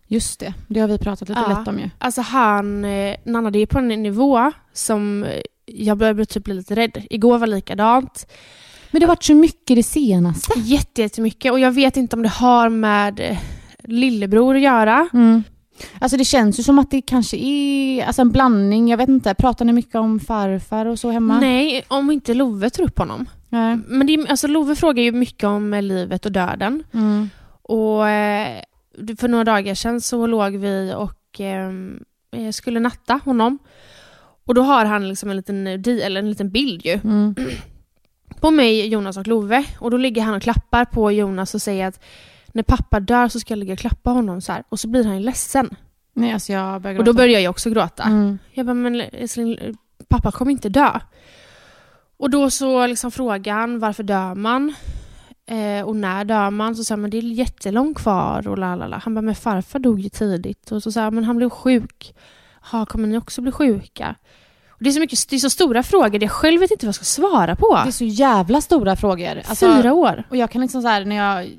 Just 0.07 0.41
det, 0.41 0.55
det 0.69 0.81
har 0.81 0.89
vi 0.89 0.99
pratat 0.99 1.29
lite 1.29 1.41
Ja. 1.41 1.59
lätt 1.59 1.69
om 1.69 1.79
ju. 1.79 1.91
Alltså 1.99 2.21
han 2.21 2.85
eh, 2.85 3.17
nannade 3.25 3.59
ju 3.59 3.67
på 3.67 3.79
en 3.79 3.89
nivå 3.89 4.53
som 4.73 5.25
eh, 5.25 5.41
jag 5.67 5.99
började 5.99 6.27
typ 6.27 6.45
bli 6.45 6.55
lite 6.55 6.75
rädd. 6.77 7.07
Igår 7.11 7.39
var 7.39 7.47
likadant. 7.47 8.27
Men 8.91 9.01
det 9.01 9.07
har 9.07 9.09
varit 9.09 9.25
så 9.25 9.35
mycket 9.35 9.77
det 9.77 9.83
senaste. 9.83 10.59
Jätte, 10.61 11.03
jättemycket. 11.03 11.53
Och 11.53 11.61
jag 11.61 11.73
vet 11.73 11.97
inte 11.97 12.17
om 12.17 12.23
det 12.23 12.29
har 12.29 12.69
med 12.69 13.21
eh, 13.21 13.39
lillebror 13.85 14.55
att 14.57 14.63
göra. 14.63 15.09
Mm. 15.13 15.43
Alltså 15.99 16.17
det 16.17 16.25
känns 16.25 16.59
ju 16.59 16.63
som 16.63 16.79
att 16.79 16.91
det 16.91 17.03
kanske 17.03 17.37
är 17.37 18.05
alltså 18.07 18.23
en 18.23 18.31
blandning, 18.31 18.89
jag 18.89 18.97
vet 18.99 19.09
inte, 19.09 19.35
pratar 19.35 19.65
ni 19.65 19.73
mycket 19.73 19.95
om 19.95 20.21
farfar 20.21 20.87
och 20.87 20.99
så 20.99 21.11
hemma? 21.11 21.41
Nej, 21.41 21.85
om 21.89 22.11
inte 22.11 22.35
Love 22.35 22.71
tar 22.71 22.83
upp 22.83 22.99
honom. 22.99 23.27
Nej. 23.49 23.79
Men 23.87 24.07
det, 24.07 24.15
är- 24.15 24.31
alltså 24.31 24.47
Love 24.47 24.75
frågar 24.77 25.03
ju 25.03 25.13
mycket 25.13 25.45
om 25.45 25.75
eh, 25.75 25.83
livet 25.83 26.27
och 26.27 26.33
döden. 26.33 26.85
Mm. 26.95 27.31
Och 27.63 28.09
eh, 28.09 28.61
för 29.19 29.29
några 29.29 29.45
dagar 29.45 29.75
sedan 29.75 30.01
så 30.01 30.27
låg 30.27 30.57
vi 30.57 30.95
och 30.97 31.41
eh, 31.41 32.51
skulle 32.53 32.81
natta 32.81 33.21
honom. 33.25 33.59
Och 34.47 34.55
då 34.55 34.63
har 34.63 34.85
han 34.85 35.09
liksom 35.09 35.31
en 35.31 35.37
liten, 35.37 35.67
eh, 35.67 36.07
eller 36.07 36.21
en 36.21 36.29
liten 36.31 36.51
bild 36.51 36.87
ju. 36.87 37.01
Mm. 37.05 37.35
På 38.41 38.51
mig, 38.51 38.87
Jonas 38.87 39.17
och 39.17 39.27
Love. 39.27 39.65
Och 39.79 39.91
då 39.91 39.97
ligger 39.97 40.23
han 40.23 40.35
och 40.35 40.43
klappar 40.43 40.85
på 40.85 41.13
Jonas 41.13 41.55
och 41.55 41.63
säger 41.63 41.87
att 41.87 42.01
när 42.55 42.63
pappa 42.63 43.01
dör 43.01 43.29
så 43.29 43.41
ska 43.41 43.53
jag 43.53 43.59
ligga 43.59 43.73
och 43.73 43.79
klappa 43.79 44.11
honom 44.11 44.41
så 44.41 44.53
här. 44.53 44.65
Och 44.69 44.81
så 44.81 44.89
blir 44.89 45.05
han 45.05 45.15
ju 45.17 45.21
ledsen. 45.21 45.77
Nej, 46.15 46.33
alltså 46.33 46.53
jag 46.53 46.83
börjar 46.83 46.99
Och 46.99 47.05
då 47.05 47.13
gråta. 47.13 47.23
börjar 47.23 47.41
jag 47.41 47.51
också 47.51 47.71
gråta. 47.71 48.03
Mm. 48.03 48.39
Jag 48.53 48.67
bara, 48.67 48.75
men 48.75 49.01
älskling, 49.01 49.59
pappa 50.09 50.33
kommer 50.33 50.53
inte 50.53 50.69
dö. 50.69 51.01
Och 52.17 52.31
då 52.31 52.51
så 52.51 52.87
liksom 52.87 53.11
frågar 53.11 53.55
han 53.55 53.79
varför 53.79 54.03
dör 54.03 54.35
man? 54.35 54.75
Eh, 55.47 55.87
och 55.87 55.97
när 55.97 56.25
dör 56.25 56.51
man? 56.51 56.77
Så 56.77 56.85
säger 56.85 56.97
man 57.01 57.11
det 57.11 57.19
är 57.19 57.23
jättelångt 57.23 57.99
kvar 57.99 58.49
och 58.49 58.59
lalala. 58.59 59.01
Han 59.05 59.15
bara, 59.15 59.23
men 59.23 59.35
farfar 59.35 59.79
dog 59.79 60.01
ju 60.01 60.09
tidigt. 60.09 60.73
Och 60.73 60.83
så 60.83 60.93
säger 60.93 61.05
han, 61.05 61.15
men 61.15 61.25
han 61.25 61.37
blev 61.37 61.51
sjuk. 61.51 62.15
Ja, 62.73 62.87
kommer 62.87 63.09
ni 63.09 63.19
också 63.19 63.41
bli 63.43 63.53
sjuka? 63.53 64.15
Och 64.69 64.85
det 64.85 64.91
är 64.91 64.93
så 64.93 65.01
mycket, 65.01 65.29
det 65.31 65.37
är 65.37 65.41
så 65.41 65.51
stora 65.51 65.83
frågor, 65.83 66.23
jag 66.23 66.31
själv 66.31 66.61
vet 66.61 66.71
inte 66.71 66.87
vad 66.87 66.89
jag 66.89 66.95
ska 66.95 67.05
svara 67.05 67.57
på. 67.57 67.81
Det 67.85 67.89
är 67.89 67.93
så 67.93 68.05
jävla 68.05 68.61
stora 68.61 68.97
frågor. 68.97 69.43
Alltså, 69.49 69.77
Fyra 69.77 69.93
år. 69.95 70.25
Och 70.31 70.37
jag 70.37 70.51
kan 70.51 70.61
liksom 70.61 70.83
så 70.83 70.89
här, 70.89 71.05
när 71.05 71.17
jag... 71.17 71.51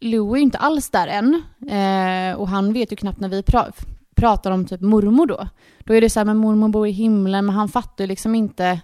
Lou 0.00 0.32
är 0.32 0.36
ju 0.36 0.42
inte 0.42 0.58
alls 0.58 0.90
där 0.90 1.06
än. 1.06 1.42
Eh, 1.68 2.38
och 2.40 2.48
han 2.48 2.72
vet 2.72 2.92
ju 2.92 2.96
knappt 2.96 3.20
när 3.20 3.28
vi 3.28 3.40
pra- 3.42 3.72
pratar 4.16 4.50
om 4.50 4.66
typ 4.66 4.80
mormor 4.80 5.26
då. 5.26 5.48
Då 5.78 5.94
är 5.94 6.00
det 6.00 6.10
så 6.10 6.20
här, 6.20 6.24
men 6.24 6.36
mormor 6.36 6.68
bor 6.68 6.86
i 6.86 6.90
himlen, 6.90 7.46
men 7.46 7.54
han 7.54 7.68
fattar 7.68 8.04
ju 8.04 8.08
liksom 8.08 8.34
inte... 8.34 8.80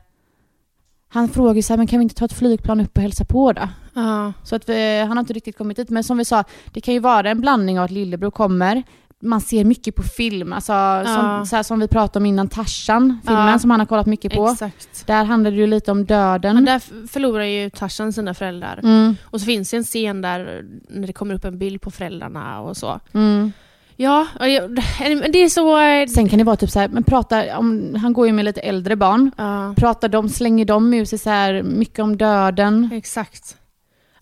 han 1.09 1.29
frågar 1.29 1.63
så 1.63 1.73
här, 1.73 1.79
men 1.79 1.87
kan 1.87 1.99
vi 1.99 2.03
inte 2.03 2.15
ta 2.15 2.25
ett 2.25 2.33
flygplan 2.33 2.81
upp 2.81 2.97
och 2.97 3.03
hälsa 3.03 3.25
på 3.25 3.53
då? 3.53 3.69
Ja. 3.95 4.33
Så 4.43 4.57
att 4.57 4.69
vi, 4.69 5.01
han 5.01 5.11
har 5.17 5.21
inte 5.21 5.33
riktigt 5.33 5.59
kommit 5.59 5.77
dit. 5.77 5.91
Men 5.91 6.05
som 6.05 6.19
vi 6.19 6.25
sa, 6.25 6.45
det 6.73 6.81
kan 6.81 6.95
ju 6.95 7.01
vara 7.01 7.31
en 7.31 7.41
blandning 7.41 7.79
av 7.79 7.85
att 7.85 7.91
lillebror 7.91 8.31
kommer, 8.31 8.83
man 9.25 9.41
ser 9.41 9.65
mycket 9.65 9.95
på 9.97 10.03
film, 10.03 10.53
alltså, 10.53 10.73
som, 11.07 11.47
så 11.47 11.57
här, 11.57 11.63
som 11.63 11.81
vi 11.81 11.89
pratade 11.89 12.19
om 12.23 12.27
innan, 12.27 12.49
Tarzan, 12.49 13.21
filmen 13.27 13.49
Ja. 13.49 13.59
som 13.59 13.71
han 13.71 13.81
har 13.81 13.87
kollat 13.87 14.07
mycket 14.07 14.33
på. 14.33 14.49
Exakt. 14.49 15.07
Där 15.07 15.25
handlar 15.25 15.51
det 15.51 15.57
ju 15.57 15.67
lite 15.67 15.91
om 15.91 16.05
döden. 16.05 16.55
Men 16.55 16.65
där 16.65 17.07
förlorar 17.09 17.45
ju 17.45 17.71
Tarzan 17.71 18.13
sina 18.13 18.35
föräldrar. 18.35 18.81
Mm, 18.83 19.17
Och 19.25 19.41
så 19.41 19.47
finns 19.47 19.71
det 19.71 19.77
en 19.77 19.85
scen 19.85 20.21
där 20.23 20.65
när 20.89 21.07
det 21.07 21.13
kommer 21.13 21.35
upp 21.35 21.45
en 21.45 21.59
bild 21.59 21.81
på 21.81 21.91
föräldrarna 21.91 22.61
och 22.61 22.77
så. 22.77 23.01
mm. 23.13 23.53
Ja, 23.97 24.27
det 24.41 25.39
är 25.43 25.49
så... 25.49 25.81
eh, 25.81 26.07
Sen 26.07 26.29
kan 26.29 26.39
det 26.39 26.45
vara 26.45 26.57
typ 26.57 26.71
så 26.71 26.81
här, 26.81 26.89
men 26.89 27.03
prata 27.05 27.59
om, 27.59 27.95
han 28.03 28.13
går 28.13 28.27
ju 28.27 28.33
med 28.33 28.45
lite 28.45 28.61
äldre 28.61 28.97
barn. 28.97 29.31
Ja, 29.37 29.75
Pratar 29.77 30.09
de, 30.09 30.29
slänger 30.29 30.65
de 30.65 30.95
ur 30.95 31.05
sig 31.05 31.19
så 31.19 31.31
här 31.31 31.63
mycket 31.63 31.99
om 31.99 32.17
döden? 32.17 32.91
exakt. 32.93 33.57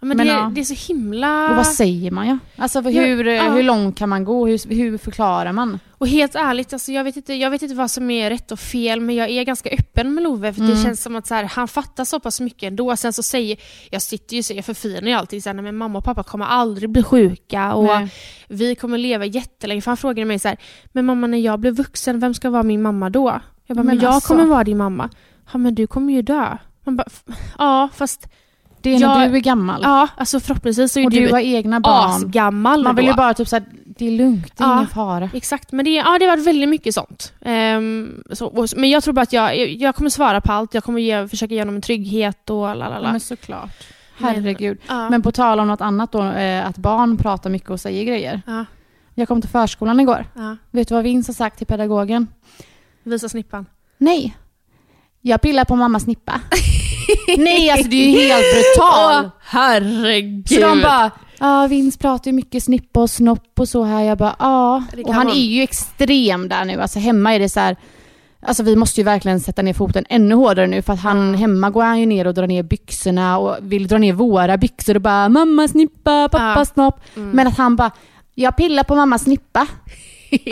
Ja, 0.02 0.06
men 0.06 0.16
Men 0.16 0.26
det, 0.26 0.32
ja. 0.32 0.50
det 0.54 0.60
är 0.60 0.64
så 0.64 0.92
himla... 0.92 1.50
Och 1.50 1.56
vad 1.56 1.66
säger 1.66 2.10
man 2.10 2.28
ja? 2.28 2.38
Alltså 2.56 2.80
hur, 2.80 3.24
ja. 3.24 3.50
hur 3.50 3.62
långt 3.62 3.98
kan 3.98 4.08
man 4.08 4.24
gå? 4.24 4.46
Hur, 4.46 4.74
hur 4.74 4.98
förklarar 4.98 5.52
man? 5.52 5.78
Och 5.90 6.08
helt 6.08 6.34
ärligt, 6.34 6.72
alltså 6.72 6.92
jag, 6.92 7.04
vet 7.04 7.16
inte, 7.16 7.34
jag 7.34 7.50
vet 7.50 7.62
inte 7.62 7.74
vad 7.74 7.90
som 7.90 8.10
är 8.10 8.30
rätt 8.30 8.52
och 8.52 8.58
fel, 8.60 9.00
men 9.00 9.14
jag 9.14 9.30
är 9.30 9.44
ganska 9.44 9.70
öppen 9.70 10.14
med 10.14 10.24
Love. 10.24 10.52
För 10.52 10.60
Det 10.60 10.66
Mm. 10.72 10.82
känns 10.84 11.02
som 11.02 11.16
att 11.16 11.26
så 11.26 11.34
här, 11.34 11.44
han 11.44 11.68
fattar 11.68 12.04
så 12.04 12.20
pass 12.20 12.40
mycket 12.40 12.62
ändå. 12.62 12.96
Sen 12.96 13.12
så 13.12 13.22
säger, 13.22 13.56
jag 13.90 14.02
sitter 14.02 14.36
ju 14.36 14.42
så 14.42 14.52
jag 14.54 14.64
förfinar 14.64 15.08
ju 15.08 15.12
alltid 15.12 15.42
så 15.42 15.48
här, 15.48 15.54
"Nej, 15.54 15.62
men 15.64 15.76
mamma 15.76 15.98
och 15.98 16.04
pappa 16.04 16.22
kommer 16.22 16.46
aldrig 16.46 16.90
bli 16.90 17.02
sjuka 17.02 17.74
och 17.74 17.84
Nej. 17.84 18.08
vi 18.48 18.74
kommer 18.74 18.98
leva 18.98 19.24
jättelänge. 19.24 19.80
För 19.80 19.90
han 19.90 19.96
frågade 19.96 20.24
mig 20.24 20.38
så 20.38 20.48
här, 20.48 20.56
men 20.92 21.06
mamma 21.06 21.26
när 21.26 21.38
jag 21.38 21.60
blir 21.60 21.70
vuxen, 21.72 22.20
vem 22.20 22.34
ska 22.34 22.50
vara 22.50 22.62
min 22.62 22.82
mamma 22.82 23.10
då? 23.10 23.40
Jag 23.66 23.76
bara, 23.76 23.82
men, 23.84 23.96
Men 23.96 24.04
jag 24.04 24.14
alltså. 24.14 24.28
kommer 24.28 24.44
vara 24.46 24.64
din 24.64 24.78
mamma. 24.78 25.10
Ja 25.52 25.58
men 25.58 25.74
du 25.74 25.86
kommer 25.86 26.12
ju 26.12 26.22
dö. 26.22 26.56
Man 26.84 26.96
bara, 26.96 27.06
"F- 27.06 27.36
ja 27.58 27.88
fast, 27.94 28.28
Det 28.82 28.94
är 28.94 28.98
när 29.00 29.20
Jag- 29.20 29.30
du 29.30 29.36
är 29.36 29.40
gammal. 29.40 29.80
ja 29.82 30.08
alltså 30.16 30.40
förhoppningsvis 30.40 30.92
så 30.92 31.00
är 31.00 31.04
och 31.04 31.10
du, 31.10 31.26
du 31.26 31.32
har 31.32 31.38
egna 31.40 31.80
barn. 31.80 32.10
asgammal 32.10 32.82
Man 32.82 32.96
vill 32.96 33.04
då. 33.04 33.10
ju 33.10 33.16
bara 33.16 33.34
typ 33.34 33.48
såhär, 33.48 33.64
det 33.86 34.06
är 34.06 34.10
lugnt, 34.10 34.56
det 34.56 34.64
är 34.64 34.68
Ja. 34.68 34.74
ingen 34.74 34.86
fara. 34.88 35.30
Exakt, 35.34 35.72
men 35.72 35.84
det, 35.84 35.90
ja, 35.90 36.18
det 36.18 36.24
har 36.24 36.36
varit 36.36 36.46
väldigt 36.46 36.68
mycket 36.68 36.94
sånt. 36.94 37.32
Ehm, 37.40 38.22
så, 38.32 38.46
och, 38.46 38.68
men 38.76 38.90
jag 38.90 39.02
tror 39.04 39.14
bara 39.14 39.20
att 39.22 39.32
jag, 39.32 39.58
jag, 39.70 39.94
kommer 39.94 40.10
svara 40.10 40.40
på 40.40 40.52
allt, 40.52 40.74
jag 40.74 40.84
kommer 40.84 41.00
ge, 41.00 41.28
försöka 41.28 41.54
ge 41.54 41.60
honom 41.60 41.74
en 41.74 41.80
trygghet 41.82 42.50
och 42.50 42.56
Ja, 42.56 42.74
lalala. 42.74 43.10
men 43.10 43.20
såklart. 43.20 43.84
Herregud. 44.18 44.78
Ja. 44.88 45.10
Men 45.10 45.22
på 45.22 45.32
tal 45.32 45.60
om 45.60 45.68
något 45.68 45.80
annat 45.80 46.12
då, 46.12 46.22
eh, 46.22 46.66
att 46.66 46.76
barn 46.78 47.16
pratar 47.16 47.50
mycket 47.50 47.70
och 47.70 47.80
säger 47.80 48.04
grejer. 48.04 48.42
ja, 48.46 48.64
Jag 49.14 49.28
kom 49.28 49.40
till 49.40 49.50
förskolan 49.50 50.00
igår. 50.00 50.26
Vet 50.70 50.88
du 50.88 50.94
vad 50.94 51.04
Vince 51.04 51.28
har 51.30 51.34
sagt 51.34 51.58
till 51.58 51.66
pedagogen? 51.66 52.28
Visa 53.02 53.28
snippan. 53.28 53.66
Nej. 53.98 54.36
Jag 55.20 55.40
pillar 55.40 55.64
på 55.64 55.76
mammas 55.76 56.02
snippa. 56.02 56.40
Nej, 57.38 57.70
alltså 57.70 57.88
det 57.88 57.96
är 57.96 58.20
ju 58.22 58.28
helt 58.28 58.44
brutalt. 58.54 59.32
herregud! 59.42 60.48
Så 60.48 60.60
de 60.60 60.80
bara, 60.82 61.10
ja 61.40 61.66
Vince 61.70 61.98
pratar 61.98 62.30
ju 62.30 62.34
mycket 62.34 62.62
snippa 62.62 63.00
och 63.00 63.10
snopp 63.10 63.60
och 63.60 63.68
så 63.68 63.82
här. 63.84 64.02
Jag 64.02 64.18
bara, 64.18 64.36
ja. 64.38 64.82
Kan 64.94 65.04
Och 65.04 65.14
han 65.14 65.26
vara- 65.26 65.36
är 65.36 65.40
ju 65.40 65.62
extrem 65.62 66.48
där 66.48 66.64
nu. 66.64 66.80
Alltså 66.80 66.98
hemma 66.98 67.34
är 67.34 67.38
det 67.38 67.48
så 67.48 67.60
här, 67.60 67.76
alltså 68.46 68.62
vi 68.62 68.76
måste 68.76 69.00
ju 69.00 69.04
verkligen 69.04 69.40
sätta 69.40 69.62
ner 69.62 69.72
foten 69.74 70.04
ännu 70.08 70.34
hårdare 70.34 70.66
nu 70.66 70.82
för 70.82 70.92
att 70.92 71.00
han, 71.00 71.34
hemma 71.34 71.70
går 71.70 71.82
han 71.82 72.00
ju 72.00 72.06
ner 72.06 72.26
och 72.26 72.34
drar 72.34 72.46
ner 72.46 72.62
byxorna 72.62 73.38
och 73.38 73.56
vill 73.60 73.86
dra 73.88 73.98
ner 73.98 74.12
våra 74.12 74.56
byxor 74.56 74.94
och 74.94 75.02
bara, 75.02 75.28
mamma 75.28 75.68
snippa, 75.68 76.28
pappa 76.28 76.54
Ja. 76.56 76.64
snopp. 76.64 77.00
Mm. 77.16 77.30
Men 77.30 77.46
att 77.46 77.56
han 77.58 77.76
bara, 77.76 77.90
jag 78.34 78.56
pillar 78.56 78.84
på 78.84 78.94
mammas 78.94 79.22
snippa. 79.22 79.66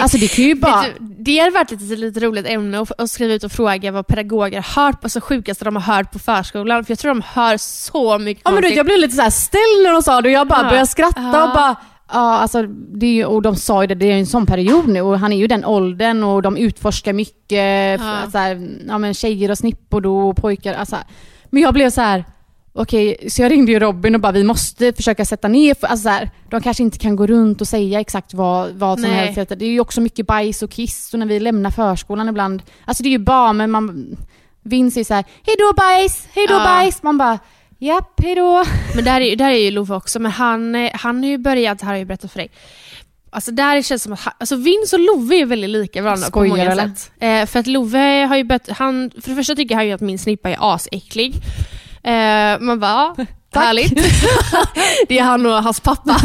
Alltså 0.00 0.18
det 0.18 0.28
kan 0.36 0.44
ju 0.44 0.54
bara... 0.60 0.82
Du, 0.98 1.09
det 1.24 1.38
hade 1.38 1.50
varit 1.50 1.72
ett 1.72 1.80
lite, 1.80 1.96
lite 1.96 2.20
roligt 2.20 2.46
ämne 2.46 2.84
att, 2.98 3.10
skriva 3.10 3.34
ut 3.34 3.44
och 3.44 3.52
fråga 3.52 3.92
vad 3.92 4.06
pedagoger 4.06 4.62
hört 4.76 5.00
på, 5.00 5.04
alltså 5.06 5.20
sjukaste 5.20 5.64
de 5.64 5.76
har 5.76 5.94
hört 5.94 6.12
på 6.12 6.18
förskolan. 6.18 6.84
För 6.84 6.90
jag 6.92 6.98
tror 6.98 7.14
de 7.14 7.22
hör 7.26 7.56
så 7.56 8.18
mycket 8.18 8.42
Ja 8.44 8.50
men 8.50 8.62
du, 8.62 8.68
jag 8.68 8.86
blev 8.86 8.98
lite 8.98 9.16
så 9.16 9.22
här 9.22 9.30
ställd 9.30 9.82
när 9.84 9.92
de 9.92 10.02
sa 10.02 10.20
det 10.20 10.28
och 10.28 10.32
jag 10.32 10.48
bara 10.48 10.62
Ja. 10.62 10.68
började 10.68 10.86
skratta 10.86 11.20
Ja. 11.22 11.44
och 11.48 11.54
bara 11.54 11.76
Ja, 12.12 12.38
alltså, 12.38 12.62
det 12.92 13.06
är 13.06 13.10
ju, 13.12 13.24
och 13.24 13.42
de 13.42 13.56
sa 13.56 13.82
ju 13.82 13.86
det, 13.86 13.94
det 13.94 14.06
är 14.06 14.12
ju 14.12 14.18
en 14.20 14.26
sån 14.26 14.46
period 14.46 14.88
nu 14.88 15.00
och 15.00 15.18
han 15.18 15.32
är 15.32 15.36
ju 15.36 15.46
den 15.46 15.64
åldern 15.64 16.24
och 16.24 16.42
de 16.42 16.56
utforskar 16.56 17.12
mycket, 17.12 18.00
Ja. 18.00 18.20
ja. 18.24 18.30
så 18.32 18.38
här, 18.38 18.68
ja 18.88 18.98
men 18.98 19.14
tjejer 19.14 19.50
och 19.50 19.58
snippor 19.58 20.00
då 20.00 20.28
och 20.28 20.36
pojkar, 20.36 20.74
alltså. 20.74 20.96
Men 21.50 21.62
jag 21.62 21.74
blev 21.74 21.90
så 21.90 22.00
här. 22.00 22.24
Okej, 22.72 23.16
så 23.30 23.42
jag 23.42 23.52
ringde 23.52 23.72
ju 23.72 23.78
Robin 23.78 24.14
och 24.14 24.20
bara 24.20 24.32
vi 24.32 24.44
måste 24.44 24.92
försöka 24.92 25.24
sätta 25.24 25.48
ner, 25.48 25.74
för, 25.74 25.86
alltså 25.86 26.02
så 26.02 26.08
här, 26.08 26.30
de 26.50 26.62
kanske 26.62 26.82
inte 26.82 26.98
kan 26.98 27.16
gå 27.16 27.26
runt 27.26 27.60
och 27.60 27.68
säga 27.68 28.00
exakt 28.00 28.34
vad, 28.34 28.70
vad 28.70 29.00
som 29.00 29.10
Nej. 29.10 29.32
helst. 29.32 29.52
Det 29.58 29.64
är 29.64 29.70
ju 29.70 29.80
också 29.80 30.00
mycket 30.00 30.26
bajs 30.26 30.62
och 30.62 30.70
kiss 30.70 31.12
och 31.12 31.18
när 31.18 31.26
vi 31.26 31.40
lämnar 31.40 31.70
förskolan 31.70 32.28
ibland, 32.28 32.62
alltså 32.84 33.02
det 33.02 33.08
är 33.08 33.10
ju 33.10 33.18
barn 33.18 33.56
men 33.56 33.70
man, 33.70 34.16
Vince 34.62 35.00
är 35.00 35.04
så 35.04 35.14
här, 35.14 35.24
hej 35.46 35.56
då 35.58 35.72
bajs, 35.76 36.28
hej 36.34 36.46
då 36.46 36.54
Ja. 36.54 36.64
bajs, 36.64 37.02
man 37.02 37.18
bara 37.18 37.38
japp, 37.78 38.20
hej 38.22 38.34
då. 38.34 38.64
Men 38.94 39.04
där 39.04 39.20
är, 39.20 39.36
där 39.36 39.50
är 39.50 39.58
ju 39.58 39.70
Love 39.70 39.94
också, 39.94 40.18
men 40.20 40.32
han, 40.32 40.90
han 40.94 41.18
har 41.22 41.30
ju 41.30 41.38
börjat, 41.38 41.78
det 41.78 41.84
här 41.84 41.90
har 41.90 41.94
jag 41.96 41.98
ju 42.00 42.04
berättat 42.06 42.32
för 42.32 42.38
dig. 42.38 42.50
Alltså 43.32 43.50
där 43.50 43.82
känns 43.82 43.88
det 43.88 43.98
som 43.98 44.12
att, 44.12 44.20
han, 44.20 44.32
alltså 44.38 44.56
Vince 44.56 44.96
och 44.96 45.00
Love 45.00 45.36
är 45.36 45.46
väldigt 45.46 45.70
lika 45.70 46.02
varandra 46.02 46.26
Skojar, 46.26 46.50
på 46.50 46.56
många 46.56 46.72
eller? 46.72 46.88
sätt. 46.88 47.10
Eh, 47.20 47.46
för 47.46 47.58
att 47.58 47.66
Love 47.66 48.24
har 48.28 48.36
ju 48.36 48.44
börjat, 48.44 48.68
han, 48.68 49.10
för 49.20 49.30
det 49.30 49.36
första 49.36 49.54
tycker 49.54 49.74
han 49.74 49.86
ju 49.86 49.92
att 49.92 50.00
min 50.00 50.18
snippa 50.18 50.50
är 50.50 50.56
asäcklig. 50.74 51.34
Eh, 52.02 52.60
man 52.60 52.80
bara, 52.80 53.14
ja, 53.16 53.26
härligt. 53.60 53.94
det 55.08 55.18
är 55.18 55.22
han 55.22 55.46
och 55.46 55.52
hans 55.52 55.80
pappa. 55.80 56.16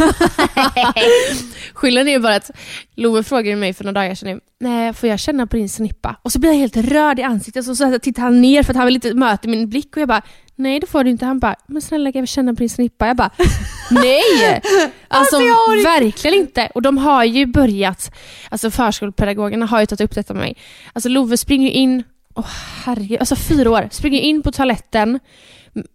Skillnaden 1.74 2.08
är 2.08 2.18
bara 2.18 2.34
att 2.34 2.50
Love 2.94 3.22
frågade 3.22 3.56
mig 3.56 3.72
för 3.72 3.84
några 3.84 4.00
dagar 4.00 4.14
sedan, 4.14 4.40
nej 4.60 4.92
får 4.92 5.08
jag 5.08 5.20
känna 5.20 5.46
på 5.46 5.56
din 5.56 5.68
snippa? 5.68 6.16
Och 6.22 6.32
så 6.32 6.38
blir 6.38 6.50
jag 6.50 6.58
helt 6.58 6.76
röd 6.76 7.18
i 7.18 7.22
ansiktet 7.22 7.68
och 7.68 7.76
så 7.76 7.98
tittar 7.98 8.22
han 8.22 8.40
ner 8.40 8.62
för 8.62 8.72
att 8.72 8.76
han 8.76 8.86
vill 8.86 8.94
inte 8.94 9.14
möta 9.14 9.48
min 9.48 9.68
blick 9.68 9.96
och 9.96 10.02
jag 10.02 10.08
bara, 10.08 10.22
nej 10.54 10.80
det 10.80 10.86
får 10.86 11.04
du 11.04 11.10
inte. 11.10 11.26
Han 11.26 11.38
bara, 11.38 11.56
men 11.66 11.82
snälla 11.82 12.12
kan 12.12 12.18
jag 12.18 12.28
känna 12.28 12.54
på 12.54 12.58
din 12.58 12.70
snippa? 12.70 13.06
Jag 13.06 13.16
bara, 13.16 13.30
nej! 13.90 14.62
Alltså 15.08 15.36
verkligen 15.84 16.38
inte. 16.38 16.70
Och 16.74 16.82
de 16.82 16.98
har 16.98 17.24
ju 17.24 17.46
börjat, 17.46 18.14
alltså 18.48 18.70
förskolepedagogerna 18.70 19.66
har 19.66 19.80
ju 19.80 19.86
tagit 19.86 20.00
upp 20.00 20.14
detta 20.14 20.34
med 20.34 20.42
mig. 20.42 20.56
Alltså 20.92 21.08
Love 21.08 21.36
springer 21.36 21.68
ju 21.68 21.74
in, 21.74 22.02
åh 22.34 22.46
herregud, 22.84 23.18
alltså 23.20 23.36
fyra 23.36 23.70
år, 23.70 23.88
springer 23.90 24.20
in 24.20 24.42
på 24.42 24.52
toaletten 24.52 25.20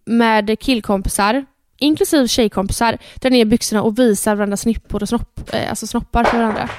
med 0.06 0.60
killkompisar, 0.60 1.46
inklusive 1.78 2.28
tjejkompisar, 2.28 2.98
drar 3.16 3.30
ner 3.30 3.46
byxorna 3.46 3.82
och 3.82 4.00
visar 4.00 4.36
varandra 4.36 4.58
snippor 4.58 5.02
och 5.02 5.10
snopp, 5.10 5.54
eh, 5.54 5.70
alltså 5.70 5.88
snoppar 5.88 6.24
för 6.24 6.38
varandra. 6.38 6.70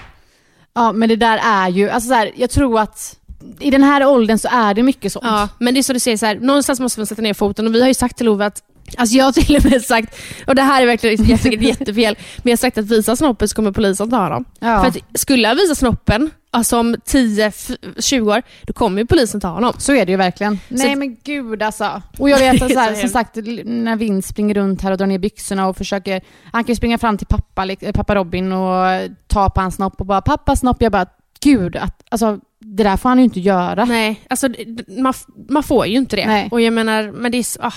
Ja 0.74 0.92
men 0.92 1.08
det 1.08 1.16
där 1.16 1.40
är 1.44 1.68
ju, 1.68 1.90
alltså 1.90 2.08
så 2.08 2.14
här, 2.14 2.32
jag 2.36 2.50
tror 2.50 2.80
att 2.80 3.18
i 3.60 3.70
den 3.70 3.82
här 3.82 4.06
åldern 4.06 4.38
så 4.38 4.48
är 4.52 4.74
det 4.74 4.82
mycket 4.82 5.12
sånt. 5.12 5.24
Ja, 5.24 5.48
men 5.58 5.74
det 5.74 5.80
är 5.80 5.82
så 5.82 5.92
du 5.92 6.00
säger, 6.00 6.16
så 6.16 6.26
här, 6.26 6.34
någonstans 6.34 6.80
måste 6.80 7.00
man 7.00 7.06
sätta 7.06 7.22
ner 7.22 7.34
foten 7.34 7.66
och 7.66 7.74
vi 7.74 7.80
har 7.80 7.88
ju 7.88 7.94
sagt 7.94 8.16
till 8.16 8.26
Love 8.26 8.46
att 8.46 8.62
Alltså 8.96 9.16
jag 9.16 9.24
har 9.24 9.32
till 9.32 9.56
och 9.56 9.64
med 9.64 9.82
sagt, 9.82 10.16
och 10.46 10.54
det 10.54 10.62
här 10.62 10.82
är 10.82 10.86
verkligen 10.86 11.30
är 11.30 11.62
jättefel, 11.62 12.16
men 12.36 12.50
jag 12.50 12.52
har 12.52 12.56
sagt 12.56 12.78
att 12.78 12.86
visa 12.86 13.16
snoppen 13.16 13.48
så 13.48 13.54
kommer 13.56 13.72
polisen 13.72 14.10
ta 14.10 14.16
honom. 14.16 14.44
Ja. 14.60 14.80
För 14.80 14.88
att 14.88 15.20
skulle 15.20 15.48
jag 15.48 15.54
visa 15.54 15.74
snoppen, 15.74 16.30
alltså 16.50 16.78
om 16.78 16.94
10-20 16.94 18.20
år, 18.20 18.42
då 18.62 18.72
kommer 18.72 19.00
ju 19.00 19.06
polisen 19.06 19.40
ta 19.40 19.48
honom. 19.48 19.72
Så 19.78 19.92
är 19.92 20.06
det 20.06 20.12
ju 20.12 20.18
verkligen. 20.18 20.58
Nej 20.68 20.96
men 20.96 21.16
gud 21.24 21.62
alltså. 21.62 22.02
Och 22.18 22.30
jag 22.30 22.38
vet 22.38 22.62
att 22.62 22.72
så 22.72 22.78
här, 22.78 22.94
Så 22.94 23.00
som 23.00 23.08
sagt 23.08 23.36
när 23.64 23.96
Vince 23.96 24.28
springer 24.28 24.54
runt 24.54 24.82
här 24.82 24.92
och 24.92 24.98
drar 24.98 25.06
ner 25.06 25.18
byxorna 25.18 25.68
och 25.68 25.76
försöker, 25.76 26.22
han 26.52 26.64
kan 26.64 26.72
ju 26.72 26.76
springa 26.76 26.98
fram 26.98 27.18
till 27.18 27.26
pappa, 27.26 27.66
eh, 27.80 27.92
pappa 27.92 28.14
Robin 28.14 28.52
och 28.52 29.10
ta 29.26 29.50
på 29.50 29.60
hans 29.60 29.74
snopp 29.74 30.00
och 30.00 30.06
bara 30.06 30.20
pappa 30.20 30.56
snopp, 30.56 30.82
jag 30.82 30.92
bara 30.92 31.06
gud, 31.42 31.76
att, 31.76 32.02
alltså 32.08 32.38
det 32.58 32.82
där 32.82 32.96
får 32.96 33.08
han 33.08 33.18
ju 33.18 33.24
inte 33.24 33.40
göra. 33.40 33.84
Nej, 33.84 34.20
alltså 34.30 34.48
man, 34.88 35.14
man 35.48 35.62
får 35.62 35.86
ju 35.86 35.96
inte 35.96 36.16
det. 36.16 36.26
Nej. 36.26 36.48
Och 36.50 36.60
jag 36.60 36.72
menar, 36.72 37.12
men 37.12 37.32
det 37.32 37.38
är, 37.38 37.46
ah, 37.60 37.72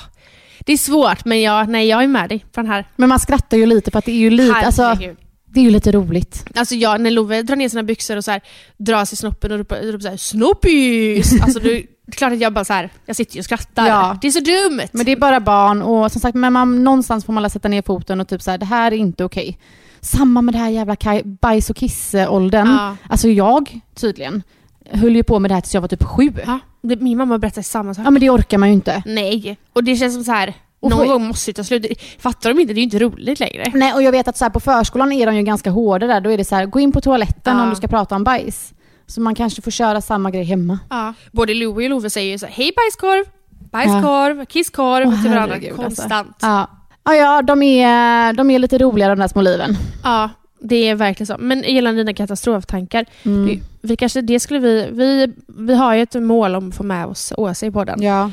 det 0.65 0.73
är 0.73 0.77
svårt, 0.77 1.25
men 1.25 1.41
jag, 1.41 1.69
nej, 1.69 1.87
jag 1.87 2.03
är 2.03 2.07
med 2.07 2.29
dig 2.29 2.39
på 2.39 2.61
den 2.61 2.67
här. 2.71 2.85
Men 2.95 3.09
man 3.09 3.19
skrattar 3.19 3.57
ju 3.57 3.65
lite 3.65 3.91
för 3.91 3.99
att 3.99 4.05
det 4.05 4.11
är 4.11 4.15
ju 4.15 4.29
lite, 4.29 4.55
alltså 4.55 4.97
det 5.45 5.59
är 5.59 5.63
ju 5.63 5.69
lite 5.69 5.91
roligt. 5.91 6.45
Alltså 6.55 6.75
jag, 6.75 7.01
när 7.01 7.11
Love 7.11 7.41
drar 7.41 7.55
ner 7.55 7.69
sina 7.69 7.83
byxor 7.83 8.17
och 8.17 8.23
så 8.23 8.31
här, 8.31 8.41
drar 8.77 9.05
sig 9.05 9.17
snoppen 9.17 9.51
och 9.51 9.57
ropar, 9.57 9.77
ropar 9.77 9.99
så 9.99 10.09
här, 10.09 10.17
snoppis! 10.17 11.33
Alltså 11.41 11.59
du, 11.59 11.69
det 12.07 12.11
är 12.11 12.11
klart 12.11 12.33
att 12.33 12.39
jag 12.39 12.53
bara 12.53 12.65
så 12.65 12.73
här, 12.73 12.89
jag 13.05 13.15
sitter 13.15 13.35
ju 13.35 13.39
och 13.39 13.45
skrattar. 13.45 13.87
Ja. 13.87 14.17
Det 14.21 14.27
är 14.27 14.31
så 14.31 14.39
dumt! 14.39 14.87
Men 14.91 15.05
det 15.05 15.11
är 15.11 15.15
bara 15.15 15.39
barn 15.39 15.81
och 15.81 16.11
som 16.11 16.21
sagt, 16.21 16.35
men 16.35 16.53
man, 16.53 16.83
någonstans 16.83 17.25
får 17.25 17.33
man 17.33 17.49
sätta 17.49 17.67
ner 17.67 17.81
foten 17.81 18.21
och 18.21 18.27
typ 18.27 18.41
så 18.41 18.51
här, 18.51 18.57
det 18.57 18.65
här 18.65 18.91
är 18.91 18.95
inte 18.95 19.23
okej. 19.23 19.59
Samma 20.01 20.41
med 20.41 20.53
det 20.53 20.57
här 20.57 20.69
jävla 20.69 20.95
kaj- 20.95 21.37
bajs 21.41 21.69
och 21.69 21.75
kiss-åldern. 21.75 22.67
Ja. 22.67 22.95
Alltså 23.09 23.29
jag, 23.29 23.79
tydligen, 23.95 24.43
höll 24.91 25.15
ju 25.15 25.23
på 25.23 25.39
med 25.39 25.51
det 25.51 25.55
här 25.55 25.61
tills 25.61 25.73
jag 25.73 25.81
var 25.81 25.87
typ 25.87 26.03
sju. 26.03 26.33
Ja, 26.45 26.59
det, 26.87 26.95
min 26.95 27.17
mamma 27.17 27.37
berättar 27.37 27.61
samma 27.61 27.93
sak. 27.93 28.05
Ja 28.05 28.11
men 28.11 28.19
det 28.19 28.29
orkar 28.29 28.57
man 28.57 28.69
ju 28.69 28.73
inte. 28.73 29.03
Nej, 29.05 29.57
och 29.73 29.83
det 29.83 29.95
känns 29.95 30.13
som 30.13 30.23
så 30.23 30.31
här. 30.31 30.53
Och 30.79 30.89
någon 30.91 31.07
gång 31.07 31.27
måste 31.27 31.51
det 31.51 31.55
ta 31.55 31.63
slut. 31.63 31.85
Fattar 32.19 32.49
de 32.53 32.59
inte? 32.59 32.73
Det 32.73 32.77
är 32.77 32.81
ju 32.81 32.83
inte 32.83 32.99
roligt 32.99 33.39
längre. 33.39 33.71
Nej 33.73 33.93
och 33.93 34.01
jag 34.03 34.11
vet 34.11 34.27
att 34.27 34.37
så 34.37 34.45
här, 34.45 34.49
på 34.49 34.59
förskolan 34.59 35.11
är 35.11 35.25
de 35.25 35.35
ju 35.35 35.41
ganska 35.43 35.69
hårda 35.71 36.07
där. 36.07 36.21
Då 36.21 36.29
är 36.31 36.37
det 36.37 36.45
så 36.45 36.55
här, 36.55 36.65
gå 36.65 36.79
in 36.79 36.91
på 36.91 37.01
toaletten 37.01 37.57
Ja. 37.57 37.63
om 37.63 37.69
du 37.69 37.75
ska 37.75 37.87
prata 37.87 38.15
om 38.15 38.23
bajs. 38.23 38.73
Så 39.07 39.21
man 39.21 39.35
kanske 39.35 39.61
får 39.61 39.71
köra 39.71 40.01
samma 40.01 40.31
grej 40.31 40.43
hemma. 40.43 40.79
Ja. 40.89 41.13
Både 41.31 41.53
Louie 41.53 41.85
och 41.87 41.89
Love 41.89 42.09
säger 42.09 42.31
ju 42.31 42.37
så 42.39 42.45
här, 42.45 42.53
hej 42.53 42.71
bajskorv, 42.75 43.25
bajskorv, 43.71 44.45
kisskorv 44.45 45.07
Åh, 45.07 45.21
till 45.21 45.31
varandra 45.31 45.55
herregud, 45.55 45.79
alltså. 45.79 46.01
konstant. 46.01 46.37
Ja, 46.41 46.69
ja, 47.03 47.13
ja 47.15 47.41
de, 47.41 47.63
är, 47.63 48.33
de 48.33 48.51
är 48.51 48.59
lite 48.59 48.77
roliga 48.77 49.07
de 49.09 49.19
där 49.19 49.27
små 49.27 49.41
liven. 49.41 49.77
Ja, 50.03 50.29
det 50.67 50.75
är 50.89 50.95
verkligen 50.95 51.27
så. 51.27 51.35
Men 51.39 51.63
gällande 51.63 51.99
dina 52.01 52.13
katastroftankar, 52.13 53.05
Mm. 53.23 53.59
vi, 53.81 53.95
kanske, 53.95 54.21
det 54.21 54.39
skulle 54.39 54.59
vi, 54.59 54.89
vi, 54.91 55.33
vi 55.47 55.75
har 55.75 55.95
ju 55.95 56.01
ett 56.01 56.13
mål 56.13 56.55
om 56.55 56.69
att 56.69 56.75
få 56.75 56.83
med 56.83 57.05
oss 57.05 57.33
Åsa 57.37 57.65
i 57.65 57.71
podden. 57.71 58.01
Ja. 58.01 58.31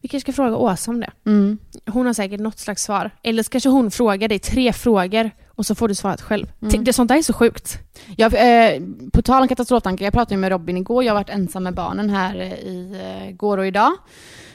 Vi 0.00 0.08
kanske 0.08 0.32
ska 0.32 0.42
fråga 0.42 0.56
Åsa 0.56 0.90
om 0.90 1.00
det. 1.00 1.10
Mm. 1.26 1.58
Hon 1.86 2.06
har 2.06 2.12
säkert 2.12 2.40
något 2.40 2.58
slags 2.58 2.82
svar. 2.82 3.10
Eller 3.22 3.42
så 3.42 3.50
kanske 3.50 3.68
hon 3.68 3.90
frågar 3.90 4.28
dig 4.28 4.38
tre 4.38 4.72
frågor 4.72 5.30
och 5.48 5.66
så 5.66 5.74
får 5.74 5.88
du 5.88 5.94
svaret 5.94 6.20
själv. 6.20 6.46
Mm. 6.62 6.84
Det, 6.84 6.92
sånt 6.92 7.08
där 7.08 7.16
är 7.16 7.22
så 7.22 7.32
sjukt. 7.32 7.78
Jag, 8.16 8.34
eh, 8.34 8.80
på 9.12 9.22
tal 9.22 9.42
om 9.42 9.48
katastroftankar, 9.48 10.04
jag 10.04 10.12
pratade 10.14 10.36
med 10.36 10.50
Robin 10.50 10.76
igår, 10.76 11.04
jag 11.04 11.12
har 11.12 11.20
varit 11.20 11.30
ensam 11.30 11.62
med 11.62 11.74
barnen 11.74 12.10
här 12.10 12.40
eh, 12.40 12.52
i 12.52 13.00
eh, 13.28 13.36
går 13.36 13.58
och 13.58 13.66
idag. 13.66 13.92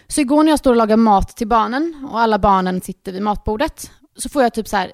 Så 0.08 0.22
igår 0.22 0.44
när 0.44 0.52
jag 0.52 0.60
står 0.60 0.72
och 0.72 0.78
lagar 0.78 0.98
mat 0.98 1.38
till 1.38 1.48
barnen 1.48 2.08
och 2.12 2.20
alla 2.20 2.40
barnen 2.40 2.82
sitter 2.82 3.12
vid 3.12 3.22
matbordet 3.22 3.92
så 4.16 4.30
får 4.30 4.44
jag 4.44 4.54
typ 4.54 4.68
så 4.68 4.78
här 4.78 4.92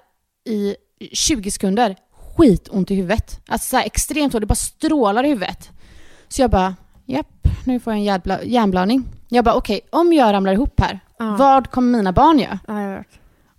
i 0.49 0.75
20 1.13 1.51
sekunder 1.51 1.95
skitont 2.37 2.91
i 2.91 2.95
huvudet. 2.95 3.39
Alltså 3.47 3.69
så 3.69 3.77
här 3.77 3.85
extremt 3.85 4.33
ont, 4.33 4.41
det 4.41 4.47
bara 4.47 4.55
strålar 4.55 5.23
i 5.23 5.27
huvudet. 5.29 5.69
Så 6.29 6.41
jag 6.41 6.49
bara, 6.51 6.75
japp, 7.05 7.27
nu 7.65 7.79
får 7.79 7.93
jag 7.93 7.97
en 7.99 8.05
hjärnbla- 8.05 8.43
hjärnblödning. 8.45 9.03
Jag 9.29 9.45
bara, 9.45 9.55
okej, 9.55 9.81
om 9.89 10.13
jag 10.13 10.33
ramlar 10.33 10.53
ihop 10.53 10.79
här, 10.79 10.99
Ja. 11.19 11.35
vad 11.39 11.71
kommer 11.71 11.97
mina 11.97 12.11
barn 12.13 12.39
göra? 12.39 12.59
Ja, 12.67 12.81
jag 12.81 12.97
vet. 12.97 13.07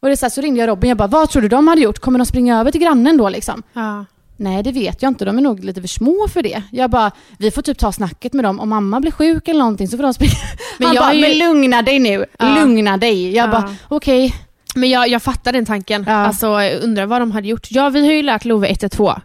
Och 0.01 0.09
det 0.09 0.15
är 0.15 0.17
så, 0.17 0.25
här, 0.27 0.31
så 0.31 0.41
ringde 0.41 0.61
jag 0.61 0.69
Robin, 0.69 0.89
jag 0.89 0.99
bara, 0.99 1.09
vad 1.09 1.31
tror 1.31 1.43
du 1.43 1.49
de 1.49 1.69
hade 1.69 1.81
gjort? 1.83 1.99
Kommer 1.99 2.19
de 2.19 2.27
springa 2.27 2.61
över 2.61 2.71
till 2.71 2.81
grannen 2.81 3.17
då 3.17 3.29
liksom? 3.29 3.63
Ja. 3.73 4.05
Nej, 4.37 4.63
det 4.63 4.73
vet 4.73 5.03
jag 5.03 5.11
inte. 5.11 5.25
De 5.25 5.39
är 5.39 5.43
nog 5.43 5.65
lite 5.65 5.81
för 5.81 5.89
små 5.89 6.27
för 6.29 6.43
det. 6.43 6.63
Jag 6.73 6.91
bara, 6.91 7.11
vi 7.39 7.51
får 7.51 7.63
typ 7.63 7.79
ta 7.79 7.93
snacket 7.93 8.33
med 8.33 8.45
dem. 8.45 8.61
Om 8.61 8.69
mamma 8.69 9.01
blir 9.01 9.11
sjuk 9.13 9.49
eller 9.49 9.59
någonting 9.59 9.89
så 9.89 9.97
får 9.97 10.03
de 10.05 10.15
springa. 10.15 10.33
Men 10.79 10.87
Han 10.87 10.95
jag 10.97 11.03
bara, 11.05 11.15
ju- 11.15 11.21
men 11.21 11.39
lugna 11.39 11.83
dig 11.83 11.99
nu. 11.99 12.25
Lugna 12.39 12.97
dig. 12.97 13.31
Jag 13.35 13.47
Ja. 13.49 13.53
bara, 13.53 13.75
okej. 13.89 14.35
Men 14.75 14.91
jag, 14.91 15.09
jag 15.09 15.23
fattar 15.23 15.53
den 15.53 15.67
tanken. 15.67 16.05
Ja. 16.09 16.13
Alltså, 16.13 16.47
jag 16.47 16.83
undrar 16.83 17.07
vad 17.07 17.21
de 17.23 17.33
hade 17.33 17.49
gjort. 17.49 17.67
Ja, 17.71 17.89
vi 17.89 18.07
har 18.07 18.13
ju 18.13 18.23
lärt 18.23 18.45
Love 18.45 18.69
112. 18.69 19.21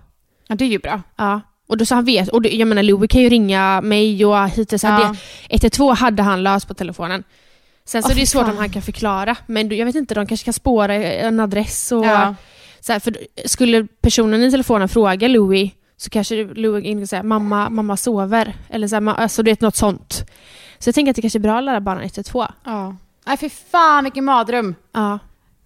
Ja, 0.47 0.55
det 0.55 0.65
är 0.65 0.69
ju 0.69 0.79
bra. 0.79 1.01
Ja. 1.15 1.41
Och 1.67 1.77
då 1.77 1.85
så 1.85 1.95
han 1.95 2.05
vet, 2.05 2.29
och 2.29 2.41
det, 2.41 2.49
jag 2.49 2.67
menar 2.67 2.83
Love 2.83 3.07
kan 3.07 3.21
ju 3.21 3.29
ringa 3.29 3.81
mig 3.81 4.25
och 4.25 4.49
hittills 4.49 4.83
Ja. 4.83 4.89
hade 4.89 5.17
112 5.49 5.95
hade 5.97 6.23
han 6.23 6.43
löst 6.43 6.67
på 6.67 6.73
telefonen. 6.73 7.23
Sen 7.85 8.03
så 8.03 8.09
är 8.09 8.13
det 8.15 8.19
fy 8.19 8.25
svårt 8.25 8.41
fan. 8.43 8.51
om 8.51 8.57
han 8.57 8.69
kan 8.69 8.81
förklara, 8.81 9.35
men 9.45 9.77
jag 9.77 9.85
vet 9.85 9.95
inte, 9.95 10.15
de 10.15 10.27
kanske 10.27 10.43
kan 10.45 10.53
spåra 10.53 10.93
en 10.95 11.39
adress 11.39 11.91
och 11.91 12.05
Ja. 12.05 12.35
så 12.79 12.91
här, 12.93 12.99
för 12.99 13.17
skulle 13.45 13.87
personen 14.01 14.43
i 14.43 14.51
telefonen 14.51 14.89
fråga 14.89 15.27
Louis 15.27 15.71
så 15.97 16.09
kanske 16.09 16.43
Louis 16.43 16.85
inte 16.85 17.07
säga 17.07 17.23
mamma, 17.23 17.69
mamma 17.69 17.97
sover. 17.97 18.53
Eller 18.69 18.87
så 18.87 18.95
här, 18.95 19.07
alltså 19.07 19.43
du 19.43 19.51
vet 19.51 19.61
något 19.61 19.75
sånt. 19.75 20.25
Så 20.79 20.87
jag 20.87 20.95
tänker 20.95 21.09
att 21.09 21.15
det 21.15 21.21
kanske 21.21 21.39
är 21.39 21.41
bra 21.41 21.57
att 21.57 21.63
lära 21.63 21.79
barnen 21.81 22.03
112. 22.03 22.47
ja. 22.65 22.95
Nej, 23.27 23.37
för 23.37 23.49
fan 23.71 24.03
vilken 24.03 24.25
mardröm. 24.25 24.75
Ja. 24.93 25.19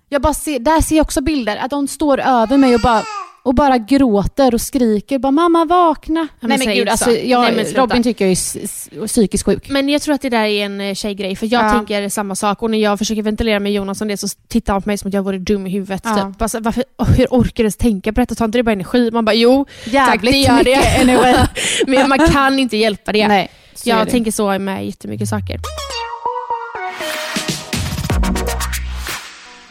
Jag 0.10 0.22
bara 0.22 0.34
ser, 0.34 0.60
där 0.60 0.82
ser 0.82 0.96
jag 0.96 1.04
också 1.04 1.22
bilder. 1.22 1.58
Att 1.58 1.70
de 1.70 1.88
står 1.88 2.20
över 2.20 2.58
mig 2.58 2.76
och 2.76 2.82
bara, 2.82 3.04
och 3.44 3.56
bara 3.56 3.78
gråter 3.78 4.54
och 4.54 4.62
skriker. 4.62 5.20
Bara, 5.20 5.32
mamma 5.32 5.66
vakna. 5.66 6.28
men 6.40 6.50
Nej 6.50 6.58
men 6.58 6.68
säg 6.68 6.78
gud, 6.78 6.90
alltså, 6.90 7.06
så. 7.06 7.18
jag, 7.24 7.42
Nej, 7.42 7.56
men 7.56 7.66
sluta. 7.66 7.82
Robin 7.82 8.04
tycker 8.04 8.26
jag 8.26 8.32
är 8.32 9.08
psykiskt 9.08 9.46
sjuk. 9.46 9.70
Men 9.70 9.90
jag 9.90 10.02
tror 10.02 10.16
att 10.16 10.22
det 10.22 10.30
där 10.30 10.44
är 10.44 10.66
en 10.66 10.82
eh, 10.82 10.94
tjejgrej, 10.94 11.36
för 11.36 11.54
jag 11.54 11.66
Ja. 11.66 11.72
tänker 11.72 12.10
samma 12.10 12.36
sak 12.36 12.62
och 12.64 12.72
när 12.72 12.78
jag 12.78 12.98
försöker 13.00 13.22
ventilera 13.22 13.60
med 13.60 13.74
Jonas 13.74 14.02
om 14.02 14.08
det 14.08 14.18
så 14.18 14.28
tittar 14.48 14.74
han 14.74 14.82
på 14.82 14.90
mig 14.90 14.98
som 14.98 15.08
att 15.08 15.14
jag 15.14 15.24
vore 15.24 15.38
dum 15.38 15.68
i 15.68 15.70
huvudet. 15.70 16.02
Ja. 16.06 16.16
Typ. 16.32 16.42
Alltså, 16.42 16.60
varför, 16.60 16.84
hur 17.18 17.28
orkar 17.30 17.54
du 17.56 17.64
ens 17.64 17.78
tänka 17.78 18.14
på 18.14 18.20
detta? 18.20 18.36
Tar 18.36 18.46
inte 18.46 18.58
det 18.58 18.64
bara 18.64 18.72
energi? 18.72 19.12
Man 19.12 19.26
bara 19.26 19.36
jo, 19.36 19.66
Jävligt 19.86 20.32
det 20.34 20.38
gör 20.40 20.64
det. 20.64 21.48
men 21.88 22.10
man 22.10 22.20
kan 22.20 22.60
inte 22.60 22.78
hjälpa 22.78 23.12
det. 23.12 23.28
Nej, 23.28 23.52
jag 23.84 24.10
tänker 24.10 24.32
så 24.32 24.60
med 24.60 24.86
jättemycket 24.86 25.30
saker. 25.30 25.60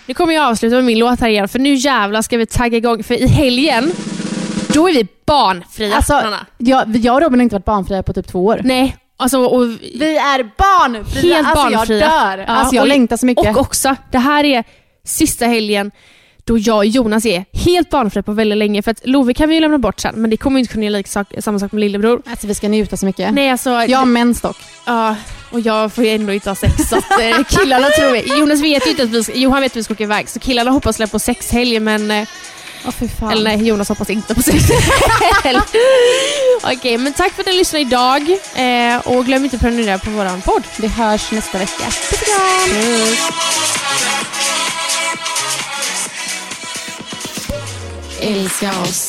Nu 0.08 0.14
kommer 0.14 0.34
jag 0.34 0.44
avsluta 0.50 0.76
med 0.76 0.84
min 0.84 0.98
låt 0.98 1.20
här 1.20 1.28
igen, 1.28 1.48
för 1.48 1.58
nu 1.58 1.74
jävlar 1.74 2.22
ska 2.22 2.36
vi 2.36 2.46
tagga 2.46 2.78
igång. 2.78 3.02
För 3.02 3.14
i 3.14 3.26
helgen, 3.26 3.92
då 4.74 4.88
är 4.88 4.92
vi 4.92 5.06
barnfria. 5.26 5.96
Alltså, 5.96 6.12
Nanna. 6.12 6.46
jag, 6.58 6.96
jag 6.96 7.14
och 7.14 7.20
Robin 7.22 7.40
har 7.40 7.42
inte 7.44 7.54
varit 7.54 7.64
barnfria 7.64 8.02
på 8.02 8.12
typ 8.12 8.26
två 8.28 8.44
år. 8.46 8.60
Nej, 8.64 8.96
alltså, 9.16 9.38
och 9.44 9.62
Vi 9.94 10.16
är 10.16 10.42
barnfria! 10.58 11.34
Helt 11.36 11.48
alltså 11.48 11.70
barnfria. 11.76 11.98
jag 11.98 12.10
dör. 12.10 12.38
Ja, 12.38 12.44
alltså 12.54 12.74
jag 12.74 12.82
och- 12.82 12.88
längtar 12.88 13.16
så 13.16 13.26
mycket. 13.26 13.56
Och 13.56 13.60
också, 13.60 13.96
det 14.10 14.18
här 14.18 14.44
är 14.44 14.64
sista 15.04 15.46
helgen 15.46 15.90
då 16.44 16.58
jag 16.58 16.76
och 16.76 16.86
Jonas 16.86 17.26
är 17.26 17.44
helt 17.52 17.90
barnfria 17.90 18.22
på 18.22 18.32
väldigt 18.32 18.58
länge. 18.58 18.82
För 18.82 18.90
att 18.90 19.00
Love 19.06 19.34
kan 19.34 19.48
vi 19.48 19.54
ju 19.54 19.60
lämna 19.60 19.78
bort 19.78 20.00
sen, 20.00 20.14
men 20.16 20.30
det 20.30 20.36
kommer 20.36 20.60
inte 20.60 20.72
kunna 20.72 20.84
göra 20.86 21.02
sak, 21.06 21.26
samma 21.38 21.58
sak 21.58 21.72
med 21.72 21.80
lillebror. 21.80 22.22
Alltså 22.30 22.46
vi 22.46 22.54
ska 22.54 22.68
njuta 22.68 22.96
så 22.96 23.06
mycket. 23.06 23.32
Nej, 23.34 23.50
alltså, 23.50 23.70
Jag 23.70 23.98
har 23.98 24.06
mens 24.06 24.40
dock. 24.40 24.56
ja, 24.86 25.16
och 25.50 25.60
jag 25.60 25.92
får 25.92 26.04
ju 26.04 26.10
ändå 26.10 26.32
inte 26.32 26.50
ha 26.50 26.54
sex. 26.54 26.74
Så 26.90 26.96
att, 26.96 27.10
eh, 27.20 27.44
killarna 27.44 27.90
tror 27.90 28.16
jag, 28.16 28.38
Jonas 28.38 28.60
vet 28.60 28.86
ju 28.86 28.90
inte 28.90 29.02
att 29.02 29.08
vi 29.08 29.24
ska, 29.24 29.32
Johan 29.32 29.60
vet 29.60 29.72
att 29.72 29.76
vi 29.76 29.84
ska 29.84 29.94
åka 29.94 30.04
iväg, 30.04 30.28
så 30.28 30.38
killarna 30.38 30.70
hoppas 30.70 30.96
släppa 30.96 31.10
på 31.10 31.18
sexhelg, 31.18 31.80
men 31.80 32.10
eh, 32.10 32.28
fan. 33.20 33.30
eller 33.30 33.56
nej, 33.56 33.66
Jonas 33.66 33.88
hoppas 33.88 34.10
inte 34.10 34.34
på 34.34 34.42
sex. 34.42 34.64
Okej, 36.62 36.98
men 36.98 37.12
tack 37.12 37.32
för 37.32 37.42
att 37.42 37.46
ni 37.46 37.52
lyssnade 37.52 37.80
idag. 37.82 38.30
Eh, 38.54 38.98
och 39.04 39.24
glöm 39.26 39.44
inte 39.44 39.56
att 39.56 39.62
prenumerera 39.62 39.98
på 39.98 40.10
våran 40.10 40.40
podd. 40.40 40.62
Vi 40.78 40.88
hörs 40.88 41.30
nästa 41.30 41.58
vecka. 41.58 41.84
Puss 41.84 42.22
och 42.22 42.26
kram! 42.26 42.76
Älska 48.20 48.70
oss. 48.82 49.08